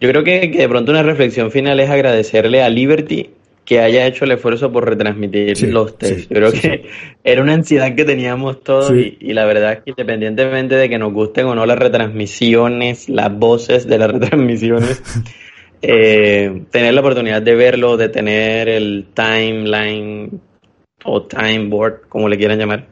yo 0.00 0.08
creo 0.08 0.24
que, 0.24 0.50
que 0.50 0.58
de 0.58 0.68
pronto 0.70 0.90
una 0.90 1.02
reflexión 1.02 1.50
final 1.50 1.78
es 1.80 1.90
agradecerle 1.90 2.62
a 2.62 2.70
Liberty 2.70 3.28
que 3.64 3.80
haya 3.80 4.06
hecho 4.06 4.24
el 4.24 4.32
esfuerzo 4.32 4.70
por 4.70 4.88
retransmitir 4.88 5.68
los 5.68 5.96
test. 5.96 6.30
Yo 6.30 6.36
creo 6.36 6.52
que 6.52 6.88
era 7.24 7.42
una 7.42 7.54
ansiedad 7.54 7.94
que 7.94 8.04
teníamos 8.04 8.62
todos 8.62 8.92
y, 8.92 9.32
la 9.32 9.44
verdad 9.46 9.72
es 9.72 9.78
que 9.80 9.90
independientemente 9.90 10.74
de 10.74 10.88
que 10.88 10.98
nos 10.98 11.12
gusten 11.12 11.46
o 11.46 11.54
no 11.54 11.64
las 11.64 11.78
retransmisiones, 11.78 13.08
las 13.08 13.36
voces 13.36 13.86
de 13.86 13.98
las 13.98 14.10
retransmisiones, 14.12 15.02
eh, 15.82 16.62
tener 16.70 16.94
la 16.94 17.00
oportunidad 17.00 17.42
de 17.42 17.54
verlo, 17.54 17.96
de 17.96 18.08
tener 18.08 18.68
el 18.68 19.06
timeline 19.14 20.40
o 21.04 21.22
time 21.22 21.68
board, 21.68 22.08
como 22.08 22.28
le 22.28 22.38
quieran 22.38 22.58
llamar, 22.58 22.88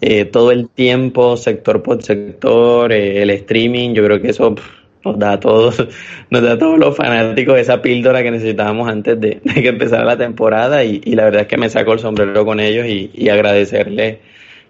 eh, 0.00 0.24
todo 0.24 0.50
el 0.50 0.68
tiempo, 0.68 1.36
sector 1.36 1.82
por 1.82 2.02
sector, 2.02 2.92
eh, 2.92 3.22
el 3.22 3.30
streaming, 3.30 3.94
yo 3.94 4.04
creo 4.04 4.20
que 4.20 4.30
eso 4.30 4.56
nos 5.04 5.18
da 5.18 5.32
a 5.32 5.40
todos, 5.40 5.86
nos 6.30 6.42
da 6.42 6.52
a 6.52 6.58
todos 6.58 6.78
los 6.78 6.96
fanáticos 6.96 7.58
esa 7.58 7.82
píldora 7.82 8.22
que 8.22 8.30
necesitábamos 8.30 8.88
antes 8.88 9.20
de, 9.20 9.40
que 9.40 9.68
empezara 9.68 10.04
la 10.04 10.16
temporada 10.16 10.84
y, 10.84 11.00
la 11.00 11.24
verdad 11.24 11.42
es 11.42 11.48
que 11.48 11.56
me 11.56 11.68
saco 11.68 11.92
el 11.92 11.98
sombrero 11.98 12.44
con 12.44 12.60
ellos 12.60 12.86
y, 12.86 13.10
y 13.14 13.28
agradecerle 13.28 14.20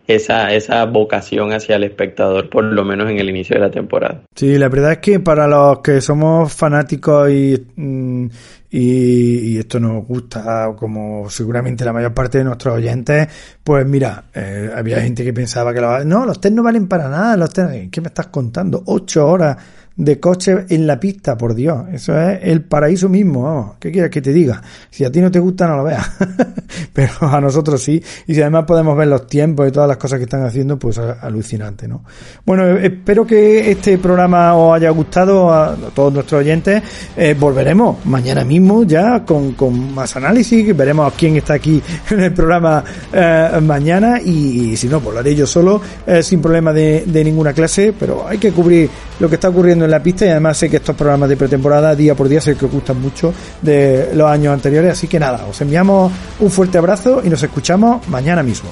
esa, 0.07 0.53
esa 0.53 0.85
vocación 0.85 1.53
hacia 1.53 1.77
el 1.77 1.85
espectador, 1.85 2.49
por 2.51 2.65
lo 2.65 2.85
menos 2.85 3.11
en 3.11 3.19
el 3.19 3.31
inicio 3.31 3.55
de 3.55 3.61
la 3.61 3.71
temporada. 3.71 4.23
Sí, 4.35 4.59
la 4.59 4.69
verdad 4.69 4.93
es 4.93 4.99
que 4.99 5.21
para 5.21 5.47
los 5.47 5.79
que 5.79 6.01
somos 6.01 6.53
fanáticos 6.53 7.31
y, 7.31 7.67
mm, 7.77 8.27
y, 8.71 9.59
esto 9.59 9.79
nos 9.79 10.07
gusta, 10.07 10.75
como 10.77 11.29
seguramente 11.31 11.85
la 11.85 11.93
mayor 11.93 12.15
parte 12.15 12.39
de 12.39 12.45
nuestros 12.45 12.75
oyentes, 12.75 13.29
pues 13.63 13.87
mira, 13.87 14.25
eh, 14.35 14.71
había 14.75 15.01
gente 15.01 15.25
que 15.25 15.33
pensaba 15.33 15.73
que 15.73 15.81
no, 16.05 16.27
los 16.27 16.41
test 16.41 16.55
no 16.55 16.63
valen 16.63 16.89
para 16.89 17.09
nada, 17.09 17.37
los 17.37 17.53
test, 17.53 17.91
¿qué 17.91 18.01
me 18.01 18.09
estás 18.09 18.29
contando? 18.29 18.83
Ocho 18.87 19.29
horas 19.29 19.57
de 20.03 20.19
coches 20.19 20.65
en 20.69 20.87
la 20.87 20.99
pista, 20.99 21.37
por 21.39 21.55
Dios. 21.55 21.85
Eso 21.93 22.19
es 22.21 22.41
el 22.43 22.63
paraíso 22.63 23.09
mismo. 23.09 23.77
¿Qué 23.79 23.93
quieres 23.93 24.11
que 24.11 24.21
te 24.21 24.33
diga? 24.33 24.61
Si 24.91 25.05
a 25.05 25.13
ti 25.13 25.21
no 25.21 25.31
te 25.31 25.39
gusta, 25.39 25.69
no 25.69 25.77
lo 25.77 25.85
veas. 25.85 26.11
Pero 26.93 27.13
a 27.21 27.41
nosotros 27.41 27.81
sí. 27.81 28.03
Y 28.27 28.35
si 28.35 28.41
además 28.41 28.65
podemos 28.67 28.97
ver 28.97 29.07
los 29.07 29.29
tiempos 29.29 29.69
y 29.69 29.71
todas 29.71 29.89
las 29.89 29.99
cosas 29.99 30.19
que 30.19 30.25
están 30.25 30.45
haciendo, 30.45 30.77
pues 30.77 30.99
alucinante, 30.99 31.87
¿no? 31.87 32.03
Bueno, 32.45 32.67
espero 32.79 33.25
que 33.25 33.71
este 33.71 33.97
programa 33.99 34.57
os 34.57 34.75
haya 34.75 34.91
gustado 34.91 35.53
a 35.53 35.77
todos 35.95 36.13
nuestros 36.13 36.41
oyentes. 36.41 36.83
Eh, 37.17 37.37
volveremos 37.39 38.05
mañana 38.05 38.45
mismo 38.45 38.83
ya 38.83 39.25
con, 39.25 39.53
con 39.53 39.95
más 39.95 40.17
análisis. 40.17 40.77
Veremos 40.77 41.13
quién 41.17 41.37
está 41.37 41.55
aquí 41.55 41.81
en 42.11 42.21
el 42.21 42.33
programa 42.33 42.83
eh, 43.13 43.61
mañana. 43.63 44.21
Y, 44.21 44.77
si 44.77 44.89
no, 44.89 44.99
pues 44.99 45.37
yo 45.37 45.47
solo, 45.47 45.81
eh, 46.05 46.25
sin 46.25 46.43
problema 46.43 46.73
de, 46.73 47.05
de 47.07 47.23
ninguna 47.23 47.53
clase. 47.53 47.95
Pero 47.97 48.27
hay 48.27 48.39
que 48.39 48.51
cubrir 48.51 48.91
lo 49.23 49.29
que 49.29 49.37
está 49.37 49.51
ocurriendo 49.51 49.85
en 49.85 49.91
la 49.93 50.03
pista 50.03 50.27
y 50.27 50.31
además 50.31 50.59
sé 50.59 50.69
que 50.69 50.79
estos 50.79 50.97
programas 50.97 51.29
de 51.29 51.37
pretemporada 51.37 51.95
día 51.95 52.17
por 52.17 52.29
día 52.29 52.41
sé 52.41 52.57
que 52.57 52.65
os 52.65 52.73
gustan 52.73 53.01
mucho 53.01 53.33
de 53.63 54.11
los 54.15 54.29
años 54.29 54.53
anteriores. 54.53 54.91
Así 54.91 55.07
que 55.07 55.21
nada, 55.21 55.47
os 55.49 55.61
enviamos 55.61 56.11
un 56.41 56.51
fuerte 56.51 56.77
abrazo 56.77 57.23
y 57.25 57.29
nos 57.29 57.41
escuchamos 57.41 58.09
mañana 58.09 58.43
mismo. 58.43 58.71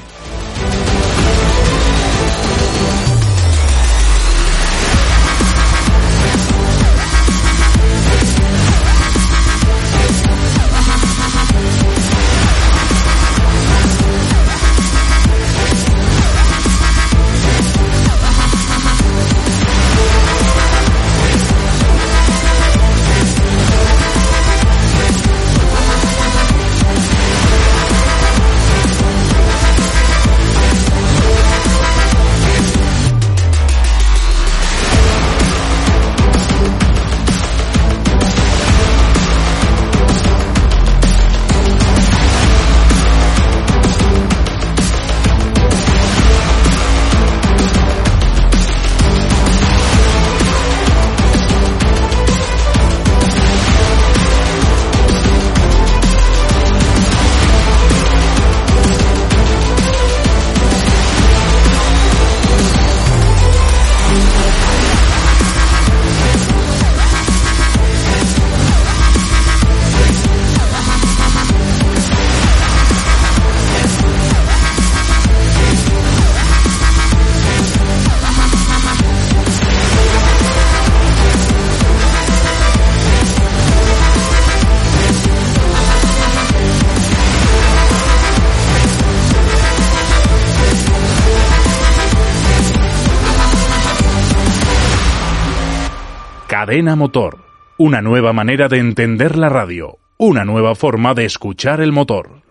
Cadena 96.70 96.94
Motor. 96.94 97.38
Una 97.78 98.00
nueva 98.00 98.32
manera 98.32 98.68
de 98.68 98.78
entender 98.78 99.36
la 99.36 99.48
radio. 99.48 99.98
Una 100.18 100.44
nueva 100.44 100.76
forma 100.76 101.14
de 101.14 101.24
escuchar 101.24 101.80
el 101.80 101.90
motor. 101.90 102.42